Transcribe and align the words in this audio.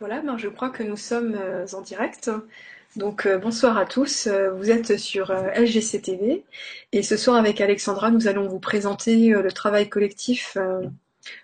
Voilà, 0.00 0.20
ben 0.20 0.36
je 0.36 0.48
crois 0.48 0.70
que 0.70 0.82
nous 0.82 0.96
sommes 0.96 1.34
euh, 1.34 1.66
en 1.72 1.80
direct. 1.80 2.30
Donc 2.96 3.26
euh, 3.26 3.38
bonsoir 3.38 3.76
à 3.76 3.86
tous, 3.86 4.26
Euh, 4.28 4.50
vous 4.52 4.70
êtes 4.70 4.96
sur 4.98 5.30
euh, 5.30 5.50
LGC 5.56 6.00
TV 6.00 6.44
et 6.92 7.02
ce 7.02 7.16
soir 7.16 7.36
avec 7.36 7.60
Alexandra, 7.60 8.10
nous 8.10 8.28
allons 8.28 8.48
vous 8.48 8.60
présenter 8.60 9.30
le 9.30 9.52
travail 9.52 9.88
collectif 9.88 10.56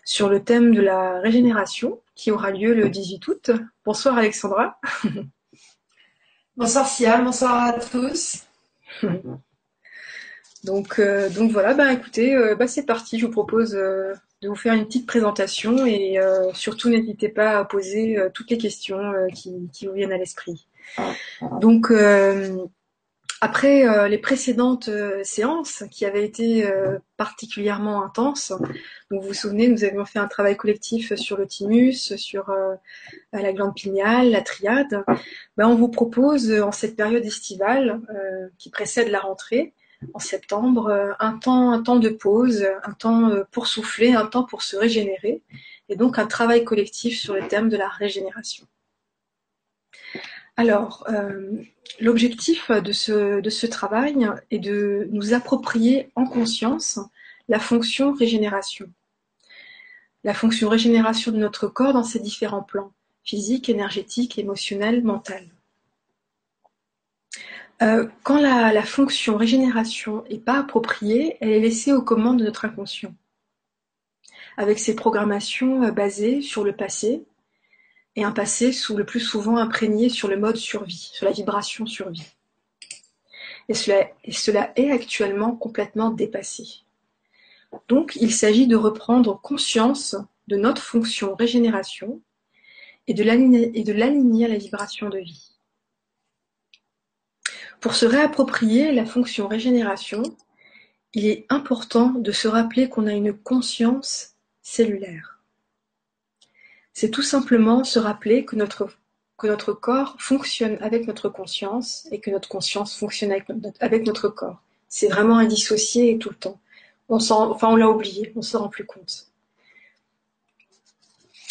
sur 0.04 0.28
le 0.28 0.44
thème 0.44 0.74
de 0.74 0.80
la 0.80 1.20
régénération 1.20 2.00
qui 2.14 2.30
aura 2.30 2.50
lieu 2.50 2.74
le 2.74 2.88
18 2.90 3.26
août. 3.28 3.50
Bonsoir 3.84 4.18
Alexandra. 4.18 4.78
Bonsoir 6.56 6.86
Siam, 6.86 7.24
bonsoir 7.24 7.62
à 7.68 7.72
tous. 7.72 8.44
Donc, 10.64 11.00
donc 11.34 11.52
voilà, 11.52 11.72
bah 11.72 11.90
écoutez, 11.90 12.36
bah 12.58 12.66
c'est 12.68 12.84
parti, 12.84 13.18
je 13.18 13.24
vous 13.24 13.32
propose 13.32 13.74
de 14.42 14.48
vous 14.48 14.56
faire 14.56 14.72
une 14.72 14.86
petite 14.86 15.06
présentation 15.06 15.84
et 15.84 16.18
euh, 16.18 16.52
surtout 16.54 16.88
n'hésitez 16.88 17.28
pas 17.28 17.58
à 17.58 17.64
poser 17.64 18.18
euh, 18.18 18.30
toutes 18.32 18.50
les 18.50 18.56
questions 18.56 18.98
euh, 18.98 19.26
qui, 19.28 19.68
qui 19.72 19.86
vous 19.86 19.92
viennent 19.92 20.12
à 20.12 20.16
l'esprit. 20.16 20.66
Donc 21.60 21.90
euh, 21.90 22.56
après 23.42 24.08
les 24.10 24.18
précédentes 24.18 24.90
séances 25.22 25.84
qui 25.90 26.04
avaient 26.04 26.26
été 26.26 26.70
particulièrement 27.16 28.04
intenses, 28.04 28.52
donc 29.10 29.22
vous 29.22 29.28
vous 29.28 29.34
souvenez, 29.34 29.68
nous 29.68 29.82
avions 29.82 30.04
fait 30.04 30.18
un 30.18 30.28
travail 30.28 30.58
collectif 30.58 31.14
sur 31.14 31.38
le 31.38 31.46
thymus, 31.46 32.16
sur 32.16 32.52
la 33.32 33.52
glande 33.54 33.74
pinéale, 33.74 34.30
la 34.30 34.42
triade. 34.42 35.04
Ben, 35.56 35.68
on 35.68 35.74
vous 35.74 35.88
propose 35.88 36.52
en 36.52 36.70
cette 36.70 36.96
période 36.96 37.24
estivale 37.24 38.02
qui 38.58 38.68
précède 38.68 39.08
la 39.08 39.20
rentrée, 39.20 39.72
en 40.14 40.18
septembre, 40.18 40.88
euh, 40.88 41.12
un 41.18 41.38
temps, 41.38 41.72
un 41.72 41.82
temps 41.82 41.98
de 41.98 42.08
pause, 42.08 42.66
un 42.84 42.92
temps 42.92 43.30
euh, 43.30 43.44
pour 43.50 43.66
souffler, 43.66 44.12
un 44.12 44.26
temps 44.26 44.44
pour 44.44 44.62
se 44.62 44.76
régénérer, 44.76 45.42
et 45.88 45.96
donc 45.96 46.18
un 46.18 46.26
travail 46.26 46.64
collectif 46.64 47.18
sur 47.18 47.34
le 47.34 47.46
thème 47.46 47.68
de 47.68 47.76
la 47.76 47.88
régénération. 47.88 48.66
Alors, 50.56 51.04
euh, 51.08 51.62
l'objectif 52.00 52.70
de 52.70 52.92
ce, 52.92 53.40
de 53.40 53.50
ce 53.50 53.66
travail 53.66 54.28
est 54.50 54.58
de 54.58 55.08
nous 55.10 55.32
approprier 55.32 56.10
en 56.16 56.26
conscience 56.26 56.98
la 57.48 57.58
fonction 57.58 58.12
régénération. 58.12 58.90
La 60.22 60.34
fonction 60.34 60.68
régénération 60.68 61.32
de 61.32 61.38
notre 61.38 61.66
corps 61.66 61.94
dans 61.94 62.04
ses 62.04 62.20
différents 62.20 62.62
plans, 62.62 62.92
physique, 63.24 63.68
énergétique, 63.68 64.38
émotionnel, 64.38 65.02
mental. 65.02 65.48
Euh, 67.82 68.06
quand 68.22 68.40
la, 68.40 68.72
la 68.72 68.82
fonction 68.82 69.36
régénération 69.36 70.24
n'est 70.30 70.38
pas 70.38 70.58
appropriée, 70.58 71.38
elle 71.40 71.50
est 71.50 71.60
laissée 71.60 71.92
aux 71.92 72.02
commandes 72.02 72.38
de 72.38 72.44
notre 72.44 72.66
inconscient, 72.66 73.14
avec 74.58 74.78
ses 74.78 74.94
programmations 74.94 75.84
euh, 75.84 75.90
basées 75.90 76.42
sur 76.42 76.62
le 76.62 76.76
passé, 76.76 77.24
et 78.16 78.24
un 78.24 78.32
passé 78.32 78.72
sous 78.72 78.96
le 78.96 79.04
plus 79.04 79.20
souvent 79.20 79.56
imprégné 79.56 80.08
sur 80.08 80.28
le 80.28 80.36
mode 80.36 80.56
survie, 80.56 81.10
sur 81.12 81.24
la 81.24 81.32
vibration 81.32 81.86
survie. 81.86 82.26
Et 83.68 83.74
cela, 83.74 84.10
et 84.24 84.32
cela 84.32 84.72
est 84.76 84.90
actuellement 84.90 85.54
complètement 85.54 86.10
dépassé. 86.10 86.64
Donc 87.88 88.16
il 88.20 88.32
s'agit 88.32 88.66
de 88.66 88.76
reprendre 88.76 89.40
conscience 89.40 90.16
de 90.48 90.56
notre 90.56 90.82
fonction 90.82 91.36
régénération 91.36 92.20
et 93.06 93.14
de 93.14 93.22
l'aligner 93.22 93.70
et 93.78 93.84
de 93.84 93.92
l'aligner 93.92 94.46
à 94.46 94.48
la 94.48 94.56
vibration 94.56 95.08
de 95.08 95.18
vie. 95.18 95.49
Pour 97.80 97.94
se 97.94 98.04
réapproprier 98.04 98.92
la 98.92 99.06
fonction 99.06 99.48
régénération, 99.48 100.22
il 101.14 101.26
est 101.26 101.46
important 101.48 102.10
de 102.10 102.30
se 102.30 102.46
rappeler 102.46 102.88
qu'on 102.88 103.06
a 103.06 103.12
une 103.12 103.32
conscience 103.32 104.34
cellulaire. 104.62 105.40
C'est 106.92 107.10
tout 107.10 107.22
simplement 107.22 107.82
se 107.84 107.98
rappeler 107.98 108.44
que 108.44 108.56
notre, 108.56 108.92
corps 109.72 110.16
fonctionne 110.18 110.76
avec 110.82 111.06
notre 111.06 111.30
conscience 111.30 112.06
et 112.10 112.20
que 112.20 112.30
notre 112.30 112.48
conscience 112.48 112.96
fonctionne 112.98 113.32
avec 113.32 113.48
notre, 114.04 114.28
corps. 114.28 114.62
C'est 114.88 115.08
vraiment 115.08 115.38
indissocié 115.38 116.18
tout 116.18 116.28
le 116.28 116.36
temps. 116.36 116.60
On 117.08 117.18
s'en, 117.18 117.50
enfin, 117.50 117.68
on 117.68 117.76
l'a 117.76 117.88
oublié, 117.88 118.32
on 118.36 118.40
ne 118.40 118.44
se 118.44 118.56
rend 118.58 118.68
plus 118.68 118.84
compte. 118.84 119.28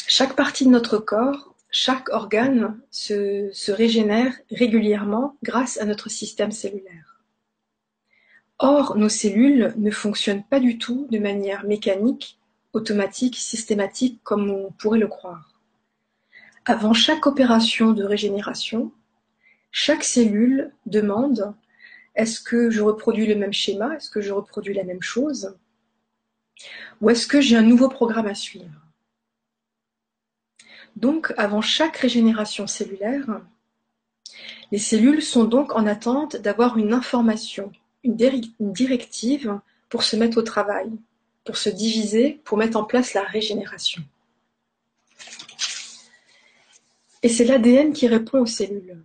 Chaque 0.08 0.36
partie 0.36 0.66
de 0.66 0.70
notre 0.70 1.00
corps, 1.00 1.56
chaque 1.69 2.09
organe 2.09 2.80
se, 2.90 3.72
régénère 3.72 4.34
régulièrement 4.52 5.38
grâce 5.44 5.80
à 5.80 5.85
notre 5.85 6.09
système 6.09 6.52
cellulaire. 6.52 7.24
Or, 8.57 8.97
nos 8.97 9.09
cellules 9.09 9.74
ne 9.78 9.91
fonctionnent 9.91 10.44
pas 10.44 10.59
du 10.59 10.78
tout 10.78 11.08
de 11.12 11.19
manière 11.19 11.66
mécanique, 11.66 12.40
automatique, 12.74 13.38
systématique 13.38 14.19
comme 14.24 14.50
on 14.50 14.72
pourrait 14.72 15.00
le 15.00 15.08
croire. 15.08 15.53
Avant 16.66 16.94
chaque 16.94 17.25
opération 17.25 17.94
de 17.94 18.03
régénération, 18.03 18.91
chaque 19.72 20.03
cellule 20.03 20.74
demande 20.85 21.56
est-ce 22.16 22.41
que 22.41 22.69
je 22.69 22.81
reproduis 22.81 23.28
le 23.28 23.35
même 23.35 23.53
schéma? 23.53 23.96
Est-ce 23.96 24.09
que 24.09 24.19
je 24.19 24.34
reproduis 24.34 24.74
la 24.74 24.84
même 24.84 25.02
chose? 25.02 25.56
Ou 27.00 27.09
est-ce 27.12 27.28
que 27.28 27.40
j'ai 27.40 27.56
un 27.56 27.62
nouveau 27.62 27.88
programme 27.88 28.28
à 28.28 28.35
suivre? 28.35 28.89
Donc, 30.96 31.34
avant 31.38 31.62
chaque 31.62 31.98
régénération 31.98 32.68
cellulaire, 32.68 33.42
les 34.72 34.80
cellules 34.80 35.22
sont 35.22 35.46
donc 35.46 35.74
en 35.76 35.88
attente 35.88 36.36
d'avoir 36.36 36.78
une 36.78 36.94
information, 36.94 37.72
une, 38.04 38.16
directive 38.16 39.60
pour 39.90 40.04
se 40.04 40.16
mettre 40.16 40.38
au 40.38 40.44
travail, 40.44 40.92
pour 41.46 41.58
se 41.58 41.70
diviser, 41.70 42.42
pour 42.44 42.58
mettre 42.58 42.78
en 42.78 42.84
place 42.84 43.14
la 43.14 43.24
régénération. 43.24 44.04
Et 47.24 47.30
c'est 47.30 47.46
l'ADN 47.46 47.92
qui 47.94 48.08
répond 48.08 48.40
aux 48.40 48.46
cellules 48.46 49.04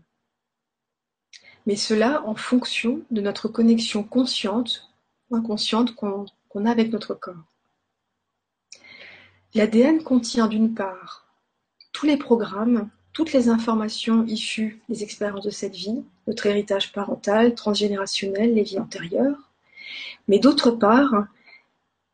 mais 1.66 1.76
cela 1.76 2.22
en 2.26 2.34
fonction 2.34 3.02
de 3.10 3.20
notre 3.20 3.48
connexion 3.48 4.02
consciente 4.02 4.90
ou 5.30 5.36
inconsciente 5.36 5.94
qu'on 5.94 6.26
qu 6.50 6.66
a 6.66 6.70
avec 6.70 6.92
notre 6.92 7.14
corps. 7.14 7.44
L'ADN 9.54 10.02
contient 10.02 10.48
d'une 10.48 10.74
part 10.74 11.23
tous 11.94 12.04
les 12.04 12.18
programmes, 12.18 12.90
toutes 13.14 13.32
les 13.32 13.48
informations 13.48 14.26
issues 14.26 14.82
des 14.90 15.02
expériences 15.02 15.44
de 15.44 15.50
cette 15.50 15.74
vie, 15.74 16.02
notre 16.26 16.44
héritage 16.44 16.92
parental, 16.92 17.54
transgénérationnel, 17.54 18.52
les 18.52 18.64
vies 18.64 18.80
antérieures, 18.80 19.52
mais 20.28 20.38
d'autre 20.38 20.72
part, 20.72 21.26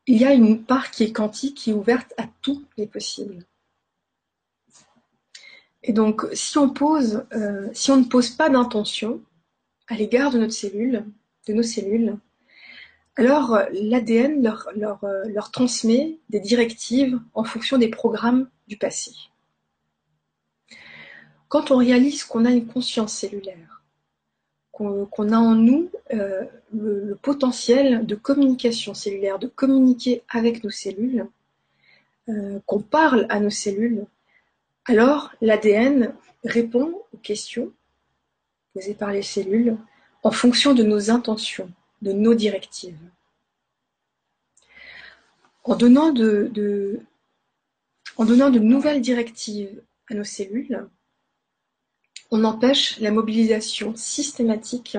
il 0.06 0.18
y 0.18 0.24
a 0.24 0.34
une 0.34 0.62
part 0.62 0.90
qui 0.90 1.04
est 1.04 1.12
quantique, 1.12 1.56
qui 1.56 1.70
est 1.70 1.74
ouverte 1.74 2.12
à 2.18 2.26
tous 2.42 2.62
les 2.76 2.86
possibles. 2.86 3.44
Et 5.82 5.92
donc, 5.92 6.26
si 6.34 6.58
on, 6.58 6.74
euh, 6.74 7.68
ne 7.72 8.08
pose 8.08 8.30
pas 8.30 8.50
d'intention, 8.50 9.22
à 9.88 9.94
l'égard 9.94 10.30
de 10.30 10.38
nos 10.38 10.50
cellules, 10.50 11.04
alors 13.16 13.58
l'ADN 13.72 14.42
leur, 14.42 14.68
leur, 14.76 15.00
leur, 15.26 15.50
transmet 15.50 16.18
des 16.28 16.38
directives 16.38 17.18
en 17.34 17.44
fonction 17.44 17.78
des 17.78 17.88
programmes 17.88 18.48
du 18.68 18.76
passé. 18.76 19.12
Quand 21.50 21.72
on 21.72 21.78
réalise 21.78 22.22
qu'on 22.22 22.44
a 22.44 22.52
une 22.52 22.68
conscience 22.68 23.12
cellulaire, 23.12 23.82
qu'on 24.70 25.04
qu 25.04 25.22
a 25.32 25.40
en 25.40 25.56
nous 25.56 25.90
euh, 26.14 26.44
le, 26.72 27.18
potentiel 27.20 28.06
de 28.06 28.14
communication 28.14 28.94
cellulaire, 28.94 29.40
de 29.40 29.48
communiquer 29.48 30.22
avec 30.28 30.62
nos 30.62 30.70
cellules, 30.70 31.26
euh, 32.28 32.60
qu'on 32.66 32.78
parle 32.78 33.26
à 33.30 33.40
nos 33.40 33.50
cellules, 33.50 34.06
alors 34.84 35.32
l'ADN 35.40 36.14
répond 36.44 37.02
aux 37.12 37.18
questions 37.18 37.72
posées 38.72 38.94
par 38.94 39.10
les 39.10 39.22
cellules 39.22 39.76
en 40.22 40.30
fonction 40.30 40.72
de 40.72 40.84
nos 40.84 41.10
intentions, 41.10 41.68
de 42.00 42.12
nos 42.12 42.34
directives. 42.34 42.96
En 45.64 45.74
donnant 45.74 46.12
de 46.12 47.00
nouvelles 48.60 49.00
directives 49.00 49.82
à 50.08 50.14
nos 50.14 50.22
cellules, 50.22 50.86
on 52.30 52.44
empêche 52.44 52.98
la 53.00 53.10
mobilisation 53.10 53.94
systématique 53.96 54.96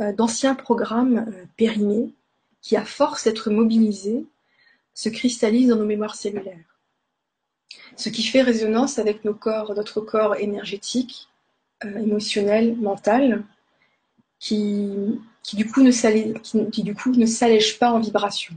euh, 0.00 0.12
d'anciens 0.12 0.54
programmes 0.54 1.26
euh, 1.28 1.44
périmés 1.56 2.12
qui, 2.62 2.76
à 2.76 2.84
force 2.84 3.24
d'être 3.24 3.50
mobilisés, 3.50 4.24
se 4.94 5.08
cristallisent 5.08 5.68
dans 5.68 5.76
nos 5.76 5.84
mémoires 5.84 6.14
cellulaires. 6.14 6.78
Ce 7.96 8.08
qui 8.08 8.22
fait 8.22 8.42
résonance 8.42 8.98
avec 8.98 9.24
notre 9.24 10.00
corps 10.00 10.36
énergétique, 10.36 11.28
euh, 11.84 11.98
émotionnel, 11.98 12.76
mental, 12.76 13.44
qui, 14.38 15.20
du 15.54 15.66
coup 15.66 15.82
ne 15.82 15.90
s'allège 15.90 17.78
pas 17.78 17.90
en 17.90 18.00
vibration. 18.00 18.54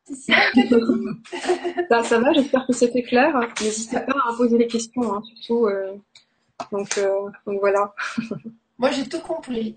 ça, 1.90 2.02
ça 2.08 2.18
va, 2.18 2.32
j'espère 2.32 2.66
que 2.66 2.72
c'était 2.72 3.02
clair. 3.02 3.38
N'hésitez 3.60 4.00
pas 4.00 4.14
à 4.26 4.34
poser 4.36 4.56
les 4.56 4.66
questions, 4.66 5.14
hein, 5.14 5.22
surtout. 5.22 5.68
donc, 6.72 6.98
donc 7.46 7.60
voilà. 7.60 7.94
moi, 8.78 8.90
j'ai 8.90 9.06
tout 9.06 9.20
compris. 9.20 9.74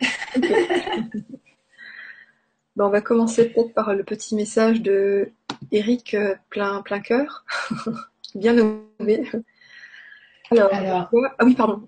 Ben, 2.78 2.86
on 2.86 2.90
va 2.90 3.02
commencer 3.02 3.50
peut-être 3.50 3.74
par 3.74 3.96
le 3.96 4.04
petit 4.04 4.36
message 4.36 4.84
de 4.84 5.32
Eric 5.72 6.14
euh, 6.14 6.36
plein, 6.52 6.84
plein 6.84 7.00
cœur, 7.00 7.44
bien 8.36 8.54
nommé. 8.54 9.28
Alors, 10.52 10.70
ah 10.72 11.10
oui, 11.44 11.56
pardon. 11.56 11.88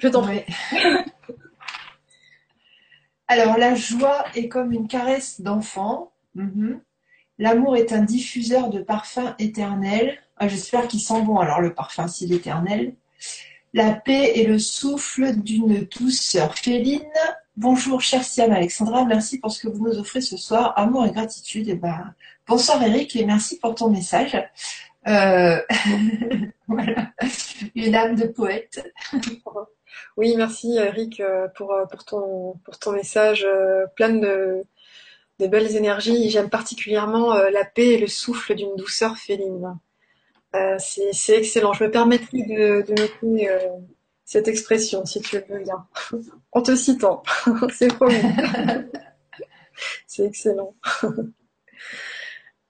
Je 0.00 0.08
t'en 0.08 0.22
prie. 0.22 0.42
Alors, 3.28 3.58
la 3.58 3.74
joie 3.74 4.24
est 4.34 4.48
comme 4.48 4.72
une 4.72 4.88
caresse 4.88 5.40
d'enfant. 5.40 6.12
Mhm. 6.34 6.80
L'amour 7.38 7.76
est 7.76 7.92
un 7.92 8.02
diffuseur 8.02 8.70
de 8.70 8.80
parfums 8.80 9.34
éternels. 9.38 10.18
Ah, 10.36 10.48
j'espère 10.48 10.88
qu'il 10.88 11.00
sent 11.00 11.22
bon, 11.22 11.38
alors 11.38 11.60
le 11.60 11.72
parfum, 11.72 12.08
s'il 12.08 12.32
éternel. 12.32 12.94
La 13.72 13.92
paix 13.92 14.40
est 14.40 14.44
le 14.44 14.58
souffle 14.58 15.36
d'une 15.36 15.84
douceur 15.84 16.58
féline. 16.58 17.00
Bonjour, 17.56 18.00
cher 18.00 18.24
Siam 18.24 18.52
Alexandra, 18.52 19.04
merci 19.04 19.38
pour 19.38 19.52
ce 19.52 19.60
que 19.60 19.68
vous 19.68 19.86
nous 19.86 19.98
offrez 19.98 20.20
ce 20.20 20.36
soir. 20.36 20.72
Amour 20.76 21.06
et 21.06 21.12
gratitude. 21.12 21.68
Et 21.68 21.72
eh 21.72 21.76
ben, 21.76 22.14
bonsoir 22.48 22.82
Eric 22.82 23.14
et 23.16 23.24
merci 23.24 23.58
pour 23.58 23.74
ton 23.74 23.90
message. 23.90 24.36
Euh, 25.06 25.60
voilà, 26.68 27.12
une 27.74 27.94
âme 27.94 28.16
de 28.16 28.26
poète. 28.26 28.92
Oui, 30.16 30.34
merci 30.36 30.76
Eric 30.76 31.20
euh, 31.20 31.48
pour, 31.54 31.72
euh, 31.72 31.84
pour, 31.86 32.04
ton, 32.04 32.92
message 32.92 33.46
plein 33.96 34.10
de, 34.10 34.64
belles 35.38 35.76
énergies. 35.76 36.30
J'aime 36.30 36.50
particulièrement 36.50 37.34
la 37.34 37.64
paix 37.64 37.88
et 37.88 37.98
le 37.98 38.06
souffle 38.06 38.54
d'une 38.54 38.76
douceur 38.76 39.16
féline. 39.16 39.78
C'est 40.78 41.38
excellent. 41.38 41.72
Je 41.72 41.84
me 41.84 41.90
permettrai 41.90 42.42
de, 42.42 42.84
de 42.86 42.94
cette 44.24 44.48
expression, 44.48 45.04
si 45.06 45.20
tu 45.20 45.38
veux 45.38 45.58
bien. 45.64 45.86
En 46.52 46.62
te 46.62 46.74
citant. 46.74 47.22
C'est 47.72 47.88
promis. 47.88 48.16
C'est 50.06 50.24
excellent. 50.24 50.74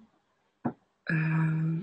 euh, 1.10 1.76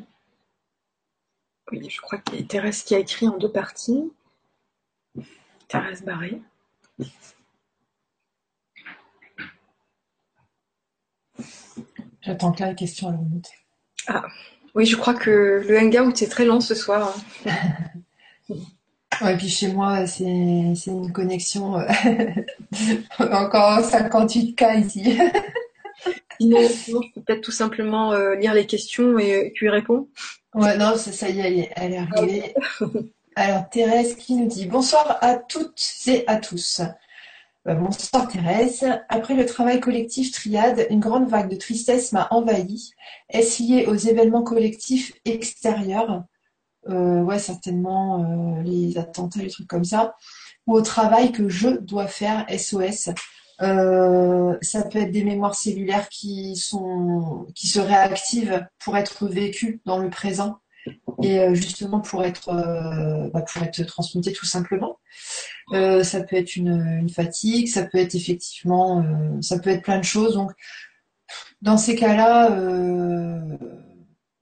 oui, 1.72 1.90
je 1.90 2.02
crois 2.02 2.18
qu'il 2.18 2.42
y 2.42 2.44
a 2.44 2.46
Thérèse 2.46 2.84
qui 2.84 2.94
a 2.94 3.00
écrit 3.00 3.28
en 3.28 3.38
deux 3.38 3.52
parties. 3.52 4.12
Thérèse 5.70 6.04
Barré. 6.04 6.42
J'attends 12.22 12.52
que 12.52 12.64
la 12.64 12.74
question 12.74 13.08
à 13.08 13.12
remonter. 13.12 13.52
Ah, 14.08 14.26
oui, 14.76 14.86
je 14.86 14.98
crois 14.98 15.14
que 15.14 15.64
le 15.66 15.80
hangout 15.80 16.22
est 16.22 16.30
très 16.30 16.44
lent 16.44 16.60
ce 16.60 16.76
soir. 16.76 17.16
Ouais, 19.22 19.34
et 19.34 19.38
puis 19.38 19.50
chez 19.50 19.70
moi, 19.70 20.06
c'est 20.06 20.24
une 20.24 21.12
connexion 21.12 21.80
euh, 21.80 21.88
encore 23.20 23.80
58K 23.80 24.86
ici. 24.86 25.18
Sinon, 26.40 27.02
peut-être 27.16 27.42
tout 27.42 27.52
simplement 27.52 28.14
euh, 28.14 28.36
lire 28.36 28.54
les 28.54 28.68
questions 28.68 29.18
et, 29.18 29.52
tu 29.56 29.66
y 29.66 29.70
réponds. 29.70 30.08
Ouais, 30.54 30.78
non, 30.78 30.96
ça, 30.96 31.12
ça 31.12 31.30
y 31.30 31.40
est, 31.40 31.72
elle 31.76 31.94
est, 31.94 31.98
arrivée. 31.98 32.54
Alors, 33.36 33.70
Thérèse 33.70 34.16
qui 34.16 34.36
nous 34.36 34.48
dit 34.48 34.68
Bonsoir 34.68 35.18
à 35.22 35.36
toutes 35.36 35.82
et 36.08 36.24
à 36.28 36.38
tous. 36.38 36.82
Euh, 37.68 37.74
bonsoir 37.74 38.28
Thérèse. 38.28 38.86
Après 39.10 39.34
le 39.34 39.46
travail 39.46 39.80
collectif 39.80 40.32
triade, 40.32 40.88
une 40.90 41.00
grande 41.00 41.28
vague 41.28 41.50
de 41.50 41.56
tristesse 41.56 42.14
m'a 42.14 42.28
envahi. 42.32 42.92
Est-ce 43.30 43.62
lié 43.64 43.86
aux 43.88 43.96
événements 43.96 44.44
collectifs 44.44 45.14
extérieurs? 45.26 46.24
Euh, 46.90 47.22
ouais, 47.22 47.40
certainement 47.40 48.60
euh, 48.60 48.64
les 48.64 48.98
attentats, 48.98 49.42
les 49.42 49.50
trucs 49.50 49.68
comme 49.68 49.86
ça. 49.86 50.16
ou 50.68 50.74
au 50.74 50.82
travail 50.82 51.32
que 51.32 51.50
je 51.50 51.70
dois 51.70 52.08
faire, 52.08 52.46
SOS. 52.50 53.10
Euh, 53.62 54.56
ça 54.62 54.84
peut 54.84 55.00
être 55.00 55.12
des 55.12 55.24
mémoires 55.24 55.56
cellulaires 55.56 56.10
qui 56.10 56.56
sont 56.56 57.48
qui 57.56 57.68
se 57.68 57.80
réactivent 57.80 58.68
pour 58.80 58.98
être 58.98 59.28
vécues 59.28 59.82
dans 59.86 59.98
le 59.98 60.12
présent 60.12 60.60
et 61.24 61.56
justement 61.56 62.00
pour 62.00 62.24
être 62.24 62.52
bah, 63.34 63.42
pour 63.42 63.64
être 63.64 63.84
transmutées 63.86 64.34
tout 64.34 64.46
simplement. 64.46 65.00
ça 65.72 66.22
peut 66.22 66.36
être 66.36 66.56
une, 66.56 67.00
une, 67.00 67.10
fatigue, 67.10 67.68
ça 67.68 67.84
peut 67.84 67.98
être 67.98 68.14
effectivement, 68.14 69.04
ça 69.42 69.58
peut 69.58 69.72
être 69.72 69.82
plein 69.82 69.98
de 69.98 70.04
choses. 70.06 70.36
Donc 70.36 70.52
dans 71.62 71.78
ces 71.78 71.96
cas-là, 71.96 72.52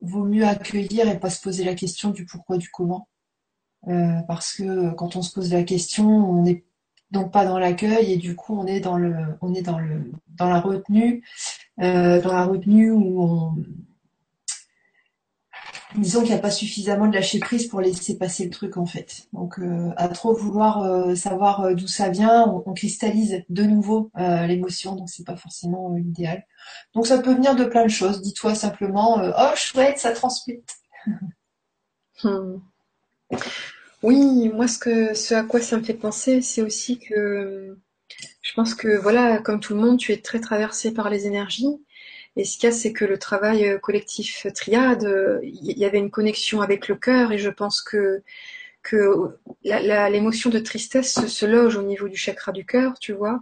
vaut 0.02 0.26
mieux 0.26 0.46
accueillir 0.46 1.10
et 1.10 1.20
pas 1.20 1.30
se 1.30 1.42
poser 1.42 1.64
la 1.64 1.76
question 1.76 2.12
du 2.12 2.26
pourquoi 2.26 2.58
du 2.58 2.70
comment. 2.70 3.08
Euh, 3.88 4.22
parce 4.28 4.54
que 4.54 4.94
quand 4.96 5.16
on 5.16 5.22
se 5.22 5.34
pose 5.34 5.54
la 5.54 5.64
question, 5.64 6.08
on 6.08 6.42
n'est 6.44 6.66
donc 7.12 7.32
pas 7.32 7.46
dans 7.46 7.60
l'accueil 7.60 8.14
et 8.14 8.18
du 8.18 8.36
coup 8.36 8.58
on 8.58 8.66
est 8.66 8.80
dans 8.80 8.98
le, 8.98 9.14
on 9.42 9.54
est 9.54 9.62
dans 9.62 9.80
le, 9.80 10.12
dans 10.28 10.50
la 10.50 10.60
retenue, 10.60 11.24
euh, 11.82 12.22
dans 12.22 12.34
la 12.34 12.46
retenue 12.46 12.92
où 12.92 13.22
on, 13.22 13.56
disons 15.96 16.22
qu'il 16.22 16.32
n'y 16.32 16.36
a 16.36 16.42
pas 16.42 16.52
suffisamment 16.52 17.08
de 17.08 17.14
lâcher 17.14 17.40
prise 17.40 17.68
pour 17.68 17.82
laisser 17.82 18.18
passer 18.18 18.46
le 18.46 18.50
truc 18.50 18.78
en 18.78 18.86
fait. 18.86 19.28
Donc 19.34 19.60
euh, 19.60 19.92
à 19.98 20.08
trop 20.10 20.34
vouloir 20.34 21.16
savoir 21.16 21.76
d'où 21.76 21.88
ça 21.88 22.10
vient, 22.10 22.46
on, 22.66 22.74
cristallise 22.74 23.44
de 23.50 23.64
nouveau 23.64 24.12
l'émotion, 24.18 24.96
donc 24.96 25.10
c'est 25.10 25.26
pas 25.26 25.38
forcément 25.38 25.94
l'idéal. 25.94 26.46
Donc 26.94 27.08
ça 27.08 27.20
peut 27.20 27.34
venir 27.34 27.56
de 27.56 27.66
plein 27.66 27.84
de 27.84 27.90
choses. 27.90 28.22
Dis-toi 28.22 28.56
simplement, 28.56 29.22
oh 29.22 29.56
chouette, 29.56 30.00
ça 30.00 30.12
transmute. 30.12 30.70
Hmm. 32.24 32.60
Oui, 34.04 34.50
moi 34.50 34.68
ce 34.68 34.78
que 34.78 35.14
ce 35.14 35.34
à 35.34 35.44
quoi 35.44 35.60
ça 35.60 35.78
me 35.78 35.84
fait 35.84 35.94
penser, 35.94 36.42
c'est 36.42 36.62
aussi 36.62 36.98
que 36.98 37.78
je 38.42 38.54
pense 38.54 38.76
que 38.76 38.98
voilà, 38.98 39.40
comme 39.40 39.60
tout 39.60 39.74
le 39.74 39.82
monde, 39.82 39.98
tu 39.98 40.12
es 40.12 40.18
très 40.18 40.40
traversé 40.40 40.94
par 40.94 41.10
les 41.10 41.26
énergies. 41.26 41.84
Et 42.36 42.46
ce 42.46 42.58
qu'il 42.58 42.66
y 42.66 42.68
a, 42.68 42.76
c'est 42.76 42.94
que 42.94 43.06
le 43.06 43.18
travail 43.18 43.68
euh, 43.68 43.78
collectif 43.80 44.48
triade, 44.54 45.08
il 45.44 45.78
y 45.78 45.86
avait 45.86 46.00
une 46.00 46.12
connexion 46.12 46.62
avec 46.62 46.88
le 46.88 46.96
cœur, 46.96 47.32
et 47.32 47.38
je 47.38 47.50
pense 47.50 47.82
que 47.82 48.22
que 48.86 49.36
l'émotion 49.64 50.52
de 50.52 50.60
tristesse 50.60 51.26
se, 51.28 51.46
loge 51.46 51.76
au 51.76 51.82
niveau 51.82 52.08
du 52.08 52.16
chakra 52.16 52.52
du 52.52 52.66
cœur, 52.66 53.00
tu 53.00 53.14
vois. 53.14 53.42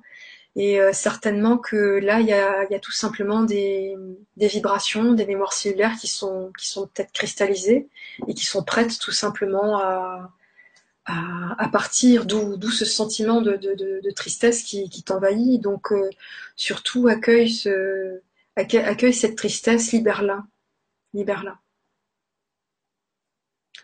Et 0.56 0.80
euh, 0.80 0.94
certainement 0.94 1.58
que 1.58 2.00
là, 2.00 2.20
il 2.22 2.28
y 2.28 2.34
a, 2.34 2.64
y 2.70 2.76
a, 2.76 2.80
tout 2.80 2.92
simplement 2.92 3.44
des, 3.44 3.96
des, 4.38 4.48
vibrations, 4.48 5.14
des 5.14 5.26
mémoires 5.26 5.54
cellulaires 5.54 5.98
qui 6.00 6.08
sont, 6.08 6.52
qui 6.58 6.68
sont 6.68 6.88
peut-être 6.88 7.12
cristallisées 7.12 7.90
et 8.28 8.34
qui 8.34 8.46
sont 8.46 8.64
prêtes 8.64 9.00
tout 9.00 9.12
simplement 9.12 9.80
à, 9.80 10.32
à, 11.06 11.68
partir 11.70 12.26
d'où 12.26 12.70
ce 12.70 12.86
sentiment 12.86 13.42
de, 13.42 13.58
de, 13.58 14.12
tristesse 14.12 14.64
qui, 14.64 14.90
qui 14.90 15.04
t'envahit. 15.04 15.60
Donc 15.60 15.92
euh, 15.92 16.10
surtout 16.56 17.08
accueille, 17.08 17.50
ce, 17.50 18.22
accueille, 18.56 19.14
cette 19.14 19.36
tristesse, 19.36 19.92
libère-la, 19.92 20.44
libère-la. 21.14 21.60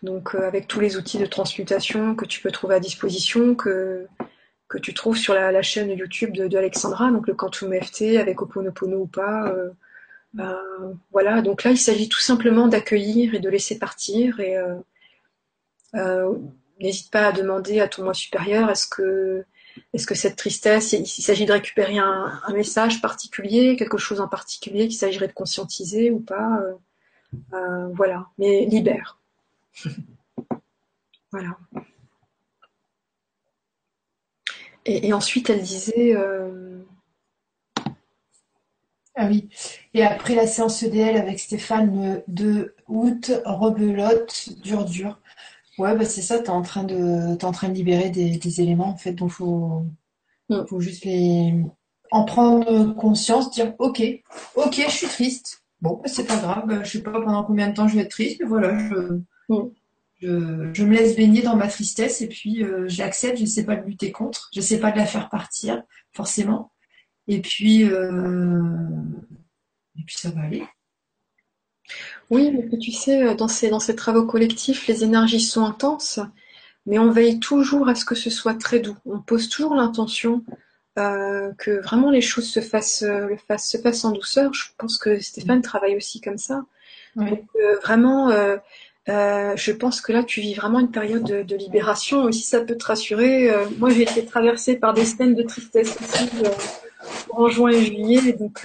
Donc 0.02 0.34
euh, 0.34 0.46
avec 0.46 0.66
tous 0.66 0.80
les 0.80 0.96
outils 0.96 1.18
de 1.18 1.26
transmutation 1.26 2.14
que 2.14 2.24
tu 2.24 2.40
peux 2.40 2.50
trouver 2.50 2.76
à 2.76 2.80
disposition, 2.80 3.54
que, 3.54 4.06
que 4.68 4.78
tu 4.78 4.94
trouves 4.94 5.16
sur 5.16 5.34
la, 5.34 5.62
chaîne 5.62 5.90
YouTube 5.90 6.32
de, 6.32 6.56
Alexandra, 6.56 7.10
donc 7.10 7.26
le 7.26 7.34
Quantum 7.34 7.72
FT 7.78 8.16
avec 8.18 8.40
Oponopono 8.40 9.02
ou 9.02 9.06
pas. 9.06 9.48
Euh, 9.48 9.70
ben, 10.32 10.58
voilà, 11.10 11.42
donc 11.42 11.64
là 11.64 11.72
il 11.72 11.78
s'agit 11.78 12.08
tout 12.08 12.20
simplement 12.20 12.68
d'accueillir 12.68 13.34
et 13.34 13.40
de 13.40 13.48
laisser 13.50 13.78
partir 13.78 14.38
et 14.38 14.56
n'hésite 16.80 17.10
pas 17.10 17.26
à 17.26 17.32
demander 17.32 17.80
à 17.80 17.88
ton 17.88 18.04
moi 18.04 18.14
supérieur 18.14 18.70
est-ce 18.70 18.86
que 18.86 19.44
est-ce 19.92 20.06
que 20.06 20.14
cette 20.14 20.36
tristesse, 20.36 20.92
il 20.92 21.06
s'agit 21.06 21.46
de 21.46 21.52
récupérer 21.52 21.98
un, 21.98 22.40
message 22.52 23.00
particulier, 23.00 23.76
quelque 23.76 23.98
chose 23.98 24.20
en 24.20 24.28
particulier 24.28 24.88
qu'il 24.88 24.98
s'agirait 24.98 25.28
de 25.28 25.32
conscientiser 25.32 26.10
ou 26.10 26.20
pas, 26.20 26.60
euh, 26.60 26.74
euh, 27.54 27.88
voilà. 27.94 28.26
Mais 28.38 28.66
libère. 28.66 29.18
voilà. 31.32 31.58
Et, 34.86 35.12
ensuite, 35.12 35.50
elle 35.50 35.62
disait. 35.62 36.14
Euh, 36.16 36.82
ah 39.14 39.26
oui. 39.26 39.48
Et 39.92 40.04
après 40.04 40.34
la 40.34 40.46
séance 40.46 40.82
EDL 40.82 41.16
avec 41.16 41.38
Stéphane 41.40 42.22
de 42.28 42.74
août, 42.88 43.32
rebelote, 43.44 44.50
dur 44.62 44.84
dur. 44.84 45.18
Ouais, 45.80 45.96
bah 45.96 46.04
c'est 46.04 46.20
ça, 46.20 46.38
tu 46.38 46.44
es 46.44 46.50
en 46.50 46.60
train 46.60 46.84
de, 46.84 47.42
en 47.42 47.52
train 47.52 47.70
de 47.70 47.74
libérer 47.74 48.10
des, 48.10 48.60
éléments, 48.60 48.90
en 48.90 48.96
fait, 48.98 49.14
donc 49.14 49.30
faut, 49.30 49.86
mm. 50.50 50.66
faut 50.68 50.78
juste 50.80 51.06
les, 51.06 51.54
en 52.10 52.24
prendre 52.26 52.94
conscience, 52.96 53.50
dire, 53.50 53.74
ok, 53.78 54.02
ok, 54.56 54.74
je 54.74 54.94
suis 54.94 55.06
triste. 55.06 55.64
Bon, 55.80 55.94
bah, 55.96 56.02
c'est 56.10 56.26
pas 56.26 56.36
grave, 56.36 56.64
bah, 56.66 56.82
je 56.84 56.90
sais 56.90 57.02
pas 57.02 57.12
pendant 57.12 57.44
combien 57.44 57.70
de 57.70 57.74
temps 57.74 57.88
je 57.88 57.94
vais 57.94 58.02
être 58.02 58.10
triste, 58.10 58.40
mais 58.40 58.46
voilà, 58.46 58.78
je, 58.90 59.22
mm. 59.48 59.70
je, 60.20 60.84
me 60.84 60.94
laisse 60.94 61.16
baigner 61.16 61.40
dans 61.40 61.56
ma 61.56 61.68
tristesse 61.68 62.20
et 62.20 62.28
puis 62.28 62.62
euh, 62.62 62.86
j'accepte, 62.86 63.38
je 63.38 63.46
sais 63.46 63.64
pas 63.64 63.76
de 63.76 63.86
lutter 63.86 64.12
contre, 64.12 64.50
je 64.54 64.60
sais 64.60 64.80
pas 64.80 64.92
de 64.92 64.98
la 64.98 65.06
faire 65.06 65.30
partir, 65.30 65.82
forcément. 66.12 66.72
Et 67.26 67.40
puis, 67.40 67.84
euh, 67.84 68.70
et 69.98 70.02
puis 70.06 70.18
ça 70.18 70.28
va 70.30 70.42
aller. 70.42 70.62
Oui, 72.30 72.52
mais 72.52 72.78
tu 72.78 72.92
sais, 72.92 73.22
euh, 73.24 73.34
dans 73.34 73.48
ces, 73.48 73.70
dans 73.70 73.80
ces 73.80 73.96
travaux 73.96 74.24
collectifs, 74.24 74.86
les 74.86 75.02
énergies 75.02 75.40
sont 75.40 75.64
intenses, 75.64 76.20
mais 76.86 76.98
on 76.98 77.10
veille 77.10 77.40
toujours 77.40 77.88
à 77.88 77.96
ce 77.96 78.04
que 78.04 78.14
ce 78.14 78.30
soit 78.30 78.54
très 78.54 78.78
doux. 78.78 78.96
On 79.04 79.18
pose 79.18 79.48
toujours 79.48 79.74
l'intention 79.74 80.44
euh, 80.98 81.52
que 81.58 81.82
vraiment 81.82 82.10
les 82.10 82.20
choses 82.20 82.48
se 82.48 82.60
fassent, 82.60 83.02
euh, 83.02 83.36
se 83.58 83.78
passent 83.78 84.04
en 84.04 84.12
douceur. 84.12 84.54
Je 84.54 84.66
pense 84.78 84.96
que 84.96 85.18
Stéphane 85.18 85.60
travaille 85.60 85.96
aussi 85.96 86.20
comme 86.20 86.38
ça. 86.38 86.64
Donc, 87.16 87.44
vraiment, 87.82 88.30
je 89.08 89.72
pense 89.72 90.00
que 90.00 90.12
là, 90.12 90.22
tu 90.22 90.40
vis 90.40 90.54
vraiment 90.54 90.78
une 90.78 90.92
période 90.92 91.24
de, 91.24 91.56
libération. 91.56 92.28
Et 92.28 92.32
si 92.32 92.42
ça 92.42 92.60
peut 92.60 92.76
te 92.76 92.84
rassurer, 92.84 93.52
moi, 93.78 93.90
j'ai 93.90 94.02
été 94.02 94.24
traversée 94.24 94.76
par 94.76 94.94
des 94.94 95.04
scènes 95.04 95.34
de 95.34 95.42
tristesse 95.42 95.96
aussi 96.00 96.30
en 97.30 97.48
juin 97.48 97.70
et 97.70 97.84
juillet, 97.84 98.32
donc 98.34 98.64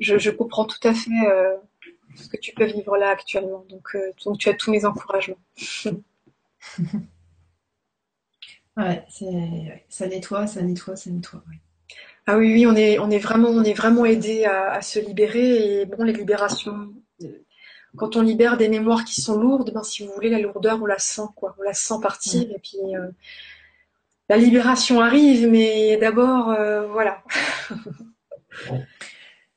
je, 0.00 0.18
je, 0.18 0.30
comprends 0.32 0.64
tout 0.64 0.80
à 0.82 0.94
fait 0.94 1.10
ce 2.16 2.28
que 2.28 2.36
tu 2.36 2.52
peux 2.54 2.64
vivre 2.64 2.96
là 2.96 3.10
actuellement. 3.10 3.64
Donc, 3.68 3.88
euh, 3.94 4.12
donc 4.24 4.38
tu 4.38 4.48
as 4.48 4.54
tous 4.54 4.70
mes 4.70 4.84
encouragements. 4.84 5.38
ouais, 8.76 9.04
ça 9.88 10.06
nettoie, 10.06 10.46
ça 10.46 10.62
nettoie, 10.62 10.96
ça 10.96 11.10
nettoie. 11.10 11.42
Ah 12.26 12.38
oui, 12.38 12.52
oui, 12.54 12.66
on 12.66 12.74
est, 12.74 12.98
on 12.98 13.10
est 13.10 13.18
vraiment, 13.18 13.48
on 13.48 13.62
est 13.62 13.74
vraiment 13.74 14.06
aidé 14.06 14.44
à, 14.44 14.80
se 14.80 14.98
libérer. 14.98 15.80
Et 15.80 15.86
bon, 15.86 16.04
les 16.04 16.12
libérations, 16.12 16.92
euh, 17.22 17.44
quand 17.96 18.16
on 18.16 18.22
libère 18.22 18.56
des 18.56 18.68
mémoires 18.68 19.04
qui 19.04 19.20
sont 19.20 19.38
lourdes, 19.38 19.72
ben, 19.72 19.82
si 19.82 20.06
vous 20.06 20.12
voulez, 20.12 20.30
la 20.30 20.38
lourdeur, 20.38 20.82
on 20.82 20.86
la 20.86 20.98
sent, 20.98 21.28
quoi. 21.36 21.54
On 21.58 21.62
la 21.62 21.74
sent 21.74 21.96
partir. 22.02 22.50
Et 22.50 22.58
puis, 22.58 22.96
euh, 22.96 23.08
la 24.28 24.38
libération 24.38 25.00
arrive, 25.02 25.48
mais 25.48 25.98
d'abord, 25.98 26.46
voilà. 26.90 27.22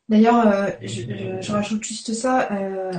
D'ailleurs, 0.09 0.47
euh, 0.47 0.69
je, 0.81 1.51
rajoute 1.51 1.83
juste 1.83 2.13
ça. 2.13 2.51
Euh, 2.51 2.93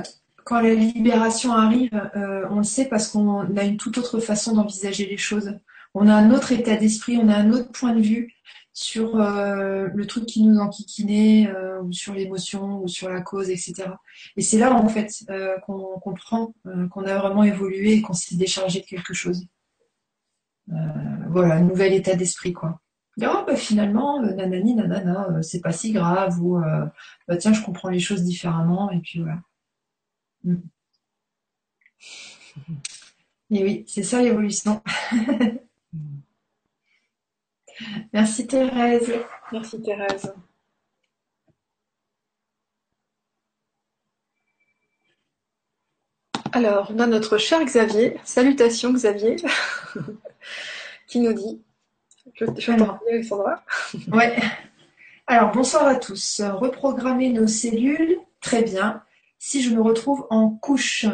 quand 0.45 0.61
la 0.61 0.73
libération 0.73 1.53
arrive, 1.53 2.09
euh, 2.15 2.45
on 2.51 2.57
le 2.57 2.63
sait 2.63 2.85
parce 2.85 3.07
qu'on 3.07 3.57
a 3.57 3.63
une 3.63 3.77
toute 3.77 3.97
autre 3.97 4.19
façon 4.19 4.53
d'envisager 4.53 5.05
les 5.07 5.17
choses. 5.17 5.57
On 5.95 6.07
a 6.07 6.13
un 6.13 6.31
autre 6.31 6.51
état 6.51 6.75
d'esprit, 6.75 7.17
on 7.17 7.29
a 7.29 7.35
un 7.35 7.51
autre 7.51 7.71
point 7.71 7.95
de 7.95 8.01
vue 8.01 8.33
sur 8.73 9.17
le 9.17 10.03
truc 10.05 10.25
qui 10.25 10.43
nous 10.43 10.59
enquiquinait, 10.59 11.51
ou 11.83 11.91
sur 11.91 12.13
l'émotion, 12.13 12.81
ou 12.81 12.87
sur 12.87 13.09
la 13.09 13.21
cause, 13.21 13.49
etc. 13.49 13.89
Et 14.37 14.41
c'est 14.41 14.59
là, 14.59 14.73
en 14.73 14.87
fait, 14.87 15.11
qu'on 15.65 15.99
comprend 15.99 16.53
qu'on 16.91 17.03
a 17.03 17.17
vraiment 17.17 17.43
évolué 17.43 17.93
et 17.93 18.01
qu'on 18.01 18.13
s'est 18.13 18.35
déchargé 18.35 18.81
de 18.81 18.85
quelque 18.85 19.13
chose. 19.13 19.47
voilà, 21.29 21.55
un 21.55 21.61
nouvel 21.61 21.93
état 21.93 22.15
d'esprit, 22.15 22.53
quoi. 22.53 22.79
Ah, 23.23 23.43
bah, 23.45 23.55
finalement, 23.55 24.21
euh, 24.23 24.33
nanani, 24.33 24.75
nanana, 24.75 25.29
euh, 25.31 25.41
c'est 25.41 25.61
pas 25.61 25.71
si 25.71 25.91
grave, 25.91 26.39
ou 26.41 26.57
euh, 26.57 26.85
bah, 27.27 27.37
tiens, 27.37 27.53
je 27.53 27.63
comprends 27.63 27.89
les 27.89 27.99
choses 27.99 28.23
différemment, 28.23 28.91
et 28.91 28.99
puis 28.99 29.19
voilà. 29.21 29.39
Mm. 30.43 30.55
Et 33.51 33.63
oui, 33.63 33.83
c'est 33.87 34.03
ça 34.03 34.21
l'évolution. 34.21 34.81
Merci 38.13 38.45
Thérèse. 38.47 39.11
Merci 39.51 39.81
Thérèse. 39.81 40.33
Alors, 46.51 46.91
on 46.91 46.99
a 46.99 47.07
notre 47.07 47.37
cher 47.37 47.63
Xavier, 47.63 48.17
salutations 48.23 48.91
Xavier, 48.93 49.35
qui 51.07 51.19
nous 51.19 51.33
dit 51.33 51.61
je, 52.39 52.45
je 52.57 52.71
Alors. 52.71 52.99
Alexandra. 53.09 53.63
ouais. 54.13 54.35
Alors, 55.27 55.51
bonsoir 55.51 55.85
à 55.85 55.95
tous. 55.95 56.41
Reprogrammer 56.41 57.29
nos 57.29 57.47
cellules, 57.47 58.17
très 58.41 58.63
bien. 58.63 59.03
Si 59.37 59.61
je 59.61 59.73
me 59.73 59.81
retrouve 59.81 60.25
en 60.29 60.49
couche, 60.49 61.05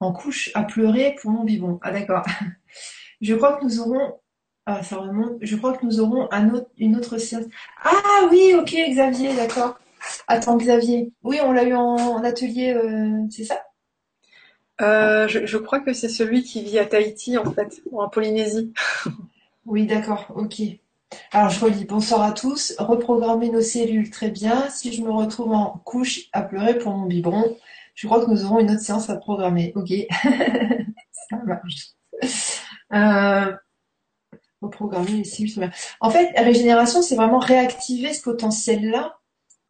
en 0.00 0.12
couche 0.12 0.50
à 0.54 0.64
pleurer 0.64 1.16
pour 1.20 1.30
mon 1.30 1.44
vivant. 1.44 1.78
Ah 1.82 1.92
d'accord. 1.92 2.24
Je 3.20 3.34
crois 3.34 3.56
que 3.56 3.64
nous 3.64 3.80
aurons 3.80 4.18
Ah, 4.66 4.82
ça 4.82 4.96
remonte. 4.96 5.38
Je 5.40 5.56
crois 5.56 5.76
que 5.76 5.86
nous 5.86 6.00
aurons 6.00 6.28
une 6.76 6.96
autre 6.96 7.18
séance. 7.18 7.44
Ah 7.84 8.28
oui, 8.30 8.54
ok, 8.54 8.74
Xavier, 8.90 9.34
d'accord. 9.34 9.78
Attends, 10.26 10.56
Xavier. 10.56 11.12
Oui, 11.22 11.38
on 11.42 11.52
l'a 11.52 11.64
eu 11.64 11.74
en, 11.74 12.22
atelier, 12.24 12.74
euh, 12.74 13.24
c'est 13.30 13.44
ça? 13.44 13.62
Euh, 14.80 15.28
je, 15.28 15.56
crois 15.58 15.80
que 15.80 15.92
c'est 15.92 16.08
celui 16.08 16.42
qui 16.42 16.62
vit 16.62 16.78
à 16.78 16.86
Tahiti, 16.86 17.38
en 17.38 17.52
fait, 17.52 17.80
ou 17.90 18.02
en 18.02 18.08
Polynésie. 18.08 18.72
oui, 19.66 19.86
d'accord, 19.86 20.26
ok. 20.34 20.62
Alors, 21.30 21.50
je 21.50 21.60
relis. 21.64 21.84
Bonsoir 21.84 22.22
à 22.22 22.32
tous. 22.32 22.74
Reprogrammer 22.78 23.50
nos 23.50 23.60
cellules, 23.60 24.10
très 24.10 24.30
bien. 24.30 24.68
Si 24.70 24.92
je 24.92 25.02
me 25.02 25.10
retrouve 25.10 25.52
en 25.52 25.80
couche 25.84 26.28
à 26.32 26.42
pleurer 26.42 26.78
pour 26.78 26.92
mon 26.92 27.06
biberon, 27.06 27.56
je 27.94 28.06
crois 28.06 28.24
que 28.24 28.30
nous 28.30 28.44
aurons 28.44 28.60
une 28.60 28.70
autre 28.70 28.80
séance 28.80 29.10
à 29.10 29.16
programmer. 29.16 29.72
Ok. 29.76 29.90
ça 31.12 31.36
marche. 31.44 31.92
Euh, 32.92 33.56
reprogrammer 34.60 35.12
les 35.12 35.24
cellules. 35.24 35.70
En 36.00 36.10
fait, 36.10 36.32
régénération, 36.38 37.02
c'est 37.02 37.16
vraiment 37.16 37.38
réactiver 37.38 38.12
ce 38.12 38.22
potentiel-là 38.22 39.18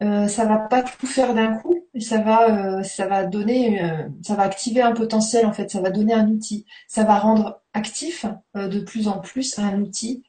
euh, 0.03 0.27
ça 0.27 0.45
va 0.45 0.57
pas 0.57 0.83
tout 0.83 1.07
faire 1.07 1.33
d'un 1.33 1.55
coup, 1.57 1.75
ça 1.99 2.19
va, 2.19 2.49
euh, 2.49 2.83
ça 2.83 3.07
va 3.07 3.23
donner, 3.23 3.83
euh, 3.83 4.09
ça 4.21 4.35
va 4.35 4.43
activer 4.43 4.81
un 4.81 4.91
potentiel 4.91 5.45
en 5.45 5.53
fait, 5.53 5.71
ça 5.71 5.81
va 5.81 5.91
donner 5.91 6.13
un 6.13 6.27
outil, 6.27 6.65
ça 6.87 7.03
va 7.03 7.17
rendre 7.19 7.61
actif 7.73 8.25
de 8.55 8.79
plus 8.79 9.07
en 9.07 9.19
plus 9.19 9.57
un 9.57 9.79
outil, 9.81 10.23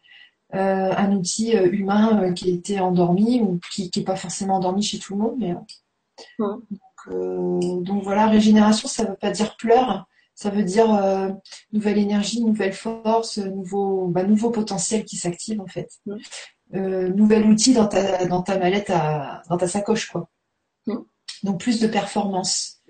un 0.52 1.12
outil 1.12 1.52
humain 1.52 2.32
qui 2.32 2.50
était 2.50 2.78
endormi 2.78 3.40
ou 3.40 3.58
qui 3.72 3.90
n'est 3.94 4.04
pas 4.04 4.16
forcément 4.16 4.56
endormi 4.56 4.82
chez 4.82 4.98
tout 4.98 5.14
le 5.14 5.20
monde, 5.20 5.34
mais 5.38 5.54
donc, 7.08 8.02
voilà, 8.02 8.26
régénération, 8.26 8.88
ça 8.88 9.04
veut 9.04 9.16
pas 9.16 9.30
dire 9.30 9.56
pleurs, 9.56 10.06
ça 10.34 10.48
veut 10.48 10.62
dire 10.62 10.88
nouvelle 11.72 11.98
énergie, 11.98 12.42
nouvelle 12.42 12.72
force, 12.72 13.38
nouveau, 13.38 14.06
bah, 14.06 14.22
nouveau 14.22 14.50
potentiel 14.50 15.04
qui 15.04 15.16
s'active 15.16 15.60
en 15.60 15.66
fait. 15.66 16.00
Euh, 16.74 17.08
nouvel 17.08 17.44
outil 17.44 17.72
dans 17.72 17.86
ta, 17.86 18.26
dans 18.26 18.42
ta 18.42 18.58
mallette, 18.58 18.92
dans 19.48 19.56
ta 19.56 19.68
sacoche, 19.68 20.10
quoi. 20.10 20.28
Mm. 20.86 20.98
Donc 21.44 21.60
plus 21.60 21.80
de 21.80 21.86
performance. 21.86 22.80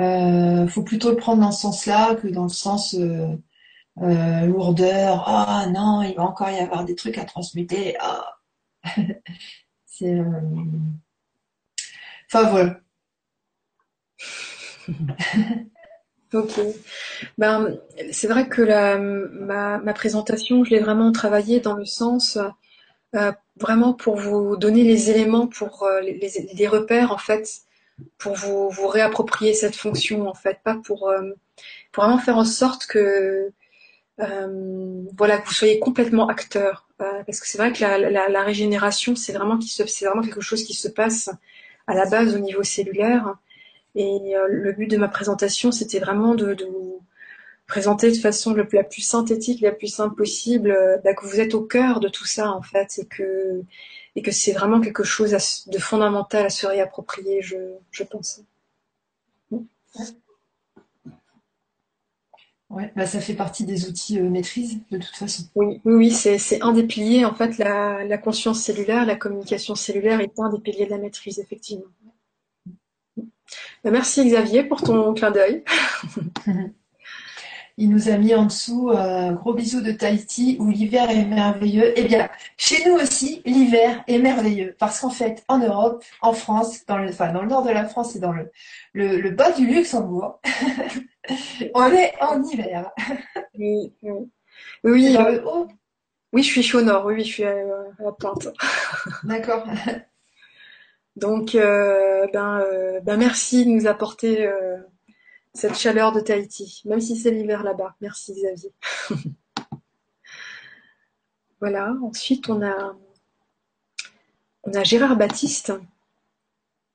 Euh, 0.00 0.66
faut 0.68 0.82
plutôt 0.82 1.10
le 1.10 1.16
prendre 1.16 1.42
dans 1.42 1.52
ce 1.52 1.62
sens-là 1.62 2.14
que 2.16 2.28
dans 2.28 2.44
le 2.44 2.48
sens 2.48 2.94
euh, 2.94 3.36
euh 4.02 4.46
lourdeur. 4.46 5.24
Ah 5.26 5.66
non, 5.72 6.02
il 6.02 6.14
va 6.16 6.24
encore 6.24 6.50
y 6.50 6.58
avoir 6.58 6.84
des 6.84 6.94
trucs 6.94 7.18
à 7.18 7.24
transmuter. 7.24 7.96
Ah. 8.00 8.26
c'est. 9.86 10.20
Enfin 12.32 12.50
voilà. 12.50 12.80
Ok. 16.32 16.58
Ben, 17.38 17.78
c'est 18.10 18.26
vrai 18.26 18.48
que 18.48 18.60
la, 18.60 18.98
ma, 18.98 19.78
ma 19.78 19.92
présentation, 19.92 20.64
je 20.64 20.70
l'ai 20.70 20.80
vraiment 20.80 21.12
travaillée 21.12 21.60
dans 21.60 21.74
le 21.74 21.84
sens 21.84 22.38
vraiment 23.56 23.92
pour 23.92 24.16
vous 24.16 24.56
donner 24.56 24.82
les 24.82 25.10
éléments, 25.10 25.46
pour 25.46 25.84
euh, 25.84 26.00
les, 26.00 26.68
repères 26.68 27.12
en 27.12 27.18
fait, 27.18 27.48
pour 28.18 28.34
vous, 28.34 28.68
vous 28.70 28.88
réapproprier 28.88 29.54
cette 29.54 29.76
fonction 29.76 30.28
en 30.28 30.34
fait, 30.34 30.58
pas 30.64 30.76
pour, 30.84 31.08
euh, 31.08 31.30
pour 31.92 32.04
vraiment 32.04 32.18
faire 32.18 32.36
en 32.36 32.44
sorte 32.44 32.86
que 32.86 33.52
voilà 35.16 35.38
que 35.38 35.46
vous 35.48 35.54
soyez 35.54 35.80
complètement 35.80 36.28
acteur, 36.28 36.88
parce 36.98 37.40
que 37.40 37.48
c'est 37.48 37.58
vrai 37.58 37.72
que 37.72 37.80
la, 37.80 38.42
régénération 38.42 39.16
c'est 39.16 39.32
vraiment 39.32 39.58
vraiment 40.00 40.22
quelque 40.22 40.40
chose 40.40 40.62
qui 40.62 40.74
se 40.74 40.86
passe 40.86 41.30
à 41.88 41.94
la 41.94 42.08
base 42.08 42.36
au 42.36 42.38
niveau 42.38 42.62
cellulaire. 42.62 43.34
Et 43.96 44.34
le 44.48 44.72
but 44.72 44.86
de 44.86 44.96
ma 44.96 45.08
présentation, 45.08 45.72
c'était 45.72 45.98
vraiment 45.98 46.36
de, 46.36 46.54
de, 46.54 46.64
présenter 47.66 48.10
de 48.10 48.18
façon 48.18 48.54
la 48.54 48.84
plus 48.84 49.02
synthétique, 49.02 49.60
la 49.60 49.72
plus 49.72 49.88
simple 49.88 50.14
possible, 50.14 50.70
euh, 50.70 50.98
bah, 51.02 51.14
que 51.14 51.26
vous 51.26 51.40
êtes 51.40 51.54
au 51.54 51.62
cœur 51.62 52.00
de 52.00 52.08
tout 52.08 52.26
ça 52.26 52.52
en 52.52 52.62
fait, 52.62 52.98
et 52.98 53.06
que 53.06 53.62
et 54.16 54.22
que 54.22 54.30
c'est 54.30 54.52
vraiment 54.52 54.80
quelque 54.80 55.02
chose 55.02 55.36
de 55.66 55.78
fondamental 55.78 56.46
à 56.46 56.50
se 56.50 56.66
réapproprier, 56.66 57.42
je, 57.42 57.56
je 57.90 58.04
pense. 58.04 58.40
Ouais, 62.70 62.92
bah 62.96 63.06
ça 63.06 63.20
fait 63.20 63.34
partie 63.34 63.64
des 63.64 63.88
outils 63.88 64.18
euh, 64.18 64.28
maîtrise 64.28 64.78
de 64.90 64.98
toute 64.98 65.14
façon. 65.14 65.44
Oui, 65.54 65.80
oui, 65.84 65.94
oui 65.94 66.10
c'est 66.10 66.60
un 66.62 66.72
des 66.72 66.84
piliers. 66.84 67.24
En 67.24 67.34
fait, 67.34 67.58
la, 67.58 68.04
la, 68.04 68.18
conscience 68.18 68.60
cellulaire, 68.60 69.06
la 69.06 69.16
communication 69.16 69.74
cellulaire 69.74 70.20
est 70.20 70.38
un 70.38 70.50
des 70.50 70.58
piliers 70.58 70.86
de 70.86 70.90
la 70.90 70.98
maîtrise, 70.98 71.38
effectivement. 71.38 71.84
Bah, 73.16 73.90
merci 73.90 74.24
Xavier 74.24 74.64
pour 74.64 74.82
ton 74.82 75.14
clin 75.14 75.30
d'œil. 75.30 75.62
Il 77.76 77.90
nous 77.90 78.08
a 78.08 78.16
mis 78.16 78.34
en 78.34 78.44
dessous 78.46 78.90
euh, 78.90 79.32
gros 79.32 79.52
bisous 79.52 79.80
de 79.80 79.90
Tahiti 79.90 80.56
où 80.60 80.70
l'hiver 80.70 81.10
est 81.10 81.24
merveilleux. 81.24 81.92
Eh 81.96 82.04
bien, 82.04 82.28
chez 82.56 82.88
nous 82.88 82.94
aussi, 82.94 83.42
l'hiver 83.44 84.04
est 84.06 84.18
merveilleux 84.18 84.76
parce 84.78 85.00
qu'en 85.00 85.10
fait, 85.10 85.44
en 85.48 85.58
Europe, 85.58 86.04
en 86.22 86.32
France, 86.34 86.86
dans 86.86 86.98
le, 86.98 87.08
enfin, 87.08 87.32
dans 87.32 87.42
le 87.42 87.48
nord 87.48 87.64
de 87.64 87.70
la 87.70 87.84
France 87.86 88.14
et 88.14 88.20
dans 88.20 88.32
le, 88.32 88.50
le, 88.92 89.30
bas 89.30 89.50
du 89.50 89.66
Luxembourg, 89.66 90.40
on 91.74 91.92
est 91.92 92.14
en 92.20 92.42
hiver. 92.44 92.92
oui, 93.58 93.92
oui. 94.02 94.30
Oui, 94.84 95.16
euh, 95.18 95.66
oui, 96.32 96.42
je 96.44 96.60
suis 96.60 96.76
au 96.76 96.82
nord, 96.82 97.06
oui, 97.06 97.24
je 97.24 97.32
suis 97.32 97.44
à, 97.44 97.54
la 97.98 98.12
pointe. 98.12 98.48
D'accord. 99.24 99.64
Donc, 101.16 101.56
euh, 101.56 102.26
ben, 102.32 102.64
ben, 103.02 103.16
merci 103.16 103.64
de 103.64 103.70
nous 103.70 103.86
apporter 103.88 104.48
cette 105.54 105.76
chaleur 105.76 106.12
de 106.12 106.20
Tahiti, 106.20 106.82
même 106.84 107.00
si 107.00 107.16
c'est 107.16 107.30
l'hiver 107.30 107.62
là-bas. 107.62 107.94
Merci 108.00 108.34
Xavier. 108.34 108.72
voilà, 111.60 111.94
ensuite 112.02 112.48
on 112.48 112.60
a, 112.62 112.96
on 114.64 114.72
a 114.74 114.82
Gérard 114.82 115.16
Baptiste. 115.16 115.72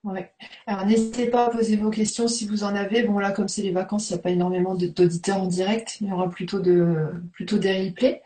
Ouais. 0.03 0.31
Alors 0.65 0.85
n'hésitez 0.85 1.27
pas 1.27 1.47
à 1.47 1.49
poser 1.49 1.75
vos 1.75 1.89
questions 1.89 2.27
si 2.27 2.47
vous 2.47 2.63
en 2.63 2.75
avez. 2.75 3.03
Bon 3.03 3.19
là, 3.19 3.31
comme 3.31 3.47
c'est 3.47 3.61
les 3.61 3.71
vacances, 3.71 4.09
il 4.09 4.13
n'y 4.13 4.19
a 4.19 4.21
pas 4.21 4.29
énormément 4.29 4.75
d'auditeurs 4.75 5.41
en 5.41 5.47
direct. 5.47 5.97
Il 6.01 6.07
y 6.07 6.11
aura 6.11 6.29
plutôt, 6.29 6.59
de, 6.59 7.11
plutôt 7.33 7.57
des 7.57 7.87
replays. 7.87 8.21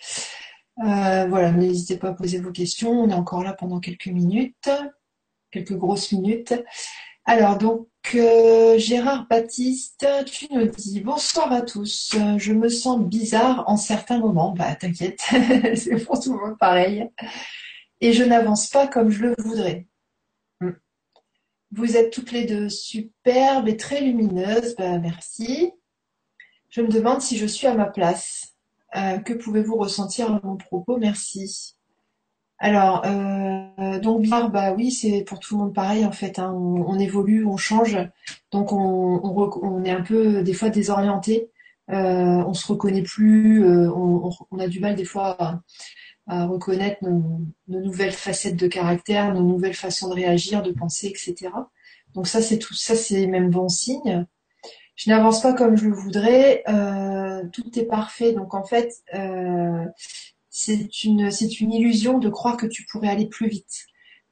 Euh, 0.80 1.26
voilà, 1.28 1.52
n'hésitez 1.52 1.98
pas 1.98 2.10
à 2.10 2.14
poser 2.14 2.40
vos 2.40 2.52
questions. 2.52 2.92
On 2.92 3.10
est 3.10 3.14
encore 3.14 3.44
là 3.44 3.54
pendant 3.54 3.80
quelques 3.80 4.08
minutes, 4.08 4.70
quelques 5.52 5.76
grosses 5.76 6.12
minutes. 6.12 6.54
Alors 7.26 7.58
donc 7.58 7.88
euh, 8.16 8.78
Gérard 8.78 9.28
Baptiste, 9.28 10.06
tu 10.26 10.48
nous 10.52 10.68
dis 10.68 11.02
bonsoir 11.02 11.52
à 11.52 11.62
tous. 11.62 12.16
Je 12.38 12.54
me 12.54 12.70
sens 12.70 13.00
bizarre 13.00 13.64
en 13.68 13.78
certains 13.78 14.20
moments. 14.20 14.52
Bah 14.52 14.76
t'inquiète, 14.76 15.22
c'est 15.76 16.04
pour 16.06 16.20
tout 16.20 16.34
le 16.34 16.40
monde 16.40 16.58
pareil. 16.58 17.10
Et 18.02 18.14
je 18.14 18.24
n'avance 18.24 18.70
pas 18.70 18.88
comme 18.88 19.10
je 19.10 19.24
le 19.24 19.36
voudrais. 19.38 19.88
Hmm. 20.60 20.72
Vous 21.72 21.98
êtes 21.98 22.12
toutes 22.12 22.32
les 22.32 22.46
deux 22.46 22.70
superbes 22.70 23.68
et 23.68 23.78
très 23.78 24.02
lumineuses. 24.02 24.76
Bah 24.76 25.00
merci. 25.00 25.72
Je 26.70 26.82
me 26.82 26.90
demande 26.90 27.22
si 27.22 27.38
je 27.38 27.46
suis 27.46 27.68
à 27.68 27.76
ma 27.76 27.86
place. 27.86 28.56
Euh, 28.96 29.20
que 29.20 29.34
pouvez-vous 29.34 29.78
ressentir 29.78 30.32
à 30.32 30.42
mon 30.44 30.58
propos? 30.58 30.98
Merci. 30.98 31.76
Alors, 32.60 33.04
euh, 33.06 34.00
donc 34.00 34.22
bien, 34.22 34.48
bah 34.48 34.74
oui, 34.74 34.92
c'est 34.92 35.24
pour 35.24 35.40
tout 35.40 35.56
le 35.56 35.64
monde 35.64 35.74
pareil 35.74 36.06
en 36.06 36.12
fait. 36.12 36.40
Hein. 36.40 36.54
On, 36.54 36.98
évolue, 37.00 37.46
on 37.46 37.58
change, 37.58 37.98
donc 38.52 38.72
on, 38.72 39.84
est 39.84 39.92
un 39.92 40.02
peu 40.02 40.44
des 40.44 40.54
fois 40.54 40.70
désorienté. 40.70 41.50
Euh, 41.90 42.44
on 42.48 42.54
se 42.54 42.66
reconnaît 42.68 43.02
plus, 43.02 43.66
euh, 43.66 43.92
on, 43.92 44.60
a 44.60 44.68
du 44.68 44.80
mal 44.80 44.96
des 44.96 45.04
fois 45.04 45.62
à, 46.28 46.46
reconnaître 46.46 47.04
nos, 47.04 47.42
nouvelles 47.68 48.14
facettes 48.14 48.56
de 48.56 48.68
caractère, 48.68 49.34
nos 49.34 49.44
nouvelles 49.44 49.74
façons 49.74 50.08
de 50.08 50.14
réagir, 50.14 50.64
de 50.64 50.72
penser, 50.72 51.08
etc. 51.08 51.52
Donc 52.14 52.28
ça, 52.28 52.42
c'est 52.42 52.60
tout 52.60 52.74
ça, 52.74 52.96
c'est 52.96 53.28
même 53.28 53.50
bon 53.50 53.68
signe. 53.68 54.26
Je 54.96 55.10
n'avance 55.10 55.42
pas 55.42 55.54
comme 55.54 55.76
je 55.76 55.88
le 55.88 55.94
voudrais. 55.94 56.64
Euh, 56.70 57.44
tout 57.52 57.78
est 57.78 57.86
parfait. 57.86 58.32
Donc 58.32 58.54
en 58.54 58.64
fait, 58.64 58.94
c'est 60.56 61.04
une, 61.04 61.32
c'est 61.32 61.60
une 61.62 61.74
illusion 61.74 62.20
de 62.20 62.30
croire 62.30 62.58
que 62.58 62.68
tu 62.68 62.86
pourrais 62.86 63.10
aller 63.10 63.26
plus 63.26 63.50
vite. 63.50 63.88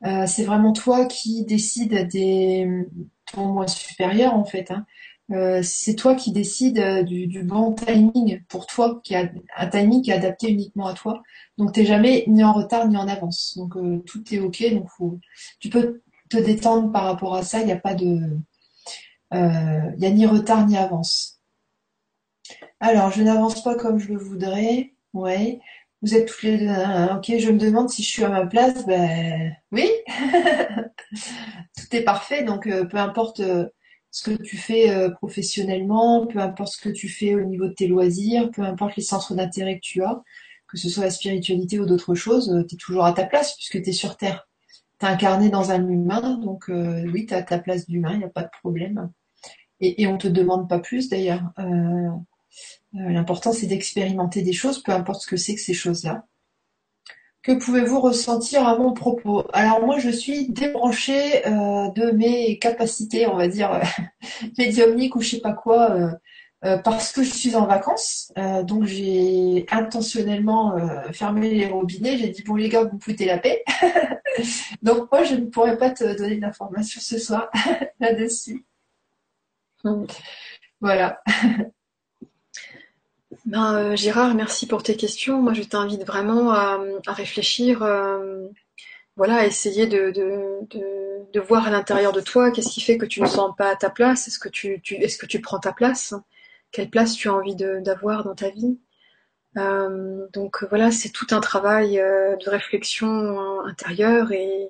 Euh, 0.05 0.27
c'est 0.27 0.43
vraiment 0.43 0.71
toi 0.71 1.05
qui 1.07 1.43
décides 1.45 2.07
des 2.09 2.85
ton 3.33 3.47
moi 3.47 3.67
supérieur 3.67 4.35
en 4.35 4.45
fait. 4.45 4.69
Hein. 4.69 4.85
Euh, 5.31 5.61
c'est 5.63 5.95
toi 5.95 6.13
qui 6.13 6.31
décides 6.31 7.05
du, 7.05 7.43
bon 7.43 7.73
timing 7.73 8.43
pour 8.49 8.67
toi, 8.67 9.01
qui 9.03 9.15
a 9.15 9.31
un 9.57 9.67
timing 9.67 10.03
qui 10.03 10.11
est 10.11 10.13
adapté 10.13 10.51
uniquement 10.51 10.85
à 10.85 10.93
toi. 10.93 11.23
Donc 11.57 11.73
t'es 11.73 11.85
jamais 11.85 12.23
ni 12.27 12.43
en 12.43 12.53
retard 12.53 12.87
ni 12.87 12.97
en 12.97 13.07
avance. 13.07 13.57
Donc 13.57 13.75
euh, 13.75 14.03
tout 14.05 14.23
est 14.31 14.39
ok. 14.39 14.63
Donc 14.73 14.89
faut, 14.89 15.19
tu 15.59 15.69
peux 15.69 16.03
te 16.29 16.37
détendre 16.37 16.91
par 16.91 17.05
rapport 17.05 17.33
à 17.33 17.41
ça. 17.41 17.61
Il 17.61 17.65
n'y 17.65 17.71
a 17.71 17.79
pas 17.79 17.95
de, 17.95 18.37
il 19.33 19.95
y 19.97 20.05
a 20.05 20.11
ni 20.11 20.27
retard 20.27 20.67
ni 20.67 20.77
avance. 20.77 21.39
Alors 22.79 23.09
je 23.11 23.23
n'avance 23.23 23.63
pas 23.63 23.73
comme 23.73 23.97
je 23.97 24.09
le 24.09 24.19
voudrais. 24.19 24.93
Ouais. 25.13 25.59
Vous 26.01 26.15
êtes 26.15 26.27
toutes 26.27 26.43
les 26.43 26.57
deux. 26.57 26.67
Hein, 26.67 27.17
ok, 27.17 27.37
je 27.37 27.51
me 27.51 27.59
demande 27.59 27.89
si 27.89 28.01
je 28.03 28.09
suis 28.09 28.23
à 28.23 28.29
ma 28.29 28.45
place. 28.45 28.85
Ben 28.87 29.55
oui, 29.71 29.87
tout 31.15 31.95
est 31.95 32.03
parfait. 32.03 32.43
Donc 32.43 32.67
euh, 32.67 32.85
peu 32.85 32.97
importe 32.97 33.39
euh, 33.41 33.67
ce 34.09 34.29
que 34.31 34.41
tu 34.41 34.57
fais 34.57 34.89
euh, 34.89 35.09
professionnellement, 35.11 36.25
peu 36.27 36.39
importe 36.39 36.73
ce 36.73 36.81
que 36.81 36.89
tu 36.89 37.07
fais 37.07 37.35
au 37.35 37.43
niveau 37.43 37.67
de 37.67 37.73
tes 37.73 37.87
loisirs, 37.87 38.49
peu 38.51 38.63
importe 38.63 38.95
les 38.95 39.03
centres 39.03 39.35
d'intérêt 39.35 39.75
que 39.75 39.81
tu 39.83 40.03
as, 40.03 40.21
que 40.67 40.77
ce 40.77 40.89
soit 40.89 41.03
la 41.05 41.11
spiritualité 41.11 41.79
ou 41.79 41.85
d'autres 41.85 42.15
choses, 42.15 42.65
tu 42.67 42.75
es 42.75 42.77
toujours 42.77 43.05
à 43.05 43.13
ta 43.13 43.25
place 43.25 43.55
puisque 43.55 43.81
tu 43.83 43.89
es 43.89 43.93
sur 43.93 44.17
Terre. 44.17 44.47
Tu 44.99 45.05
incarné 45.05 45.49
dans 45.49 45.71
un 45.71 45.87
humain, 45.87 46.37
donc 46.37 46.65
oui, 46.69 47.25
tu 47.27 47.33
as 47.33 47.43
ta 47.43 47.59
place 47.59 47.87
d'humain, 47.87 48.13
il 48.13 48.19
n'y 48.19 48.23
a 48.23 48.29
pas 48.29 48.43
de 48.43 48.49
problème. 48.61 49.11
Et, 49.79 50.03
et 50.03 50.07
on 50.07 50.17
te 50.17 50.27
demande 50.27 50.69
pas 50.69 50.79
plus 50.79 51.09
d'ailleurs. 51.09 51.41
L'important 52.93 53.53
c'est 53.53 53.67
d'expérimenter 53.67 54.41
des 54.41 54.53
choses, 54.53 54.83
peu 54.83 54.91
importe 54.91 55.21
ce 55.21 55.27
que 55.27 55.37
c'est 55.37 55.55
que 55.55 55.61
ces 55.61 55.73
choses-là. 55.73 56.25
Que 57.43 57.53
pouvez-vous 57.53 57.99
ressentir 57.99 58.67
à 58.67 58.77
mon 58.77 58.93
propos? 58.93 59.47
Alors 59.51 59.83
moi, 59.83 59.97
je 59.97 60.11
suis 60.11 60.49
débranchée 60.49 61.45
euh, 61.47 61.89
de 61.89 62.11
mes 62.11 62.59
capacités, 62.59 63.25
on 63.25 63.35
va 63.35 63.47
dire, 63.47 63.71
euh, 63.73 63.81
médiumniques 64.59 65.15
ou 65.15 65.21
je 65.21 65.31
sais 65.31 65.39
pas 65.41 65.53
quoi, 65.53 65.89
euh, 66.63 66.77
parce 66.83 67.11
que 67.11 67.23
je 67.23 67.31
suis 67.31 67.55
en 67.55 67.65
vacances. 67.65 68.31
donc 68.63 68.83
j'ai 68.85 69.65
intentionnellement 69.71 70.75
fermé 71.11 71.49
les 71.49 71.65
robinets. 71.65 72.17
J'ai 72.17 72.29
dit, 72.29 72.43
bon 72.43 72.55
les 72.55 72.69
gars, 72.69 72.83
vous 72.83 72.99
foutez 72.99 73.25
la 73.25 73.39
paix. 73.39 73.63
donc 74.83 75.11
moi, 75.11 75.23
je 75.23 75.33
ne 75.35 75.45
pourrais 75.45 75.77
pas 75.77 75.89
te 75.89 76.15
donner 76.15 76.37
d'informations 76.37 77.01
ce 77.01 77.17
soir 77.17 77.49
là-dessus. 77.99 78.63
Hmm. 79.83 80.05
Voilà. 80.79 81.19
Ben, 83.45 83.75
euh, 83.75 83.95
Gérard, 83.95 84.35
merci 84.35 84.67
pour 84.67 84.83
tes 84.83 84.95
questions. 84.95 85.41
Moi, 85.41 85.53
je 85.53 85.63
t'invite 85.63 86.05
vraiment 86.05 86.51
à, 86.51 86.79
réfléchir, 87.07 87.81
euh, 87.83 88.47
voilà, 89.15 89.37
à 89.37 89.45
essayer 89.45 89.87
de, 89.87 90.13
voir 91.47 91.67
à 91.67 91.71
l'intérieur 91.71 92.13
de 92.13 92.21
toi 92.21 92.51
qu'est-ce 92.51 92.69
qui 92.69 92.81
fait 92.81 92.97
que 92.97 93.05
tu 93.05 93.21
ne 93.21 93.25
sens 93.27 93.55
pas 93.57 93.75
ta 93.75 93.89
place. 93.89 94.27
Est-ce 94.27 94.39
que 94.39 94.49
tu, 94.49 94.81
est-ce 94.91 95.17
que 95.17 95.25
tu 95.25 95.41
prends 95.41 95.59
ta 95.59 95.73
place? 95.73 96.13
Quelle 96.71 96.89
place 96.89 97.13
tu 97.15 97.29
as 97.29 97.33
envie 97.33 97.55
d'avoir 97.55 98.23
dans 98.23 98.35
ta 98.35 98.49
vie? 98.49 98.77
Euh, 99.57 100.27
Donc 100.33 100.63
voilà, 100.69 100.91
c'est 100.91 101.09
tout 101.09 101.27
un 101.31 101.41
travail 101.41 101.95
de 101.95 102.49
réflexion 102.49 103.61
intérieure 103.65 104.31
et, 104.31 104.69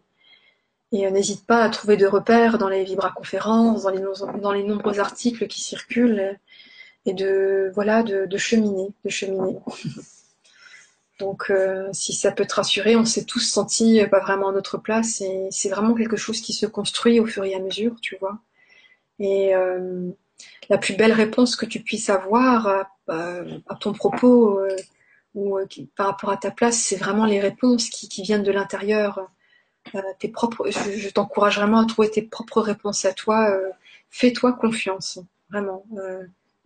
et 0.94 1.12
n'hésite 1.12 1.46
pas 1.46 1.64
à 1.64 1.70
trouver 1.70 1.98
de 1.98 2.08
repères 2.08 2.58
dans 2.58 2.70
les 2.70 2.84
vibra-conférences, 2.86 3.84
dans 3.84 3.90
les, 3.90 4.04
dans 4.42 4.52
les 4.54 4.64
nombreux 4.64 5.00
articles 5.00 5.48
qui 5.48 5.62
circulent 5.62 6.40
et 7.06 7.14
de 7.14 7.72
voilà 7.74 8.04
de, 8.04 8.38
cheminer, 8.38 8.90
de 9.04 9.10
cheminer. 9.10 9.58
Donc 11.20 11.52
euh, 11.52 11.88
si 11.94 12.14
ça 12.14 12.32
peut 12.32 12.46
te 12.46 12.56
rassurer, 12.56 12.96
on 12.96 13.06
s'est 13.06 13.26
tous 13.26 13.42
sentis 13.42 14.02
pas 14.10 14.20
vraiment 14.20 14.50
à 14.50 14.52
notre 14.52 14.78
place 14.78 15.22
et 15.22 15.48
c'est 15.52 15.70
vraiment 15.70 15.94
quelque 15.94 16.18
chose 16.18 16.42
qui 16.42 16.54
se 16.54 16.66
construit 16.66 17.20
au 17.20 17.28
fur 17.28 17.44
et 17.44 17.54
à 17.54 17.60
mesure, 17.60 17.96
tu 18.02 18.18
vois. 18.20 18.40
Et 19.20 19.56
euh, 19.56 20.10
la 20.70 20.80
plus 20.80 20.96
belle 20.96 21.14
réponse 21.14 21.56
que 21.56 21.68
tu 21.68 21.82
puisses 21.82 22.10
avoir 22.10 22.68
à, 23.08 23.76
ton 23.80 23.94
propos 23.94 24.60
euh, 24.60 24.76
ou 25.36 25.60
par 25.96 26.08
rapport 26.08 26.32
à 26.32 26.38
ta 26.38 26.50
place, 26.50 26.78
c'est 26.78 26.96
vraiment 26.96 27.26
les 27.26 27.40
réponses 27.40 27.90
qui, 27.90 28.10
qui 28.10 28.24
viennent 28.24 28.44
de 28.44 28.52
l'intérieur. 28.52 29.30
tes 30.18 30.28
propres, 30.28 30.70
je, 30.72 30.98
je 30.98 31.10
t'encourage 31.10 31.58
vraiment 31.58 31.80
à 31.82 31.86
trouver 31.86 32.10
tes 32.10 32.24
propres 32.24 32.62
réponses 32.62 33.06
à 33.06 33.14
toi. 33.14 33.56
Fais-toi 34.10 34.54
confiance, 34.54 35.20
vraiment 35.52 35.86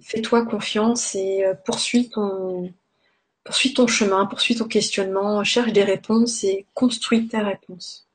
fais-toi 0.01 0.45
confiance 0.45 1.15
et 1.15 1.45
euh, 1.45 1.53
poursuis 1.53 2.10
ton, 2.10 2.73
chemin, 3.88 4.25
poursuis 4.25 4.55
ton 4.55 4.65
questionnement, 4.65 5.43
cherche 5.43 5.73
des 5.73 5.84
réponses 5.84 6.43
et 6.43 6.65
construis 6.73 7.27
tes 7.27 7.39
réponses. 7.39 8.08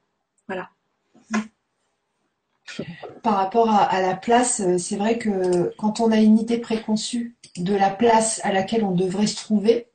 Voilà. 0.46 0.70
Par 3.22 3.34
rapport 3.34 3.68
à, 3.68 4.00
la 4.00 4.14
place, 4.14 4.60
euh, 4.60 4.78
c'est 4.78 4.96
vrai 4.96 5.18
que 5.18 5.74
quand 5.76 6.00
on 6.00 6.12
a 6.12 6.18
une 6.18 6.38
idée 6.38 6.58
préconçue 6.58 7.36
de 7.56 7.74
la 7.74 7.90
place 7.90 8.40
à 8.44 8.52
laquelle 8.52 8.84
on 8.84 8.92
devrait 8.92 9.26
se 9.26 9.36
trouver, 9.36 9.88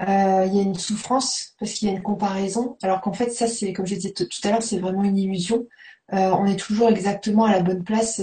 euh, 0.00 0.44
il 0.46 0.54
y 0.54 0.58
a 0.58 0.62
une 0.62 0.74
souffrance 0.74 1.54
parce 1.58 1.72
qu'il 1.72 1.88
y 1.88 1.90
a 1.90 1.94
une 1.94 2.02
comparaison, 2.02 2.76
alors 2.82 3.00
qu'en 3.00 3.12
fait, 3.12 3.30
ça, 3.30 3.46
c'est 3.46 3.72
comme 3.72 3.86
je 3.86 3.94
disais 3.94 4.12
tout 4.12 4.26
à 4.42 4.50
l'heure, 4.50 4.62
c'est 4.62 4.78
vraiment 4.78 5.04
une 5.04 5.16
illusion. 5.16 5.66
On 6.12 6.46
est 6.46 6.58
toujours 6.58 6.90
exactement 6.90 7.44
à 7.44 7.52
la 7.52 7.62
bonne 7.62 7.82
place 7.82 8.20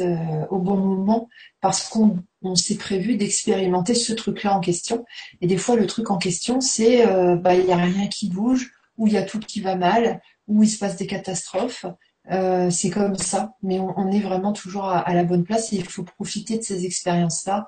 au 0.49 0.59
bon 0.59 0.77
moment 0.77 1.27
parce 1.61 1.89
qu'on 1.89 2.17
on 2.43 2.55
s'est 2.55 2.75
prévu 2.75 3.15
d'expérimenter 3.15 3.93
ce 3.93 4.13
truc-là 4.13 4.55
en 4.55 4.59
question. 4.59 5.05
Et 5.41 5.47
des 5.47 5.57
fois, 5.57 5.75
le 5.75 5.87
truc 5.87 6.09
en 6.09 6.17
question, 6.17 6.59
c'est 6.59 7.07
euh, 7.07 7.35
bah 7.35 7.55
il 7.55 7.65
n'y 7.65 7.73
a 7.73 7.77
rien 7.77 8.07
qui 8.07 8.29
bouge, 8.29 8.71
ou 8.97 9.07
il 9.07 9.13
y 9.13 9.17
a 9.17 9.23
tout 9.23 9.39
qui 9.39 9.61
va 9.61 9.75
mal, 9.75 10.21
ou 10.47 10.63
il 10.63 10.69
se 10.69 10.79
passe 10.79 10.95
des 10.95 11.07
catastrophes. 11.07 11.85
Euh, 12.31 12.69
c'est 12.69 12.89
comme 12.89 13.15
ça, 13.15 13.53
mais 13.63 13.79
on, 13.79 14.11
est 14.11 14.19
vraiment 14.19 14.53
toujours 14.53 14.85
à, 14.85 15.13
la 15.13 15.23
bonne 15.23 15.43
place 15.43 15.73
et 15.73 15.77
il 15.77 15.85
faut 15.85 16.03
profiter 16.03 16.57
de 16.57 16.63
ces 16.63 16.85
expériences-là. 16.85 17.67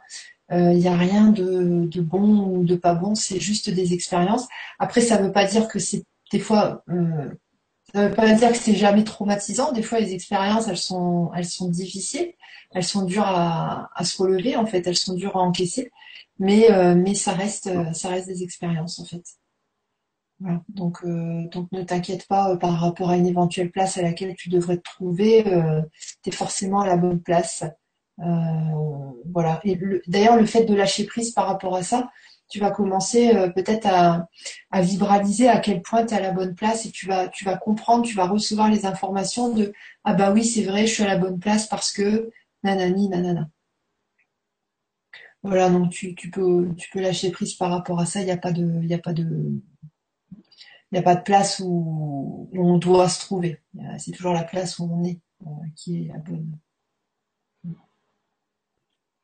Euh, 0.51 0.73
il 0.73 0.79
n'y 0.79 0.87
a 0.87 0.95
rien 0.95 1.29
de, 1.29 1.85
de, 1.85 2.01
bon 2.01 2.45
ou 2.45 2.63
de 2.63 2.75
pas 2.75 2.93
bon, 2.93 3.15
c'est 3.15 3.39
juste 3.39 3.71
des 3.71 3.93
expériences. 3.93 4.47
Après, 4.77 5.01
ça 5.01 5.17
ne 5.17 5.25
veut 5.25 5.31
pas 5.31 5.45
dire 5.45 5.67
que 5.67 5.79
c'est 5.79 6.03
des 6.31 6.39
fois 6.39 6.83
ça 7.93 8.03
ne 8.03 8.07
veut 8.09 8.15
pas 8.15 8.33
dire 8.33 8.51
que 8.51 8.57
c'est 8.57 8.75
jamais 8.75 9.03
traumatisant. 9.03 9.71
Des 9.71 9.83
fois, 9.83 9.99
les 9.99 10.13
expériences, 10.13 10.67
elles 10.67 10.77
sont, 10.77 11.31
elles 11.35 11.45
sont 11.45 11.69
difficiles, 11.69 12.33
elles 12.71 12.83
sont 12.83 13.05
dures 13.05 13.27
à, 13.27 13.89
se 14.03 14.21
relever 14.21 14.55
en 14.55 14.65
fait, 14.65 14.87
elles 14.87 14.97
sont 14.97 15.13
dures 15.13 15.37
à 15.37 15.41
encaisser, 15.41 15.91
mais 16.39 16.71
euh, 16.71 16.95
mais 16.95 17.13
ça 17.13 17.33
reste, 17.33 17.69
ça 17.93 18.09
reste 18.09 18.27
des 18.27 18.43
expériences 18.43 18.99
en 18.99 19.05
fait. 19.05 19.23
Voilà. 20.39 20.61
Donc 20.69 20.99
euh, 21.05 21.47
donc 21.51 21.71
ne 21.71 21.83
t'inquiète 21.83 22.27
pas 22.27 22.51
euh, 22.51 22.57
par 22.57 22.73
rapport 22.79 23.11
à 23.11 23.17
une 23.17 23.27
éventuelle 23.27 23.71
place 23.71 23.97
à 23.97 24.01
laquelle 24.01 24.35
tu 24.35 24.49
devrais 24.49 24.77
te 24.77 24.83
trouver. 24.83 25.43
tu 26.23 26.29
es 26.29 26.33
forcément 26.33 26.81
à 26.81 26.87
la 26.87 26.97
bonne 26.97 27.21
place. 27.21 27.63
voilà. 28.17 29.61
D'ailleurs, 30.07 30.37
le 30.37 30.45
fait 30.45 30.65
de 30.65 30.73
lâcher 30.75 31.05
prise 31.05 31.31
par 31.31 31.47
rapport 31.47 31.75
à 31.75 31.83
ça, 31.83 32.09
tu 32.53 32.59
vas 32.59 32.69
commencer 32.69 33.35
euh, 33.35 33.49
peut-être 33.49 33.87
à, 33.87 34.27
vibraliser 34.79 35.49
à 35.49 35.59
quel 35.59 35.81
point 35.81 36.05
tu 36.05 36.13
es 36.13 36.17
à 36.17 36.21
la 36.21 36.31
bonne 36.31 36.53
place 36.53 36.85
et 36.85 36.91
tu 36.91 37.07
vas, 37.07 37.27
tu 37.27 37.45
vas 37.45 37.57
comprendre, 37.57 38.05
tu 38.05 38.13
vas 38.15 38.27
recevoir 38.27 38.69
les 38.69 38.85
informations 38.85 39.51
de 39.55 39.73
ah 40.03 40.13
bah 40.13 40.31
oui, 40.31 40.45
c'est 40.45 40.63
vrai, 40.63 40.85
je 40.85 40.93
suis 40.93 41.03
à 41.03 41.07
la 41.07 41.17
bonne 41.17 41.39
place 41.39 41.65
parce 41.67 41.91
que 41.91 42.29
nanani, 42.61 43.09
nanana. 43.09 43.49
Voilà, 45.41 45.71
donc 45.71 45.89
tu, 45.91 46.13
peux, 46.31 46.69
tu 46.77 46.91
peux 46.91 47.01
lâcher 47.01 47.31
prise 47.31 47.55
par 47.55 47.71
rapport 47.71 47.99
à 47.99 48.05
ça, 48.05 48.21
il 48.21 48.25
n'y 48.25 48.31
a 48.31 48.37
pas 48.37 48.51
de. 48.51 48.81
Il 48.83 48.93
a 48.93 48.99
pas 48.99 49.13
de 49.13 49.25
il 50.91 50.97
n'y 50.97 50.99
a 50.99 51.01
pas 51.01 51.15
de 51.15 51.23
place 51.23 51.59
où, 51.65 52.49
on 52.53 52.77
doit 52.77 53.09
se 53.09 53.19
trouver. 53.19 53.59
C'est 53.97 54.11
toujours 54.11 54.33
la 54.33 54.43
place 54.43 54.77
où 54.77 54.83
on 54.83 55.03
est 55.03 55.19
euh, 55.41 55.49
qui 55.75 56.03
est 56.03 56.07
la 56.09 56.19
bonne. 56.19 56.59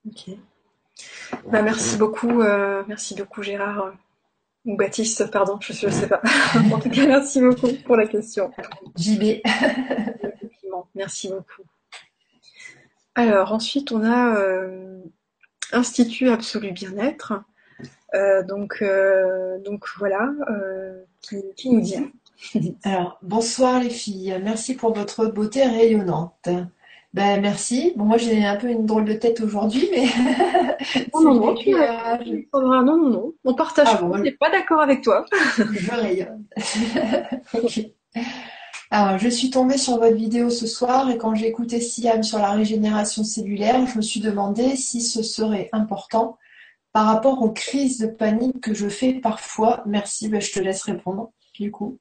Ok. 0.08 0.32
Bah, 1.52 1.62
merci 1.62 1.98
beaucoup, 1.98 2.42
euh, 2.42 2.84
merci 2.88 3.16
beaucoup 3.16 3.44
Gérard 3.44 3.86
euh, 3.86 3.92
ou 4.66 4.76
Baptiste, 4.76 5.30
pardon, 5.32 5.58
je 5.62 5.86
ne 5.86 5.92
sais 5.92 6.08
pas. 6.08 6.22
en 6.74 6.80
tout 6.80 6.90
cas, 6.90 7.08
merci 7.08 7.42
beaucoup 7.42 7.70
pour 7.86 7.96
la 7.96 8.08
question. 8.08 8.52
JB. 8.96 9.42
merci 10.96 11.30
beaucoup. 11.30 11.64
Alors 13.16 13.54
ensuite, 13.54 13.92
on 13.92 14.04
a 14.04 14.36
euh, 14.36 15.02
Institut 15.72 16.30
Absolu 16.30 16.72
Bien-être. 16.72 17.34
donc, 18.48 18.84
donc 19.64 19.86
voilà, 19.98 20.30
qui, 21.22 21.38
qui, 21.56 21.70
nous 21.72 21.82
dit. 21.82 22.78
Alors, 22.84 23.20
bonsoir 23.22 23.80
les 23.82 23.90
filles, 23.90 24.40
merci 24.44 24.76
pour 24.76 24.94
votre 24.94 25.28
beauté 25.28 25.64
rayonnante. 25.64 26.50
Ben 27.14 27.42
merci. 27.42 27.94
Bon, 27.96 28.06
moi 28.06 28.18
j'ai 28.18 28.46
un 28.46 28.56
peu 28.56 28.68
une 28.70 28.86
drôle 28.86 29.06
de 29.06 29.14
tête 29.14 29.42
aujourd'hui, 29.42 29.90
mais. 29.92 30.06
non, 31.14 31.22
non, 31.22 31.34
non, 31.34 31.56
non, 32.54 32.84
non, 32.84 33.10
non, 33.10 33.34
On 33.44 33.54
partage. 33.56 33.88
Ah, 33.90 34.04
on 34.04 34.20
n'est 34.20 34.32
pas 34.32 34.52
d'accord 34.52 34.82
avec 34.82 35.02
toi. 35.02 35.26
je 35.58 35.92
rayonne. 35.92 36.46
ok. 37.54 37.80
Alors, 38.92 39.20
je 39.20 39.30
suis 39.30 39.52
tombée 39.52 39.78
sur 39.78 39.98
votre 39.98 40.16
vidéo 40.16 40.50
ce 40.50 40.66
soir 40.66 41.10
et 41.12 41.18
quand 41.18 41.36
j'ai 41.36 41.48
écouté 41.48 41.80
Siam 41.80 42.24
sur 42.24 42.40
la 42.40 42.52
régénération 42.52 43.24
cellulaire, 43.24 43.86
je 43.86 43.98
me 43.98 44.02
suis 44.02 44.20
demandé 44.20 44.76
si 44.76 45.02
ce 45.02 45.22
serait 45.22 45.70
important 45.74 46.38
par 46.92 47.06
rapport 47.06 47.42
aux 47.44 47.52
crises 47.52 48.00
de 48.00 48.08
panique 48.08 48.62
que 48.62 48.74
je 48.74 48.90
fais 48.90 49.14
parfois. 49.14 49.84
Merci, 49.86 50.28
ben, 50.28 50.42
je 50.42 50.52
te 50.52 50.60
laisse 50.60 50.84
répondre 50.84 51.32
du 51.60 51.72
coup. 51.72 52.00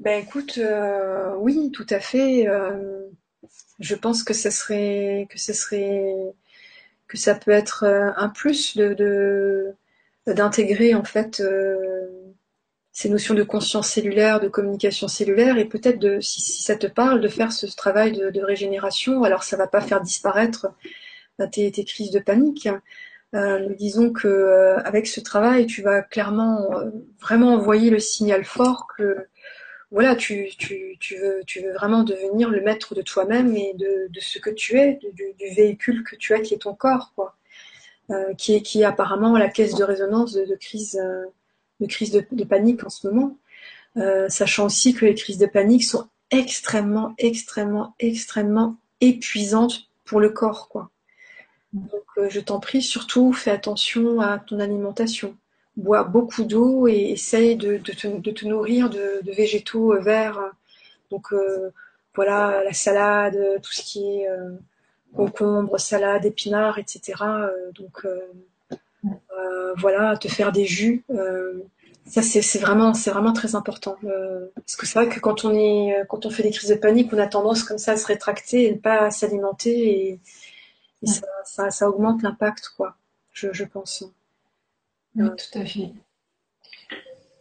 Ben 0.00 0.22
écoute, 0.22 0.58
euh, 0.58 1.34
oui, 1.38 1.70
tout 1.72 1.86
à 1.90 1.98
fait. 1.98 2.46
Euh, 2.46 3.08
je 3.78 3.94
pense 3.94 4.22
que 4.22 4.34
ce 4.34 4.50
serait 4.50 5.26
que 5.30 5.38
ce 5.38 5.52
serait 5.52 6.14
que 7.06 7.16
ça 7.16 7.34
peut 7.34 7.50
être 7.50 7.84
euh, 7.84 8.10
un 8.16 8.28
plus 8.28 8.76
de 8.76 9.74
d'intégrer 10.34 10.94
en 10.94 11.04
fait 11.04 11.40
euh, 11.40 12.06
ces 12.92 13.08
notions 13.08 13.34
de 13.34 13.42
conscience 13.42 13.88
cellulaire, 13.88 14.40
de 14.40 14.48
communication 14.48 15.08
cellulaire, 15.08 15.56
et 15.58 15.64
peut-être 15.64 15.98
de 15.98 16.20
si, 16.20 16.42
ça 16.62 16.76
te 16.76 16.86
parle 16.86 17.20
de 17.20 17.28
faire 17.28 17.52
ce 17.52 17.66
travail 17.66 18.12
de, 18.12 18.42
régénération. 18.42 19.22
Alors 19.22 19.42
ça 19.42 19.56
va 19.56 19.66
pas 19.66 19.80
faire 19.80 20.00
disparaître 20.00 20.66
euh, 21.40 21.46
tes, 21.50 21.70
tes 21.70 21.84
crises 21.84 22.10
de 22.10 22.18
panique. 22.18 22.68
Euh, 23.34 23.74
disons 23.78 24.12
que 24.12 24.76
avec 24.84 25.06
ce 25.06 25.20
travail, 25.20 25.66
tu 25.66 25.82
vas 25.82 26.02
clairement 26.02 26.70
vraiment 27.20 27.54
envoyer 27.54 27.90
le 27.90 27.98
signal 28.00 28.44
fort 28.44 28.86
que 28.96 29.26
voilà, 29.90 30.16
tu, 30.16 30.50
veux, 31.20 31.72
vraiment 31.72 32.02
devenir 32.02 32.50
le 32.50 32.60
maître 32.60 32.94
de 32.94 33.02
toi-même 33.02 33.56
et 33.56 33.74
de, 33.74 34.08
ce 34.20 34.38
que 34.38 34.50
tu 34.50 34.78
es, 34.78 34.98
du, 35.12 35.34
véhicule 35.54 36.04
que 36.04 36.16
tu 36.16 36.34
as 36.34 36.40
qui 36.40 36.54
est 36.54 36.58
ton 36.58 36.74
corps. 36.74 37.12
Euh, 38.10 38.32
qui, 38.34 38.54
est, 38.54 38.84
apparemment 38.84 39.36
la 39.36 39.48
caisse 39.48 39.74
de 39.74 39.84
résonance 39.84 40.32
de, 40.32 40.56
crise, 40.56 40.98
euh, 40.98 41.26
de 41.80 42.44
panique 42.44 42.82
en 42.84 42.88
ce 42.88 43.06
moment, 43.06 43.36
sachant 44.28 44.66
aussi 44.66 44.94
que 44.94 45.04
les 45.04 45.14
crises 45.14 45.38
de 45.38 45.46
panique 45.46 45.84
sont 45.84 46.08
extrêmement, 46.30 47.14
extrêmement, 47.18 47.94
extrêmement 47.98 48.76
épuisantes 49.00 49.90
pour 50.04 50.20
le 50.20 50.30
corps, 50.30 50.68
quoi. 50.68 50.90
Donc, 51.74 52.30
je 52.30 52.40
t'en 52.40 52.60
prie, 52.60 52.82
surtout, 52.82 53.32
fais 53.32 53.50
attention 53.50 54.20
à 54.20 54.38
ton 54.38 54.58
alimentation. 54.58 55.36
Bois 55.78 56.04
beaucoup 56.04 56.44
d'eau 56.44 56.86
et 56.86 57.12
essaye 57.12 57.56
de, 57.56 57.78
te, 57.78 58.46
nourrir 58.46 58.90
de, 58.90 59.22
végétaux 59.32 59.98
verts. 60.00 60.40
Donc, 61.10 61.32
voilà, 62.14 62.62
la 62.64 62.72
salade, 62.72 63.38
tout 63.62 63.72
ce 63.72 63.82
qui 63.82 64.04
est 64.04 64.28
concombre, 65.14 65.78
salade, 65.78 66.24
épinards, 66.24 66.78
etc. 66.78 67.14
Euh, 67.22 67.72
donc 67.72 68.04
euh, 68.04 68.20
euh, 69.04 69.74
voilà, 69.76 70.16
te 70.16 70.28
faire 70.28 70.52
des 70.52 70.66
jus. 70.66 71.04
ça 72.06 72.22
c'est 72.22 72.58
vraiment 72.58 72.94
c'est 72.94 73.10
vraiment 73.10 73.32
très 73.32 73.54
important 73.54 73.96
parce 74.54 74.76
que 74.76 74.86
c'est 74.86 74.98
vrai 74.98 75.08
que 75.08 75.20
quand 75.20 75.44
on 75.44 75.54
est 75.54 76.06
quand 76.08 76.24
on 76.26 76.30
fait 76.30 76.42
des 76.42 76.50
crises 76.50 76.70
de 76.70 76.74
panique, 76.74 77.12
on 77.12 77.18
a 77.18 77.26
tendance 77.26 77.62
comme 77.64 77.78
ça 77.78 77.92
à 77.92 77.96
se 77.96 78.06
rétracter 78.06 78.66
et 78.66 78.72
ne 78.72 78.78
pas 78.78 79.10
s'alimenter 79.10 80.10
et, 80.10 80.20
ça, 81.44 81.88
augmente 81.88 82.22
l'impact 82.22 82.72
quoi. 82.76 82.96
Je, 83.32 83.64
pense. 83.64 84.04
Oui, 85.14 85.28
tout 85.36 85.58
à 85.58 85.66
fait. 85.66 85.92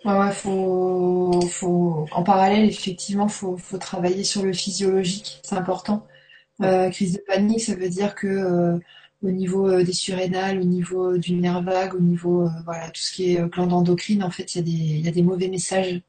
Ouais, 0.05 0.31
faut, 0.31 1.41
faut, 1.49 2.05
en 2.11 2.23
parallèle, 2.23 2.65
effectivement, 2.69 3.27
faut, 3.27 3.57
faut 3.57 3.77
travailler 3.77 4.23
sur 4.23 4.43
le 4.43 4.53
physiologique, 4.53 5.41
c'est 5.43 5.55
important. 5.55 6.07
Euh, 6.63 6.89
crise 6.91 7.13
de 7.15 7.21
panique, 7.27 7.61
ça 7.61 7.75
veut 7.75 7.89
dire 7.89 8.15
que 8.15 8.27
euh, 8.27 8.79
au 9.23 9.31
niveau 9.31 9.69
euh, 9.69 9.83
des 9.83 9.93
surrénales, 9.93 10.59
au 10.59 10.65
niveau 10.65 11.17
du 11.17 11.35
nerf 11.35 11.63
vague, 11.63 11.95
au 11.95 12.01
niveau 12.01 12.49
voilà 12.65 12.89
tout 12.91 13.01
ce 13.01 13.13
qui 13.13 13.35
est 13.35 13.43
glande 13.49 13.73
endocrine, 13.73 14.23
en 14.23 14.31
fait, 14.31 14.55
il 14.55 14.59
y 14.59 14.61
a 14.61 14.63
des 14.65 14.71
il 14.99 15.05
y 15.05 15.09
a 15.09 15.11
des 15.11 15.23
mauvais 15.23 15.49
messages. 15.49 16.01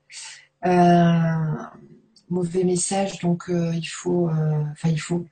mauvais 2.31 2.65
messages, 2.65 3.19
donc 3.21 3.45
il 3.49 3.87
faut, 3.87 4.29
enfin 4.73 4.89
il 4.91 5.01
faut. 5.01 5.27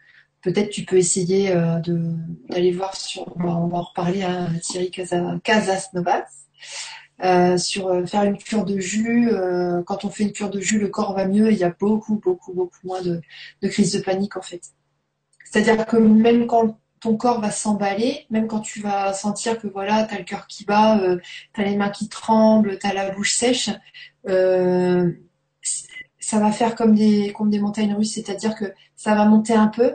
Peut-être 0.47 0.71
tu 0.71 0.85
peux 0.85 0.97
essayer 0.97 1.51
de 1.53 2.15
d'aller 2.49 2.71
voir 2.71 2.95
sur, 2.95 3.37
on 3.37 3.43
va, 3.43 3.51
en 3.51 3.83
reparler 3.83 4.23
à 4.23 4.43
hein, 4.43 4.49
Thierry 4.63 4.93
Casasnovas. 5.43 6.25
Euh, 7.25 7.57
sur 7.57 8.07
faire 8.07 8.23
une 8.23 8.37
cure 8.37 8.65
de 8.65 8.79
jus. 8.79 9.29
quand 9.87 10.05
on 10.05 10.11
fait 10.11 10.23
une 10.23 10.33
cure 10.33 10.51
de 10.51 10.61
jus, 10.61 10.79
le 10.79 10.87
corps 10.87 11.15
va 11.15 11.27
mieux. 11.27 11.51
Il 11.51 11.59
y 11.59 11.65
a 11.65 11.75
beaucoup, 11.77 12.21
beaucoup, 12.21 12.53
beaucoup 12.53 12.79
moins 12.85 13.03
de, 13.03 13.21
crises 13.65 13.93
de 13.93 14.01
panique 14.01 14.37
en 14.37 14.43
fait. 14.43 14.63
C'est-à-dire 15.45 15.85
que 15.85 15.97
même 15.97 16.47
quand 16.47 16.79
ton 17.01 17.17
corps 17.17 17.41
va 17.41 17.51
s'emballer, 17.51 18.27
même 18.31 18.47
quand 18.47 18.61
tu 18.61 18.81
vas 18.81 19.13
sentir 19.13 19.59
que 19.59 19.67
voilà, 19.67 20.05
tu 20.05 20.15
as 20.15 20.19
le 20.19 20.25
cœur 20.25 20.47
qui 20.47 20.65
bat, 20.65 20.99
euh, 21.01 21.19
tu 21.55 21.61
as 21.61 21.65
les 21.65 21.77
mains 21.77 21.91
qui 21.91 22.09
tremblent, 22.09 22.79
tu 22.79 22.87
as 22.87 22.95
la 22.95 23.11
bouche 23.11 23.35
sèche, 23.35 23.71
euh, 24.29 25.11
ça 26.19 26.39
va 26.41 26.51
faire 26.53 26.75
comme 26.75 26.95
des, 26.95 27.33
comme 27.33 27.51
des 27.51 27.61
montagnes 27.61 27.95
russes, 27.95 28.15
c'est-à-dire 28.15 28.55
que 28.55 28.65
ça 28.97 29.15
va 29.15 29.27
monter 29.27 29.55
un 29.55 29.69
peu, 29.69 29.95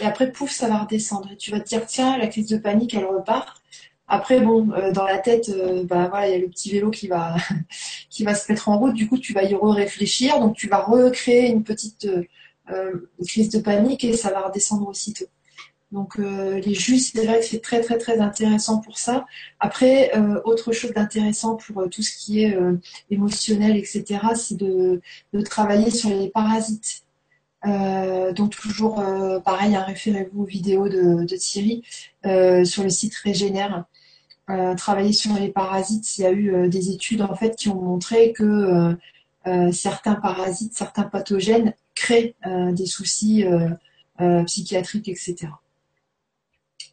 et 0.00 0.04
après, 0.04 0.32
pouf, 0.32 0.50
ça 0.50 0.68
va 0.68 0.78
redescendre. 0.78 1.30
Et 1.32 1.36
tu 1.36 1.50
vas 1.50 1.60
te 1.60 1.68
dire, 1.68 1.86
tiens, 1.86 2.18
la 2.18 2.26
crise 2.26 2.48
de 2.48 2.56
panique, 2.56 2.94
elle 2.94 3.06
repart. 3.06 3.62
Après, 4.08 4.40
bon, 4.40 4.70
euh, 4.72 4.92
dans 4.92 5.04
la 5.04 5.18
tête, 5.18 5.50
bah 5.84 6.08
voilà, 6.08 6.28
il 6.28 6.32
y 6.32 6.34
a 6.36 6.38
le 6.38 6.48
petit 6.48 6.70
vélo 6.70 6.90
qui 6.90 7.08
va, 7.08 7.36
qui 8.10 8.24
va 8.24 8.34
se 8.34 8.50
mettre 8.50 8.68
en 8.68 8.78
route. 8.78 8.94
Du 8.94 9.08
coup, 9.08 9.18
tu 9.18 9.32
vas 9.32 9.44
y 9.44 9.54
réfléchir, 9.54 10.40
donc 10.40 10.56
tu 10.56 10.68
vas 10.68 10.82
recréer 10.82 11.48
une 11.48 11.64
petite 11.64 12.06
euh, 12.70 13.10
crise 13.26 13.50
de 13.50 13.58
panique 13.58 14.04
et 14.04 14.16
ça 14.16 14.30
va 14.30 14.40
redescendre 14.48 14.88
aussitôt. 14.88 15.26
Donc 15.92 16.18
euh, 16.18 16.58
les 16.60 16.74
jus, 16.74 16.98
c'est 16.98 17.24
vrai 17.24 17.40
que 17.40 17.44
c'est 17.44 17.60
très 17.60 17.82
très 17.82 17.98
très 17.98 18.20
intéressant 18.20 18.80
pour 18.80 18.96
ça. 18.96 19.26
Après, 19.60 20.16
euh, 20.16 20.40
autre 20.44 20.72
chose 20.72 20.92
d'intéressant 20.92 21.56
pour 21.56 21.88
tout 21.90 22.02
ce 22.02 22.16
qui 22.16 22.42
est 22.42 22.56
émotionnel, 23.10 23.76
etc., 23.76 24.18
c'est 24.34 24.56
de, 24.56 25.02
travailler 25.44 25.90
sur 25.90 26.08
les 26.08 26.30
parasites. 26.30 27.04
Donc 27.64 28.56
toujours 28.56 29.02
pareil, 29.44 29.74
hein, 29.74 29.84
référez-vous 29.86 30.42
aux 30.42 30.46
vidéos 30.46 30.88
de, 30.88 31.36
Thierry 31.36 31.82
sur 32.22 32.82
le 32.82 32.90
site 32.90 33.14
Régénère. 33.16 33.84
travailler 34.76 35.12
sur 35.12 35.34
les 35.34 35.48
parasites, 35.48 36.18
il 36.18 36.22
y 36.22 36.26
a 36.26 36.32
eu 36.32 36.68
des 36.68 36.90
études 36.90 37.22
en 37.22 37.34
fait 37.34 37.56
qui 37.56 37.68
ont 37.68 37.80
montré 37.80 38.32
que 38.32 38.96
certains 39.72 40.16
parasites, 40.16 40.74
certains 40.74 41.04
pathogènes 41.04 41.74
crée 41.94 42.34
euh, 42.46 42.72
des 42.72 42.86
soucis 42.86 43.44
euh, 43.44 43.70
euh, 44.20 44.44
psychiatriques, 44.44 45.08
etc. 45.08 45.48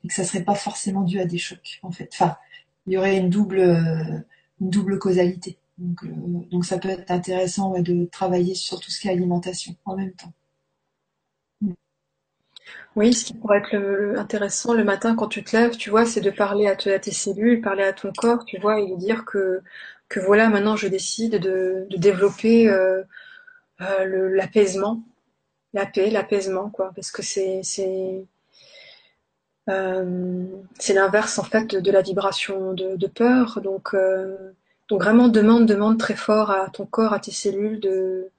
Et 0.04 0.08
que 0.08 0.14
ça 0.14 0.24
serait 0.24 0.44
pas 0.44 0.56
forcément 0.56 1.02
dû 1.02 1.20
à 1.20 1.26
des 1.26 1.38
chocs, 1.38 1.80
en 1.84 1.92
fait. 1.92 2.10
Enfin, 2.14 2.38
il 2.88 2.94
y 2.94 2.98
aurait 2.98 3.18
une 3.18 3.30
double, 3.30 5.00
causalité. 5.00 5.58
Donc, 5.78 6.66
ça 6.66 6.78
peut 6.78 6.90
être 6.90 7.12
intéressant 7.12 7.80
de 7.80 8.06
travailler 8.06 8.56
sur 8.56 8.80
tout 8.80 8.92
ce 8.92 9.00
qui 9.00 9.08
est 9.08 9.12
alimentation 9.12 9.76
en 9.86 9.96
même 9.96 10.14
temps. 10.14 10.34
Oui, 12.96 13.14
ce 13.14 13.26
qui 13.26 13.34
pourrait 13.34 13.60
être 13.60 13.76
intéressant 14.18 14.74
le 14.74 14.84
matin 14.84 15.16
quand 15.16 15.28
tu 15.28 15.44
te 15.44 15.56
lèves, 15.56 15.78
tu 15.78 15.90
vois, 15.90 16.06
c'est 16.06 16.20
de 16.22 16.30
parler 16.30 16.68
à, 16.68 16.76
tes 16.76 17.12
cellules, 17.12 17.62
parler 17.62 17.84
à 17.84 17.94
ton 17.94 18.12
corps, 18.12 18.44
tu 18.46 18.60
vois, 18.60 18.80
et 18.82 18.88
de 18.88 18.96
dire 18.96 19.24
que, 19.26 19.62
que 20.10 20.20
voilà, 20.20 20.50
maintenant 20.50 20.76
je 20.76 20.88
décide 20.88 21.40
de, 21.40 21.88
développer 21.98 22.70
euh, 22.70 23.04
l'apaisement, 23.80 25.04
la 25.74 25.86
paix, 25.86 26.10
l'apaisement, 26.10 26.70
quoi, 26.70 26.92
parce 26.96 27.12
que 27.12 27.22
c'est 27.24 27.62
c'est 27.64 28.26
euh, 29.70 30.46
l'inverse 30.94 31.40
en 31.40 31.44
fait 31.44 31.76
de, 31.76 31.92
la 31.92 32.02
vibration 32.02 32.74
de, 32.74 33.08
peur. 33.08 33.62
Donc 33.62 33.94
euh, 33.94 34.54
donc 34.90 35.02
vraiment 35.04 35.28
demande 35.30 35.66
demande 35.66 35.98
très 36.00 36.16
fort 36.16 36.52
à 36.52 36.70
ton 36.70 36.86
corps, 36.86 37.14
à 37.14 37.20
tes 37.20 37.32
cellules 37.32 37.80
de 37.80 38.30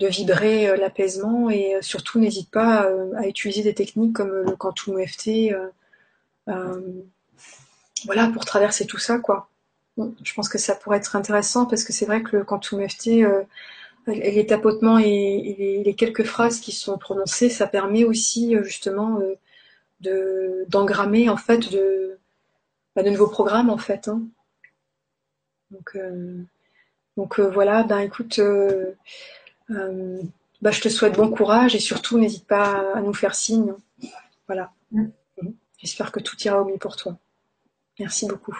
de 0.00 0.06
vibrer 0.08 0.76
l'apaisement 0.76 1.50
et 1.50 1.76
surtout 1.80 2.18
n'hésite 2.18 2.50
pas 2.50 2.88
à, 3.16 3.26
utiliser 3.26 3.62
des 3.62 3.74
techniques 3.74 4.14
comme 4.14 4.32
le 4.32 4.56
quantum 4.56 4.98
EFT, 4.98 5.54
voilà 6.46 8.28
pour 8.32 8.44
traverser 8.44 8.86
tout 8.86 8.98
ça 8.98 9.18
quoi. 9.18 9.48
je 9.96 10.34
pense 10.34 10.48
que 10.48 10.58
ça 10.58 10.74
pourrait 10.74 10.98
être 10.98 11.16
intéressant 11.16 11.66
parce 11.66 11.84
que 11.84 11.92
c'est 11.92 12.06
vrai 12.06 12.22
que 12.22 12.36
le 12.36 12.44
quantum 12.44 12.80
EFT 12.80 13.24
les 14.06 14.46
tapotements 14.46 14.98
et, 14.98 15.82
les, 15.84 15.94
quelques 15.94 16.24
phrases 16.24 16.60
qui 16.60 16.72
sont 16.72 16.98
prononcées, 16.98 17.48
ça 17.48 17.66
permet 17.66 18.04
aussi 18.04 18.56
euh, 18.56 18.62
justement 18.62 19.20
euh, 19.20 19.34
de 20.00 20.64
d'engrammer 20.68 21.28
en 21.28 21.36
fait 21.36 21.70
de, 21.70 22.18
bah, 22.94 23.02
de 23.02 23.10
nouveaux 23.10 23.28
programmes 23.28 23.70
en 23.70 23.78
fait. 23.78 24.08
Hein. 24.08 24.22
Euh, 25.96 26.42
donc 27.16 27.38
voilà, 27.40 27.84
ben 27.84 28.00
écoute, 28.00 28.40
bah, 29.68 30.70
je 30.70 30.80
te 30.80 30.88
souhaite 30.88 31.16
bon 31.16 31.30
courage 31.30 31.74
et 31.74 31.80
surtout 31.80 32.18
n'hésite 32.18 32.46
pas 32.46 32.94
à 32.94 33.00
nous 33.00 33.14
faire 33.14 33.34
signe. 33.34 33.74
Voilà. 34.46 34.72
Mm. 34.92 35.06
J'espère 35.78 36.12
que 36.12 36.20
tout 36.20 36.36
ira 36.42 36.62
au 36.62 36.64
mieux 36.64 36.78
pour 36.78 36.96
toi. 36.96 37.18
Merci 37.98 38.26
beaucoup. 38.26 38.56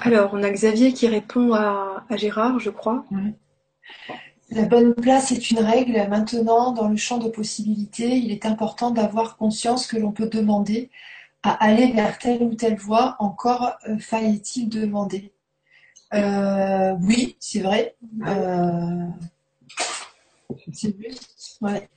Alors, 0.00 0.30
on 0.34 0.42
a 0.44 0.50
Xavier 0.50 0.92
qui 0.92 1.08
répond 1.08 1.52
à, 1.54 2.04
Gérard, 2.12 2.60
je 2.60 2.70
crois. 2.70 3.04
La 4.50 4.62
bonne 4.62 4.94
place 4.94 5.32
est 5.32 5.50
une 5.50 5.58
règle. 5.58 5.94
Maintenant, 6.08 6.70
dans 6.70 6.88
le 6.88 6.96
champ 6.96 7.18
de 7.18 7.28
possibilités, 7.28 8.16
il 8.16 8.30
est 8.30 8.46
important 8.46 8.92
d'avoir 8.92 9.36
conscience 9.36 9.88
que 9.88 9.96
l'on 9.96 10.12
peut 10.12 10.28
demander 10.28 10.90
à 11.42 11.52
aller 11.64 11.90
vers 11.90 12.18
telle 12.18 12.42
ou 12.44 12.54
telle 12.54 12.76
voie. 12.76 13.16
Encore 13.18 13.72
euh, 13.88 13.98
faille-t-il 13.98 14.68
demander? 14.68 15.32
Euh, 16.14 16.94
Oui, 17.02 17.36
c'est 17.40 17.60
vrai. 17.60 17.96
Euh, 18.26 19.06
c'est. 20.72 20.94
Ouais. 21.60 21.88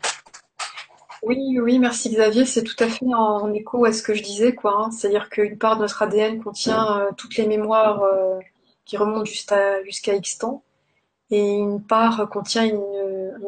Oui, 1.24 1.60
oui, 1.60 1.80
merci 1.80 2.10
Xavier. 2.10 2.45
C'est 2.45 2.63
tout 2.63 2.82
à 2.82 2.88
fait 2.88 3.06
en, 3.13 3.54
écho 3.54 3.86
à 3.86 3.91
ce 3.91 4.02
que 4.04 4.13
je 4.13 4.24
disais, 4.24 4.56
quoi. 4.56 4.74
Hein. 4.78 4.91
C'est-à-dire 4.91 5.30
qu'une 5.30 5.58
part 5.58 5.76
de 5.76 5.82
notre 5.82 6.02
ADN 6.02 6.41
contient 6.41 7.00
euh, 7.00 7.12
toutes 7.17 7.36
les 7.36 7.45
mémoires 7.45 8.02
qui 8.86 8.98
remontent 8.98 9.26
jusqu'à 9.26 10.15
X 10.15 10.38
temps, 10.39 10.63
et 11.32 11.58
une 11.58 11.82
part 11.82 12.28
contient 12.30 12.65
une, 12.65 12.84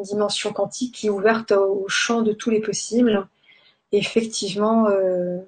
dimension 0.02 0.52
quantique 0.52 0.94
qui 0.96 1.06
est 1.06 1.10
ouverte 1.10 1.52
au, 1.52 1.84
champ 1.88 2.22
de 2.22 2.32
tous 2.32 2.50
les 2.50 2.60
possibles. 2.60 3.28
Et 3.92 3.98
effectivement, 3.98 4.88
euh, 4.88 5.38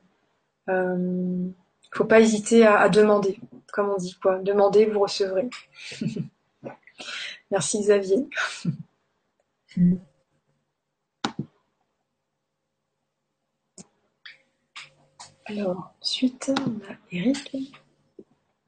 euh, 0.69 1.49
faut 1.93 2.05
pas 2.05 2.21
hésiter 2.21 2.67
à, 2.67 2.89
demander, 2.89 3.39
comme 3.75 3.91
on 3.91 3.97
dit, 3.97 4.17
quoi. 4.23 4.39
Demandez, 4.39 4.87
vous 4.87 5.01
recevrez. 5.01 5.51
merci 7.51 7.81
Xavier. 7.81 8.29
Alors, 15.47 15.93
ensuite, 16.01 16.53
on 16.65 16.71
a 16.89 16.95
Eric. 17.11 17.81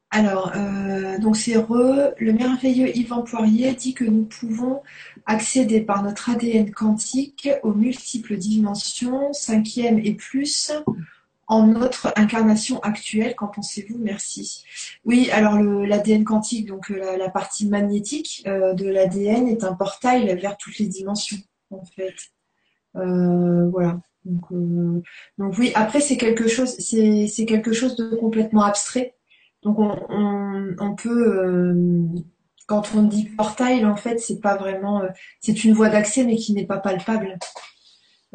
Alors, 0.09 0.51
euh, 0.57 1.17
donc 1.19 1.37
c'est 1.37 1.55
Re, 1.55 2.13
le 2.17 2.33
merveilleux 2.33 2.95
Yvan 2.95 3.21
Poirier 3.21 3.73
dit 3.75 3.93
que 3.93 4.03
nous 4.03 4.25
pouvons 4.25 4.81
accéder 5.25 5.79
par 5.79 6.03
notre 6.03 6.29
ADN 6.29 6.71
quantique 6.71 7.49
aux 7.63 7.73
multiples 7.73 8.35
dimensions, 8.35 9.31
cinquième 9.31 9.99
et 9.99 10.15
plus, 10.15 10.73
en 11.47 11.65
notre 11.67 12.13
incarnation 12.15 12.79
actuelle. 12.81 13.35
Qu'en 13.35 13.47
pensez-vous? 13.47 13.97
Merci. 13.97 14.63
Oui, 15.05 15.29
alors 15.31 15.59
l'ADN 15.59 16.23
quantique, 16.23 16.67
donc 16.67 16.91
euh, 16.91 17.17
la, 17.17 17.29
partie 17.29 17.67
magnétique 17.67 18.43
euh, 18.47 18.73
de 18.73 18.87
l'ADN 18.87 19.47
est 19.47 19.63
un 19.63 19.73
portail 19.73 20.35
vers 20.39 20.57
toutes 20.57 20.77
les 20.77 20.87
dimensions, 20.87 21.37
en 21.71 21.83
fait. 21.85 22.15
Euh, 22.95 23.69
voilà. 23.69 23.99
Donc, 24.25 24.43
donc, 25.37 25.57
oui, 25.57 25.71
après 25.73 26.01
c'est 26.01 26.17
quelque 26.17 26.49
chose, 26.49 26.75
c'est 26.79 27.45
quelque 27.45 27.71
chose 27.71 27.95
de 27.95 28.13
complètement 28.17 28.63
abstrait. 28.63 29.15
Donc 29.63 29.79
on, 29.79 29.97
on, 30.79 30.95
peut, 30.95 32.03
quand 32.65 32.93
on 32.93 33.03
dit 33.03 33.23
portail, 33.37 33.85
en 33.85 33.95
fait, 33.95 34.19
c'est 34.19 34.41
pas 34.41 34.57
vraiment, 34.57 35.01
c'est 35.39 35.63
une 35.63 35.73
voie 35.73 35.87
d'accès 35.87 36.25
mais 36.25 36.35
qui 36.35 36.53
n'est 36.53 36.65
pas 36.65 36.77
palpable. 36.77 37.39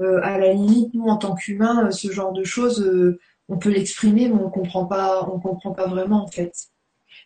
Euh, 0.01 0.21
à 0.23 0.39
la 0.39 0.53
limite, 0.53 0.95
nous, 0.95 1.07
en 1.07 1.17
tant 1.17 1.35
qu'humains, 1.35 1.87
euh, 1.87 1.91
ce 1.91 2.11
genre 2.11 2.33
de 2.33 2.45
choses, 2.45 2.81
euh, 2.81 3.21
on 3.49 3.59
peut 3.59 3.71
l'exprimer, 3.71 4.29
mais 4.29 4.41
on 4.43 4.51
comprend 4.51 4.87
pas, 4.87 5.29
on 5.29 5.39
comprend 5.39 5.73
pas 5.73 5.87
vraiment 5.87 6.25
en 6.25 6.29
fait. 6.29 6.53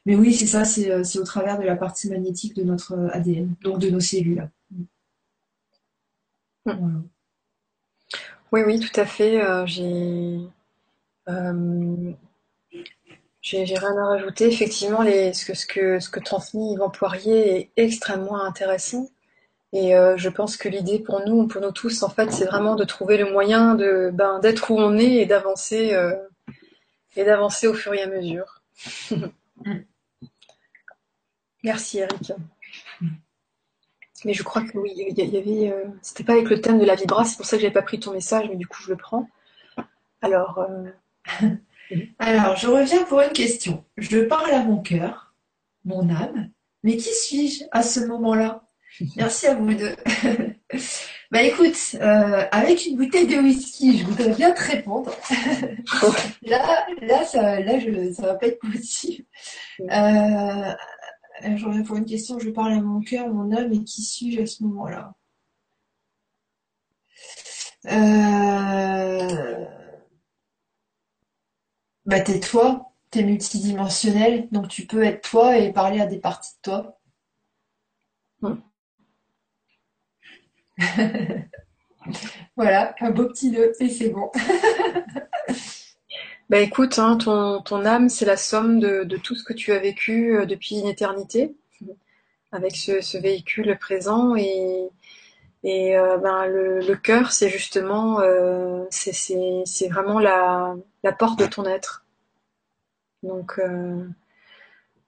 Mais 0.04 0.16
oui, 0.16 0.34
c'est 0.34 0.46
ça, 0.46 0.64
c'est 0.64 1.18
au 1.18 1.24
travers 1.24 1.58
de 1.58 1.64
la 1.64 1.76
partie 1.76 2.08
magnétique 2.10 2.54
de 2.54 2.64
notre 2.64 3.08
ADN, 3.12 3.54
donc 3.62 3.78
de 3.78 3.90
nos 3.90 4.00
cellules. 4.00 4.48
Hmm. 6.64 7.02
Oui, 8.52 8.62
oui, 8.66 8.80
tout 8.80 9.00
à 9.00 9.06
fait. 9.06 9.40
j'ai 13.42 13.64
rien 13.64 13.96
à 13.98 14.06
rajouter. 14.06 14.46
Effectivement, 14.46 15.02
les, 15.02 15.32
ce, 15.32 15.44
que, 15.46 15.54
ce, 15.54 15.66
que, 15.66 16.00
ce 16.00 16.08
que 16.10 16.20
transmet 16.20 16.72
Yvan 16.72 16.90
Poirier 16.90 17.56
est 17.56 17.70
extrêmement 17.76 18.42
intéressant. 18.42 19.08
Et 19.72 19.96
euh, 19.96 20.16
je 20.16 20.28
pense 20.28 20.56
que 20.56 20.68
l'idée 20.68 20.98
pour 20.98 21.20
nous, 21.26 21.46
pour 21.46 21.60
nous 21.60 21.72
tous, 21.72 22.02
en 22.02 22.08
fait, 22.08 22.32
c'est 22.32 22.46
vraiment 22.46 22.76
de 22.76 22.84
trouver 22.84 23.18
le 23.18 23.30
moyen 23.32 23.74
de 23.74 24.10
ben, 24.12 24.38
d'être 24.38 24.70
où 24.70 24.78
on 24.78 24.96
est 24.96 25.14
et 25.14 25.26
d'avancer 25.26 25.92
euh, 25.94 26.14
et 27.16 27.24
d'avancer 27.24 27.66
au 27.66 27.74
fur 27.74 27.92
et 27.94 28.02
à 28.02 28.06
mesure. 28.06 28.62
Merci 31.64 31.98
Eric. 31.98 32.32
Mais 34.24 34.32
je 34.32 34.42
crois 34.42 34.62
que 34.62 34.78
oui, 34.78 34.92
il 34.96 35.18
y, 35.18 35.36
avait. 35.36 35.72
Euh, 35.72 35.84
c'était 36.00 36.24
pas 36.24 36.32
avec 36.32 36.48
le 36.48 36.60
thème 36.60 36.78
de 36.78 36.84
la 36.84 36.94
vibra, 36.94 37.24
c'est 37.24 37.36
pour 37.36 37.46
ça 37.46 37.56
que 37.56 37.62
j'avais 37.62 37.74
pas 37.74 37.82
pris 37.82 38.00
ton 38.00 38.12
message, 38.12 38.48
mais 38.48 38.56
du 38.56 38.66
coup 38.66 38.82
je 38.82 38.90
le 38.90 38.96
prends. 38.96 39.28
Alors. 40.22 40.66
Alors, 42.18 42.56
je 42.56 42.66
reviens 42.66 43.04
pour 43.04 43.20
une 43.20 43.30
question. 43.30 43.84
Je 43.96 44.18
parle 44.18 44.50
à 44.50 44.64
mon 44.64 44.78
cœur, 44.78 45.34
mon 45.84 46.10
âme, 46.10 46.50
mais 46.82 46.96
qui 46.96 47.14
suis-je 47.14 47.64
à 47.70 47.82
ce 47.82 48.00
moment-là? 48.00 48.65
Merci 49.16 49.46
à 49.46 49.54
vous 49.54 49.74
deux. 49.74 49.94
bah 51.30 51.42
écoute, 51.42 51.76
euh, 52.00 52.44
avec 52.50 52.86
une 52.86 52.96
bouteille 52.96 53.26
de 53.26 53.36
whisky, 53.36 53.98
je 53.98 54.04
voudrais 54.06 54.34
bien 54.34 54.52
te 54.52 54.62
répondre. 54.62 55.10
là, 56.42 56.86
là, 57.02 57.24
ça, 57.24 57.60
là, 57.60 57.78
je, 57.78 58.12
ça 58.12 58.22
va 58.22 58.34
pas 58.34 58.46
être 58.46 58.60
possible. 58.60 59.24
Euh, 59.82 60.72
je 61.56 61.66
reviens 61.66 61.82
pour 61.82 61.96
une 61.96 62.06
question. 62.06 62.38
Je 62.38 62.50
parle 62.50 62.72
à 62.74 62.80
mon 62.80 63.00
cœur, 63.00 63.28
mon 63.28 63.52
âme, 63.56 63.72
et 63.72 63.84
qui 63.84 64.02
suis-je 64.02 64.42
à 64.42 64.46
ce 64.46 64.62
moment-là? 64.64 65.14
Euh... 67.86 69.66
Bah 72.06 72.20
t'es 72.22 72.40
toi, 72.40 72.90
t'es 73.10 73.22
multidimensionnel, 73.22 74.48
donc 74.50 74.68
tu 74.68 74.86
peux 74.86 75.04
être 75.04 75.28
toi 75.28 75.58
et 75.58 75.74
parler 75.74 76.00
à 76.00 76.06
des 76.06 76.18
parties 76.18 76.54
de 76.56 76.70
toi. 76.70 76.98
voilà, 82.56 82.94
un 83.00 83.10
beau 83.10 83.26
petit 83.26 83.50
nœud 83.50 83.72
et 83.80 83.88
c'est 83.88 84.10
bon. 84.10 84.30
bah 86.48 86.58
écoute, 86.58 86.98
hein, 86.98 87.16
ton, 87.16 87.62
ton, 87.62 87.84
âme, 87.84 88.08
c'est 88.08 88.24
la 88.24 88.36
somme 88.36 88.80
de, 88.80 89.16
tout 89.16 89.34
ce 89.34 89.44
que 89.44 89.52
tu 89.52 89.72
as 89.72 89.78
vécu 89.78 90.36
euh, 90.36 90.46
depuis 90.46 90.78
une 90.78 90.86
éternité, 90.86 91.56
avec 92.52 92.76
ce, 92.76 93.18
véhicule 93.18 93.76
présent 93.78 94.36
et, 94.36 94.88
et 95.64 95.96
euh, 95.96 96.18
ben, 96.18 96.46
le, 96.46 96.94
cœur, 96.94 97.32
c'est 97.32 97.48
justement, 97.48 98.20
euh, 98.20 98.84
c'est 98.90 99.88
vraiment 99.88 100.18
la, 100.18 100.74
la, 101.02 101.12
porte 101.12 101.38
de 101.38 101.46
ton 101.46 101.64
être. 101.64 102.04
Donc, 103.22 103.60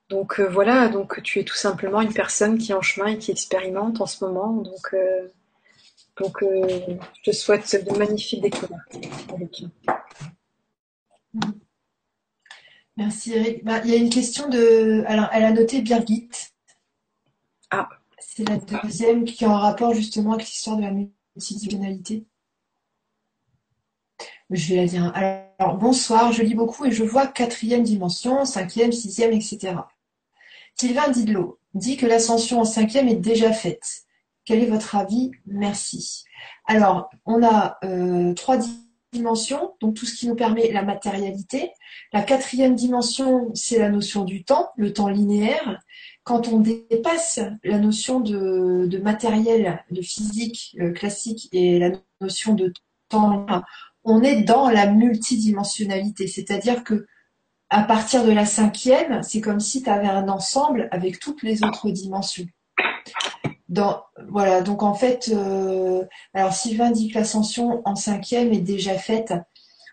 donc 0.09 0.41
voilà, 0.41 0.89
donc 0.89 1.21
tu 1.23 1.39
es 1.39 1.43
tout 1.43 1.55
simplement 1.55 2.01
une 2.01 2.13
personne 2.13 2.57
qui 2.57 2.71
est 2.71 2.75
en 2.75 2.81
chemin 2.81 3.07
et 3.07 3.17
qui 3.17 3.31
expérimente 3.31 4.01
en 4.01 4.07
ce 4.07 4.25
moment. 4.25 4.51
Donc 4.51 4.93
donc, 6.19 6.43
euh, 6.43 6.97
je 7.23 7.31
te 7.31 7.35
souhaite 7.35 7.85
de 7.85 7.97
magnifiques 7.97 8.41
découvertes 8.41 8.97
Merci 12.97 13.33
Eric. 13.33 13.63
Bah, 13.63 13.81
il 13.85 13.91
y 13.91 13.93
a 13.93 13.97
une 13.97 14.09
question 14.09 14.49
de. 14.49 15.03
Alors, 15.07 15.29
elle 15.31 15.45
a 15.45 15.51
noté 15.51 15.81
Birgit. 15.81 16.29
Ah. 17.71 17.87
C'est 18.19 18.47
la 18.47 18.57
deuxième 18.57 19.25
qui 19.25 19.43
est 19.43 19.47
en 19.47 19.57
rapport 19.57 19.93
justement 19.93 20.33
avec 20.33 20.45
l'histoire 20.45 20.77
de 20.77 20.81
la 20.81 20.91
multidimensionnalité. 20.91 22.25
Je 24.49 24.73
vais 24.73 24.81
la 24.81 24.85
dire. 24.87 25.11
Alors, 25.13 25.77
bonsoir, 25.77 26.31
je 26.33 26.43
lis 26.43 26.55
beaucoup 26.55 26.85
et 26.85 26.91
je 26.91 27.03
vois 27.03 27.27
quatrième 27.27 27.83
dimension, 27.83 28.43
cinquième, 28.45 28.91
sixième, 28.91 29.31
etc. 29.31 29.75
Sylvain 30.75 31.09
Didlot 31.09 31.59
dit 31.73 31.97
que 31.97 32.05
l'ascension 32.05 32.61
en 32.61 32.65
cinquième 32.65 33.07
est 33.07 33.15
déjà 33.15 33.53
faite. 33.53 34.05
Quel 34.49 34.63
est 34.63 34.65
votre 34.65 34.95
avis? 34.95 35.29
Merci. 35.45 36.23
Alors, 36.65 37.11
on 37.27 37.43
a 37.43 37.77
euh, 37.83 38.33
trois 38.33 38.57
dimensions, 39.13 39.75
donc 39.79 39.93
tout 39.93 40.07
ce 40.07 40.15
qui 40.15 40.27
nous 40.27 40.33
permet 40.33 40.71
la 40.71 40.81
matérialité. 40.81 41.69
La 42.13 42.23
quatrième 42.23 42.73
dimension, 42.73 43.51
c'est 43.53 43.77
la 43.77 43.89
notion 43.89 44.23
du 44.23 44.43
temps, 44.43 44.71
le 44.75 44.91
temps 44.91 45.07
linéaire. 45.07 45.79
Quand 46.23 46.47
on 46.47 46.61
dépasse 46.61 47.39
la 47.63 47.77
notion 47.77 48.21
de, 48.21 48.97
matériel, 49.03 49.83
de 49.91 50.01
physique 50.01 50.75
classique 50.95 51.47
et 51.51 51.77
la 51.77 51.91
notion 52.19 52.55
de 52.55 52.73
temps, 53.07 53.45
on 54.03 54.23
est 54.23 54.41
dans 54.41 54.67
la 54.71 54.87
multidimensionnalité, 54.87 56.25
c'est-à-dire 56.25 56.83
que 56.83 57.05
à 57.69 57.83
partir 57.83 58.25
de 58.25 58.31
la 58.31 58.47
cinquième, 58.47 59.21
c'est 59.21 59.41
comme 59.41 59.59
si 59.59 59.83
tu 59.83 59.91
avais 59.91 60.07
un 60.07 60.27
ensemble 60.27 60.87
avec 60.89 61.19
toutes 61.19 61.43
les 61.43 61.63
autres 61.63 61.91
dimensions 61.91 62.47
voilà, 64.29 64.61
donc 64.61 64.83
en 64.83 64.93
fait, 64.93 65.31
euh, 65.33 66.03
alors 66.33 66.53
Sylvain 66.53 66.91
dit 66.91 67.09
que 67.09 67.19
l'ascension 67.19 67.81
en 67.85 67.95
cinquième 67.95 68.51
est 68.53 68.61
déjà 68.61 68.95
faite. 68.95 69.33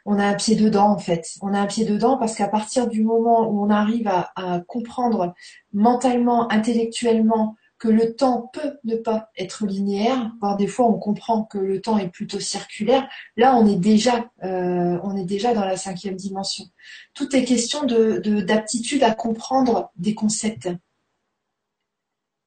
On 0.07 0.19
a 0.19 0.25
un 0.27 0.35
pied 0.35 0.55
dedans 0.57 0.89
en 0.91 0.99
fait. 0.99 1.35
On 1.43 1.53
a 1.53 1.61
un 1.61 1.67
pied 1.67 1.85
dedans 1.85 2.17
parce 2.17 2.35
qu'à 2.37 2.49
partir 2.49 2.87
du 2.89 3.03
moment 3.03 3.49
où 3.49 3.65
on 3.65 3.71
arrive 3.71 4.09
à, 4.09 4.61
comprendre 4.67 5.35
mentalement, 5.73 6.51
intellectuellement 6.51 7.57
que 7.79 7.89
le 7.89 8.15
temps 8.15 8.49
peut 8.55 8.79
ne 8.85 8.97
pas 8.97 9.29
être 9.37 9.67
linéaire, 9.67 10.33
voire 10.41 10.57
des 10.57 10.67
fois 10.67 10.87
on 10.87 10.99
comprend 10.99 11.43
que 11.45 11.59
le 11.59 11.83
temps 11.83 11.99
est 11.99 12.09
plutôt 12.09 12.41
circulaire. 12.41 13.07
Là, 13.37 13.57
on 13.57 13.67
est 13.67 13.77
déjà, 13.77 14.31
euh, 14.45 14.99
on 15.03 15.17
est 15.17 15.25
déjà 15.25 15.53
dans 15.53 15.65
la 15.65 15.77
cinquième 15.77 16.17
dimension. 16.17 16.65
Tout 17.13 17.35
est 17.37 17.45
question 17.45 17.85
de 17.85 18.41
d'aptitude 18.41 19.03
à 19.03 19.15
comprendre 19.15 19.91
des 19.97 20.15
concepts. 20.15 20.71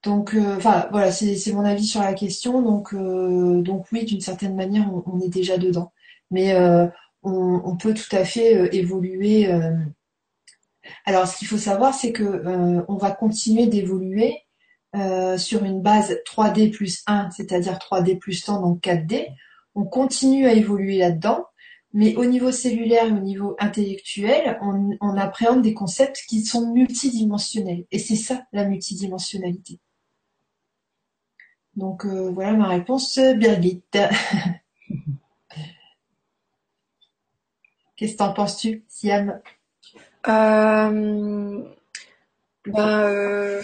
Donc, 0.03 0.33
euh, 0.33 0.57
voilà, 0.59 1.12
c'est 1.12 1.51
mon 1.51 1.65
avis 1.65 1.85
sur 1.85 2.01
la 2.01 2.13
question. 2.13 2.62
Donc, 2.62 2.93
euh, 2.93 3.62
donc 3.62 3.85
oui, 3.91 4.05
d'une 4.05 4.21
certaine 4.21 4.55
manière, 4.55 4.89
on, 5.05 5.19
est 5.19 5.29
déjà 5.29 5.57
dedans. 5.57 5.91
Mais 6.31 6.53
euh, 6.53 6.88
on, 7.23 7.75
peut 7.77 7.93
tout 7.93 8.15
à 8.15 8.23
fait 8.23 8.73
évoluer. 8.75 9.49
Alors, 11.05 11.27
ce 11.27 11.38
qu'il 11.38 11.47
faut 11.47 11.57
savoir, 11.57 11.93
c'est 11.93 12.13
que 12.13 12.83
on 12.88 12.97
va 12.97 13.12
continuer 13.12 13.67
d'évoluer 13.67 14.38
sur 15.38 15.63
une 15.65 15.81
base 15.81 16.17
3D 16.25 16.71
plus 16.71 17.03
1, 17.07 17.31
c'est-à-dire 17.31 17.73
3D 17.73 18.17
plus 18.19 18.43
temps, 18.43 18.62
donc 18.62 18.81
4D. 18.81 19.27
On 19.75 19.83
continue 19.85 20.47
à 20.47 20.53
évoluer 20.53 20.97
là-dedans. 20.97 21.45
Mais 21.93 22.15
au 22.15 22.26
niveau 22.26 22.51
cellulaire 22.51 23.07
et 23.07 23.11
au 23.11 23.19
niveau 23.19 23.55
intellectuel, 23.59 24.59
on 24.61 25.17
appréhende 25.17 25.63
des 25.63 25.74
concepts 25.74 26.24
qui 26.30 26.45
sont 26.45 26.71
multidimensionnels. 26.71 27.86
Et 27.91 27.99
c'est 27.99 28.15
ça, 28.15 28.43
la 28.53 28.65
multidimensionnalité. 28.65 29.80
Donc 31.80 32.05
euh, 32.05 32.30
voilà 32.30 32.51
ma 32.51 32.67
réponse, 32.67 33.17
Birgit. 33.17 33.82
Qu'est-ce 37.95 38.13
que 38.13 38.17
t'en 38.17 38.34
penses-tu, 38.34 38.84
Siam? 38.89 39.39
Euh, 40.27 41.63
ben, 42.65 42.99
euh, 43.03 43.61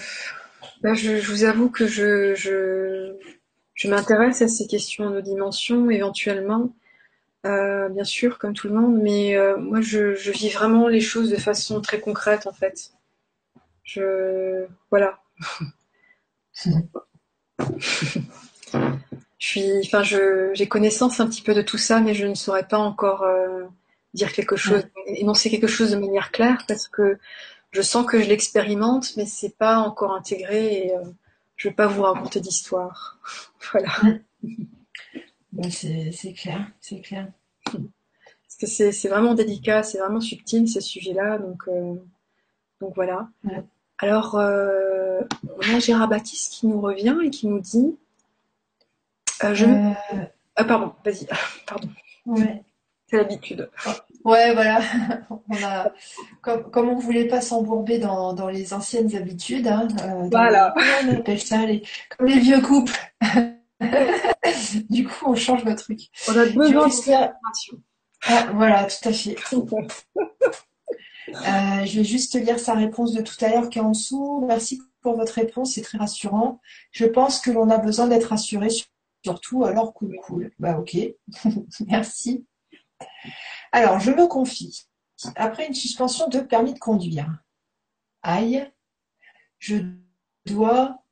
ben, 0.81 0.93
je, 0.93 1.29
vous 1.29 1.43
avoue 1.43 1.69
que 1.69 1.87
je, 1.87 2.35
je, 2.35 3.87
m'intéresse 3.89 4.41
à 4.41 4.47
ces 4.47 4.65
questions 4.65 5.09
de 5.09 5.19
dimension 5.19 5.89
éventuellement, 5.89 6.73
bien 7.43 8.05
sûr, 8.05 8.37
comme 8.37 8.53
tout 8.53 8.69
le 8.69 8.75
monde, 8.75 8.97
mais 9.01 9.37
moi 9.59 9.81
je, 9.81 10.15
je, 10.15 10.31
vis 10.31 10.49
vraiment 10.49 10.87
les 10.87 11.01
choses 11.01 11.29
de 11.31 11.35
façon 11.35 11.81
très 11.81 11.99
concrète 11.99 12.47
en 12.47 12.53
fait. 12.53 12.91
Je 13.83 14.65
voilà. 14.89 15.19
je 17.59 19.47
suis, 19.47 19.79
enfin, 19.85 20.03
je, 20.03 20.51
j'ai 20.53 20.67
connaissance 20.67 21.19
un 21.19 21.27
petit 21.27 21.41
peu 21.41 21.53
de 21.53 21.61
tout 21.61 21.77
ça, 21.77 22.01
mais 22.01 22.13
je 22.13 22.25
ne 22.25 22.35
saurais 22.35 22.67
pas 22.67 22.77
encore 22.77 23.23
euh, 23.23 23.65
dire 24.13 24.33
quelque 24.33 24.55
chose, 24.55 24.87
énoncer 25.07 25.49
quelque 25.49 25.67
chose 25.67 25.91
de 25.91 25.97
manière 25.97 26.31
claire 26.31 26.63
parce 26.67 26.87
que 26.87 27.17
je 27.71 27.81
sens 27.81 28.05
que 28.05 28.21
je 28.21 28.29
l'expérimente, 28.29 29.15
mais 29.17 29.25
c'est 29.25 29.57
pas 29.57 29.77
encore 29.79 30.13
intégré 30.13 30.87
et 30.87 30.95
euh, 30.95 31.03
je 31.57 31.69
vais 31.69 31.75
pas 31.75 31.87
vous 31.87 32.03
raconter 32.03 32.39
d'histoire. 32.39 33.19
voilà. 33.71 33.91
c'est 35.69 36.33
clair, 36.33 36.67
c'est 36.79 37.01
clair. 37.01 37.27
Parce 37.65 38.57
que 38.59 38.91
c'est 38.93 39.09
vraiment 39.09 39.33
délicat, 39.33 39.83
c'est 39.83 39.97
vraiment 39.97 40.21
subtil 40.21 40.67
ces 40.69 40.81
sujets-là, 40.81 41.39
donc 41.39 41.63
euh, 41.67 41.95
donc 42.79 42.95
voilà. 42.95 43.29
Alors 43.99 44.35
euh, 44.35 45.21
on 45.57 45.75
a 45.75 45.79
Gérard 45.79 46.07
Baptiste 46.07 46.53
qui 46.53 46.67
nous 46.67 46.81
revient 46.81 47.15
et 47.23 47.29
qui 47.29 47.47
nous 47.47 47.59
dit 47.59 47.95
je... 49.53 49.65
Ah 50.55 50.63
pardon, 50.63 50.93
vas-y, 51.03 51.27
pardon. 51.67 51.89
Ouais. 52.25 52.63
C'est 53.07 53.17
l'habitude. 53.17 53.69
Ouais, 54.23 54.53
voilà. 54.53 54.79
On 55.49 55.63
a, 55.63 55.91
comme, 56.41 56.71
comme 56.71 56.89
on 56.89 56.97
voulait 56.97 57.27
pas 57.27 57.39
s'embourber 57.39 57.99
dans, 57.99 58.33
dans 58.33 58.49
les 58.49 58.73
anciennes 58.73 59.15
habitudes, 59.15 59.67
hein, 59.67 59.87
euh, 60.01 60.27
voilà. 60.31 60.73
on 61.03 61.13
appelle 61.13 61.39
ça 61.39 61.63
les, 61.67 61.83
comme 62.09 62.25
les 62.25 62.39
vieux 62.39 62.61
couples. 62.61 62.97
du 64.89 65.05
coup, 65.05 65.25
on 65.27 65.35
change 65.35 65.63
le 65.65 65.75
truc. 65.75 65.99
On 66.27 66.35
a 66.35 66.45
besoin 66.45 66.87
de 66.87 67.29
ah, 68.27 68.47
voilà, 68.55 68.85
tout 68.85 69.07
à 69.07 69.13
fait. 69.13 69.35
Euh, 71.29 71.85
je 71.85 71.99
vais 71.99 72.03
juste 72.03 72.35
lire 72.35 72.59
sa 72.59 72.73
réponse 72.73 73.13
de 73.13 73.21
tout 73.21 73.35
à 73.43 73.49
l'heure 73.49 73.69
qui 73.69 73.79
est 73.79 73.81
en 73.81 73.91
dessous. 73.91 74.43
Merci 74.47 74.81
pour 75.01 75.15
votre 75.15 75.33
réponse, 75.33 75.73
c'est 75.73 75.81
très 75.81 75.97
rassurant. 75.97 76.61
Je 76.91 77.05
pense 77.05 77.39
que 77.39 77.51
l'on 77.51 77.69
a 77.69 77.77
besoin 77.77 78.07
d'être 78.07 78.25
rassuré, 78.25 78.67
surtout 79.23 79.65
alors 79.65 79.93
cool 79.93 80.15
cool. 80.23 80.51
Bah 80.59 80.77
ok, 80.77 80.97
merci. 81.87 82.45
Alors, 83.71 83.99
je 83.99 84.11
me 84.11 84.27
confie. 84.27 84.87
Après 85.35 85.67
une 85.67 85.73
suspension 85.73 86.27
de 86.27 86.39
permis 86.39 86.73
de 86.73 86.79
conduire. 86.79 87.43
Aïe, 88.21 88.71
je 89.59 89.77
dois. 90.45 91.03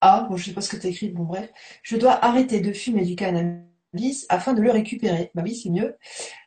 Ah, 0.00 0.26
bon, 0.28 0.36
je 0.36 0.46
sais 0.46 0.52
pas 0.52 0.60
ce 0.60 0.70
que 0.70 0.76
tu 0.76 0.88
écrit, 0.88 1.08
bon, 1.10 1.24
bref. 1.24 1.50
Je 1.82 1.96
dois 1.96 2.24
arrêter 2.24 2.60
de 2.60 2.72
fumer 2.72 3.04
du 3.04 3.16
cannabis 3.16 4.26
afin 4.28 4.52
de 4.52 4.62
le 4.62 4.70
récupérer. 4.70 5.30
Bah 5.34 5.42
oui, 5.44 5.56
c'est 5.56 5.70
mieux. 5.70 5.96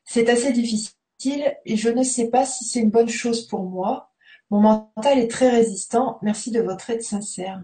C'est 0.06 0.30
assez 0.30 0.52
difficile 0.54 0.99
et 1.26 1.76
je 1.76 1.90
ne 1.90 2.04
sais 2.04 2.30
pas 2.30 2.46
si 2.46 2.64
c'est 2.66 2.80
une 2.80 2.90
bonne 2.90 3.10
chose 3.10 3.48
pour 3.48 3.64
moi. 3.64 4.12
Mon 4.50 4.60
mental 4.62 5.20
est 5.20 5.30
très 5.30 5.50
résistant. 5.50 6.18
Merci 6.22 6.52
de 6.52 6.62
votre 6.62 6.90
aide 6.90 7.04
sincère 7.04 7.62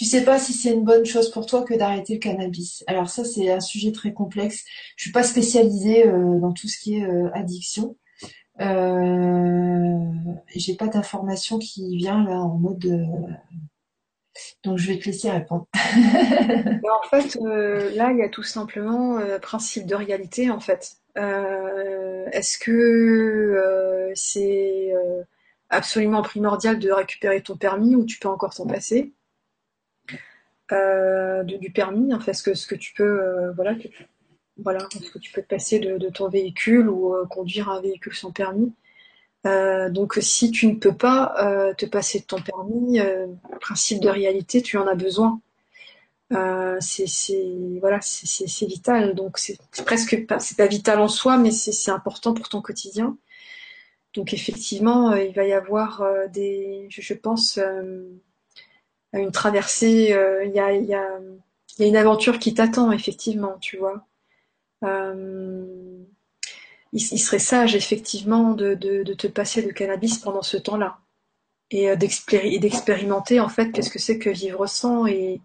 tu 0.00 0.06
sais 0.06 0.24
pas 0.24 0.38
si 0.38 0.54
c'est 0.54 0.72
une 0.72 0.84
bonne 0.84 1.04
chose 1.04 1.30
pour 1.30 1.44
toi 1.44 1.62
que 1.62 1.74
d'arrêter 1.74 2.14
le 2.14 2.20
cannabis. 2.20 2.82
Alors 2.86 3.10
ça, 3.10 3.22
c'est 3.22 3.50
un 3.50 3.60
sujet 3.60 3.92
très 3.92 4.14
complexe. 4.14 4.64
Je 4.96 5.04
suis 5.04 5.12
pas 5.12 5.22
spécialisée 5.22 6.06
euh, 6.06 6.38
dans 6.40 6.52
tout 6.52 6.68
ce 6.68 6.78
qui 6.78 6.96
est 6.96 7.04
euh, 7.04 7.28
addiction. 7.34 7.98
Euh, 8.62 9.98
j'ai 10.56 10.74
pas 10.74 10.86
d'information 10.86 11.58
qui 11.58 11.98
vient 11.98 12.24
là 12.24 12.40
en 12.40 12.56
mode. 12.56 12.86
Euh, 12.86 13.04
donc 14.64 14.78
je 14.78 14.90
vais 14.90 14.98
te 14.98 15.04
laisser 15.04 15.30
répondre. 15.30 15.66
en 15.74 17.08
fait, 17.10 17.34
là, 17.94 18.10
il 18.10 18.18
y 18.20 18.22
a 18.22 18.30
tout 18.30 18.42
simplement 18.42 19.18
principe 19.42 19.84
de 19.84 19.96
réalité 19.96 20.50
en 20.50 20.60
fait. 20.60 20.99
Est-ce 21.16 22.58
que 22.58 24.12
c'est 24.14 24.92
absolument 25.68 26.22
primordial 26.22 26.78
de 26.78 26.90
récupérer 26.90 27.42
ton 27.42 27.56
permis 27.56 27.94
ou 27.94 28.04
tu 28.04 28.18
peux 28.18 28.28
encore 28.28 28.54
t'en 28.54 28.66
passer? 28.66 29.12
Euh, 30.72 31.42
du 31.42 31.70
permis, 31.72 32.14
en 32.14 32.20
fait, 32.20 32.32
ce 32.32 32.42
que, 32.42 32.74
tu 32.74 32.92
peux, 32.94 33.22
euh, 33.22 33.52
voilà, 33.52 33.74
ce 34.90 35.10
que 35.10 35.18
tu 35.18 35.32
peux 35.32 35.42
passer 35.42 35.78
de, 35.80 36.08
ton 36.10 36.28
véhicule 36.28 36.88
ou 36.88 37.14
euh, 37.14 37.26
conduire 37.26 37.70
un 37.70 37.80
véhicule 37.80 38.14
sans 38.14 38.30
permis. 38.30 38.72
donc 39.44 40.18
si 40.20 40.50
tu 40.50 40.66
ne 40.66 40.74
peux 40.74 40.94
pas 40.94 41.34
te 41.76 41.86
passer 41.86 42.20
de 42.20 42.24
ton 42.24 42.40
permis, 42.40 43.00
principe 43.60 44.00
de 44.00 44.08
réalité, 44.08 44.62
tu 44.62 44.76
en 44.78 44.86
as 44.86 44.94
besoin. 44.94 45.40
C'est 46.80 47.06
voilà, 47.80 48.00
c'est 48.00 48.66
vital. 48.66 49.14
Donc 49.14 49.38
c'est 49.38 49.58
presque 49.84 50.26
pas, 50.26 50.38
c'est 50.38 50.56
pas 50.56 50.66
vital 50.66 51.00
en 51.00 51.08
soi, 51.08 51.38
mais 51.38 51.50
c'est 51.50 51.90
important 51.90 52.34
pour 52.34 52.48
ton 52.48 52.62
quotidien. 52.62 53.16
Donc 54.14 54.32
effectivement, 54.34 55.14
il 55.14 55.32
va 55.34 55.44
y 55.44 55.52
avoir 55.52 56.02
des, 56.32 56.86
je, 56.90 57.14
pense, 57.14 57.58
une 59.12 59.32
traversée, 59.32 60.12
euh, 60.12 60.44
il 60.44 60.52
y 60.52 60.60
a, 60.60 60.72
y, 60.72 60.94
a, 60.94 61.18
y, 61.78 61.84
a, 61.84 61.86
une 61.86 61.96
aventure 61.96 62.38
qui 62.38 62.54
t'attend, 62.54 62.92
effectivement, 62.92 63.58
tu 63.60 63.76
vois. 63.76 64.06
Euh, 64.84 66.04
il, 66.92 67.00
il, 67.00 67.18
serait 67.18 67.38
sage, 67.38 67.74
effectivement, 67.74 68.52
de, 68.52 68.74
de, 68.74 69.02
de, 69.02 69.14
te 69.14 69.26
passer 69.26 69.62
de 69.62 69.70
cannabis 69.70 70.18
pendant 70.18 70.42
ce 70.42 70.56
temps-là. 70.56 70.98
Et 71.70 71.90
euh, 71.90 71.96
d'expérimenter, 71.96 73.40
en 73.40 73.48
fait, 73.48 73.72
qu'est-ce 73.72 73.90
que 73.90 73.98
c'est 73.98 74.18
que 74.18 74.30
vivre 74.30 74.66
sans. 74.66 75.06
Et, 75.06 75.40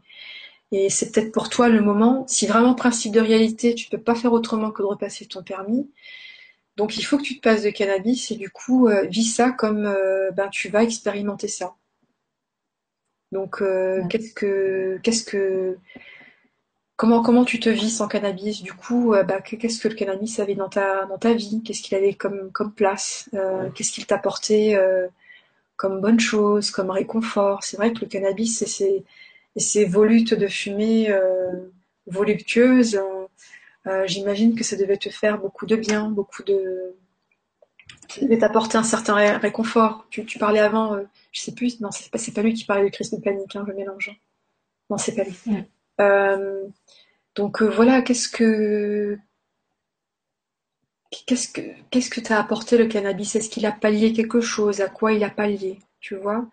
et 0.76 0.90
c'est 0.90 1.12
peut-être 1.12 1.32
pour 1.32 1.50
toi 1.50 1.70
le 1.70 1.80
moment, 1.82 2.26
si 2.28 2.48
vraiment 2.48 2.76
principe 2.76 3.14
de 3.14 3.22
réalité, 3.22 3.76
tu 3.76 3.90
peux 3.90 3.98
pas 3.98 4.14
faire 4.14 4.34
autrement 4.34 4.72
que 4.72 4.82
de 4.82 4.88
repasser 4.88 5.26
ton 5.26 5.42
permis. 5.42 5.90
Donc 6.76 6.98
il 6.98 7.04
faut 7.04 7.18
que 7.18 7.24
tu 7.24 7.38
te 7.38 7.42
passes 7.42 7.64
de 7.64 7.70
cannabis 7.70 8.32
et 8.32 8.36
du 8.36 8.50
coup, 8.50 8.90
euh, 8.90 9.06
vis 9.06 9.24
ça 9.24 9.52
comme 9.52 9.86
euh, 9.86 10.32
ben, 10.32 10.50
tu 10.50 10.68
vas 10.70 10.84
expérimenter 10.84 11.48
ça. 11.48 11.76
Donc, 13.32 13.62
euh, 13.62 14.04
qu'est-ce 14.10 14.34
que, 14.34 15.00
qu'est-ce 15.02 15.24
que, 15.24 15.78
comment, 16.98 17.24
comment 17.24 17.46
tu 17.46 17.60
te 17.62 17.70
vis 17.70 17.90
sans 17.90 18.08
cannabis? 18.10 18.62
Du 18.62 18.74
coup, 18.74 19.12
bah, 19.12 19.42
qu'est-ce 19.42 19.80
que 19.80 19.88
le 19.88 19.96
cannabis 19.96 20.40
avait 20.40 20.56
dans 20.56 20.70
ta, 20.70 21.06
dans 21.06 21.18
ta 21.18 21.34
vie? 21.34 21.62
Qu'est-ce 21.64 21.82
qu'il 21.82 21.96
avait 21.96 22.14
comme, 22.14 22.52
comme 22.52 22.74
place? 22.74 23.30
Qu'est-ce 23.74 23.92
qu'il 23.92 24.06
t'apportait 24.06 24.78
comme 25.76 26.00
bonne 26.00 26.20
chose, 26.20 26.72
comme 26.72 26.92
réconfort? 26.92 27.64
C'est 27.64 27.78
vrai 27.78 27.92
que 27.92 28.02
le 28.02 28.08
cannabis 28.08 28.64
ses, 28.64 29.04
et 29.56 29.60
ses 29.60 29.86
volutes 29.86 30.34
de 30.34 30.48
fumée 30.48 31.14
voluptueuses, 32.08 33.00
j'imagine 34.06 34.56
que 34.56 34.64
ça 34.64 34.76
devait 34.76 34.98
te 34.98 35.10
faire 35.10 35.40
beaucoup 35.40 35.66
de 35.66 35.76
bien, 35.76 36.10
beaucoup 36.10 36.44
de, 36.44 36.96
ça 38.10 38.22
devait 38.22 38.38
t'apporter 38.38 38.78
un 38.78 38.84
certain 38.84 39.38
réconfort. 39.38 40.06
Tu, 40.10 40.26
tu 40.26 40.40
parlais 40.40 40.60
avant 40.60 40.98
je 41.36 41.42
sais 41.42 41.52
plus, 41.52 41.82
non, 41.82 41.92
c'est 41.92 42.10
pas, 42.10 42.18
pas 42.34 42.42
lui 42.42 42.54
qui 42.54 42.64
parlait 42.64 42.86
de 42.86 42.90
crise 42.90 43.12
de 43.12 43.18
panique, 43.18 43.58
hein, 43.58 43.66
je 43.68 43.74
mélange. 43.74 44.10
Non, 44.90 44.98
c'est 44.98 45.16
pas 45.16 45.26
lui. 45.26 45.38
Euh, 46.00 46.64
donc 47.36 47.62
euh, 47.62 47.70
voilà, 47.70 48.02
qu'est-ce 48.02 48.30
que 48.30 49.18
qu'est-ce 51.26 51.50
que 51.50 51.62
qu'est-ce 51.90 52.10
que 52.10 52.22
t'as 52.22 52.40
apporté 52.40 52.78
le 52.78 52.86
cannabis? 52.88 53.36
Est-ce 53.36 53.50
qu'il 53.50 53.66
a 53.66 53.74
pallié 53.74 54.14
quelque 54.14 54.40
chose? 54.40 54.80
À 54.80 54.88
quoi 54.88 55.12
il 55.12 55.26
a 55.26 55.30
pallié? 55.30 55.80
Tu 56.00 56.16
vois? 56.16 56.48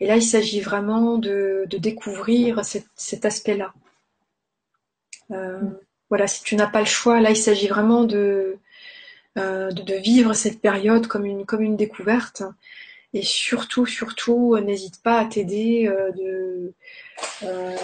Et 0.00 0.06
là, 0.06 0.16
il 0.16 0.22
s'agit 0.22 0.60
vraiment 0.60 1.18
de, 1.18 1.66
découvrir 1.70 2.64
cet, 2.64 3.24
aspect-là. 3.24 3.72
Euh, 5.30 5.60
voilà, 6.08 6.26
si 6.26 6.42
tu 6.42 6.56
n'as 6.56 6.68
pas 6.68 6.80
le 6.80 6.86
choix, 6.86 7.20
là, 7.20 7.30
il 7.30 7.36
s'agit 7.36 7.68
vraiment 7.68 8.04
de, 8.04 8.56
de, 9.36 9.94
vivre 10.00 10.34
cette 10.34 10.60
période 10.60 11.06
comme 11.06 11.26
une 11.26 11.44
comme 11.44 11.62
une 11.62 11.76
découverte 11.76 12.42
et 13.14 13.22
surtout, 13.22 13.86
surtout, 13.86 14.54
euh, 14.54 14.60
n'hésite 14.60 15.02
pas 15.02 15.18
à 15.18 15.24
t'aider 15.24 15.88
euh, 15.88 16.12
de, 16.12 16.74
euh, 17.44 17.76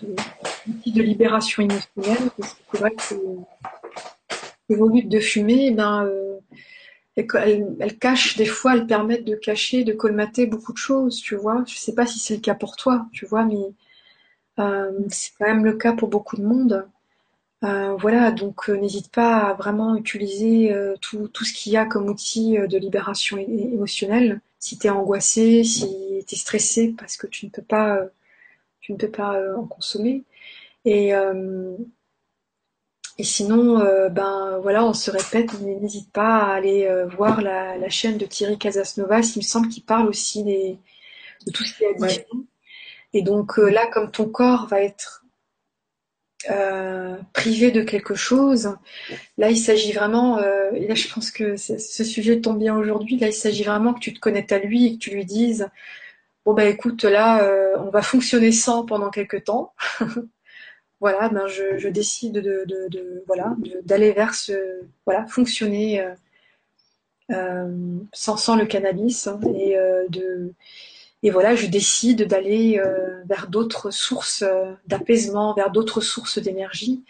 de, 0.00 0.16
de, 0.90 1.02
libération 1.02 1.62
émotionnelle, 1.62 2.30
c'est 2.38 2.78
vrai 2.78 2.92
que 2.92 3.14
les 4.68 4.76
volutes 4.76 5.08
de 5.08 5.20
fumée, 5.20 5.66
eh 5.66 5.70
ben, 5.72 6.10
euh, 7.18 7.22
elles, 7.34 7.76
elles, 7.80 7.98
cachent, 7.98 8.36
des 8.36 8.46
fois, 8.46 8.74
elles 8.74 8.86
permettent 8.86 9.24
de 9.24 9.34
cacher, 9.36 9.84
de 9.84 9.92
colmater 9.92 10.46
beaucoup 10.46 10.72
de 10.72 10.78
choses, 10.78 11.20
tu 11.20 11.36
vois. 11.36 11.64
Je 11.66 11.76
sais 11.76 11.94
pas 11.94 12.06
si 12.06 12.18
c'est 12.18 12.36
le 12.36 12.40
cas 12.40 12.54
pour 12.54 12.76
toi, 12.76 13.06
tu 13.12 13.26
vois, 13.26 13.44
mais 13.44 13.74
euh, 14.58 14.92
c'est 15.08 15.32
quand 15.38 15.46
même 15.46 15.64
le 15.64 15.74
cas 15.74 15.92
pour 15.94 16.08
beaucoup 16.08 16.36
de 16.36 16.42
monde. 16.44 16.86
Euh, 17.64 17.94
voilà, 17.96 18.30
donc 18.32 18.68
n'hésite 18.70 19.10
pas 19.12 19.38
à 19.50 19.54
vraiment 19.54 19.96
utiliser 19.96 20.74
tout, 21.02 21.28
tout 21.28 21.44
ce 21.44 21.52
qu'il 21.52 21.72
y 21.72 21.76
a 21.76 21.86
comme 21.86 22.08
outil 22.08 22.56
de 22.58 22.78
libération 22.78 23.38
émotionnelle 23.38 24.40
si 24.60 24.78
tu 24.78 24.86
es 24.86 24.90
angoissé, 24.90 25.64
si 25.64 26.24
tu 26.26 26.34
es 26.34 26.38
stressé 26.38 26.94
parce 26.96 27.16
que 27.16 27.26
tu 27.26 27.46
ne 27.46 27.50
peux 27.50 27.62
pas, 27.62 27.96
euh, 27.96 28.08
tu 28.80 28.92
ne 28.92 28.98
peux 28.98 29.10
pas 29.10 29.36
euh, 29.36 29.56
en 29.56 29.66
consommer. 29.66 30.24
Et, 30.84 31.14
euh, 31.14 31.76
et 33.20 33.24
sinon, 33.24 33.78
ben 34.10 34.58
voilà, 34.62 34.84
on 34.84 34.94
se 34.94 35.10
répète, 35.10 35.60
n'hésite 35.60 36.10
pas 36.12 36.38
à 36.38 36.54
aller 36.54 36.88
voir 37.16 37.42
la, 37.42 37.88
chaîne 37.88 38.18
de 38.18 38.26
Thierry 38.26 38.58
Casasnovas. 38.58 39.32
Il 39.36 39.40
me 39.40 39.44
semble 39.44 39.68
qu'il 39.68 39.84
parle 39.84 40.08
aussi 40.08 40.42
des, 40.42 40.78
de 41.46 41.52
tout 41.52 41.64
ce 41.64 41.76
qui 41.76 41.84
est 41.84 41.88
addiction. 41.88 42.46
Et 43.12 43.22
donc 43.22 43.58
là, 43.58 43.86
comme 43.86 44.10
ton 44.10 44.26
corps 44.26 44.66
va 44.68 44.82
être 44.82 45.20
euh, 46.48 47.16
privé 47.34 47.70
de 47.70 47.82
quelque 47.82 48.14
chose. 48.14 48.74
Là, 49.36 49.50
il 49.50 49.58
s'agit 49.58 49.92
vraiment, 49.92 50.38
euh, 50.38 50.70
et 50.72 50.88
là 50.88 50.94
je 50.94 51.06
pense 51.12 51.30
que 51.30 51.56
ce 51.56 52.04
sujet 52.04 52.40
tombe 52.40 52.58
bien 52.58 52.74
aujourd'hui, 52.76 53.18
là 53.18 53.26
il 53.26 53.34
s'agit 53.34 53.62
vraiment 53.62 53.92
que 53.92 54.00
tu 54.00 54.14
te 54.14 54.20
connectes 54.20 54.52
à 54.52 54.58
lui 54.58 54.86
et 54.86 54.92
que 54.94 54.98
tu 54.98 55.10
lui 55.10 55.26
dises, 55.26 55.68
bon 56.46 56.54
bah 56.54 56.64
écoute, 56.64 57.04
là 57.04 57.44
euh, 57.44 57.76
on 57.78 57.90
va 57.90 58.00
fonctionner 58.00 58.52
sans 58.52 58.86
pendant 58.86 59.10
quelques 59.10 59.44
temps. 59.44 59.74
voilà, 61.00 61.28
ben 61.30 61.46
je, 61.46 61.88
décide 61.88 62.42
d'aller 63.84 64.12
vers 64.12 64.34
ce 64.34 64.82
voilà 65.06 65.26
fonctionner 65.26 66.06
sans, 68.12 68.36
sans 68.36 68.56
le 68.56 68.66
cannabis 68.66 69.26
hein, 69.26 69.40
et 69.54 69.76
de 70.08 70.54
et 71.22 71.30
voilà, 71.30 71.54
je 71.54 71.66
décide 71.66 72.26
d'aller 72.26 72.78
euh, 72.78 73.22
vers 73.26 73.48
d'autres 73.48 73.90
sources 73.90 74.42
euh, 74.42 74.72
d'apaisement, 74.86 75.52
vers 75.52 75.70
d'autres 75.70 76.00
sources 76.00 76.38
d'énergie. 76.38 77.04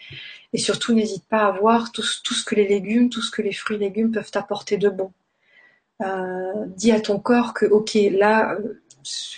Et 0.53 0.57
surtout, 0.57 0.93
n'hésite 0.93 1.25
pas 1.29 1.45
à 1.45 1.51
voir 1.51 1.93
tout, 1.93 2.03
ce 2.03 2.43
que 2.43 2.55
les 2.55 2.67
légumes, 2.67 3.09
tout 3.09 3.21
ce 3.21 3.31
que 3.31 3.41
les 3.41 3.53
fruits 3.53 3.77
et 3.77 3.79
légumes 3.79 4.11
peuvent 4.11 4.31
apporter 4.33 4.77
de 4.77 4.89
bon. 4.89 5.13
Euh, 6.01 6.65
dis 6.75 6.91
à 6.91 6.99
ton 6.99 7.19
corps 7.19 7.53
que, 7.53 7.65
ok, 7.65 7.97
là, 8.11 8.55
euh, 8.55 8.81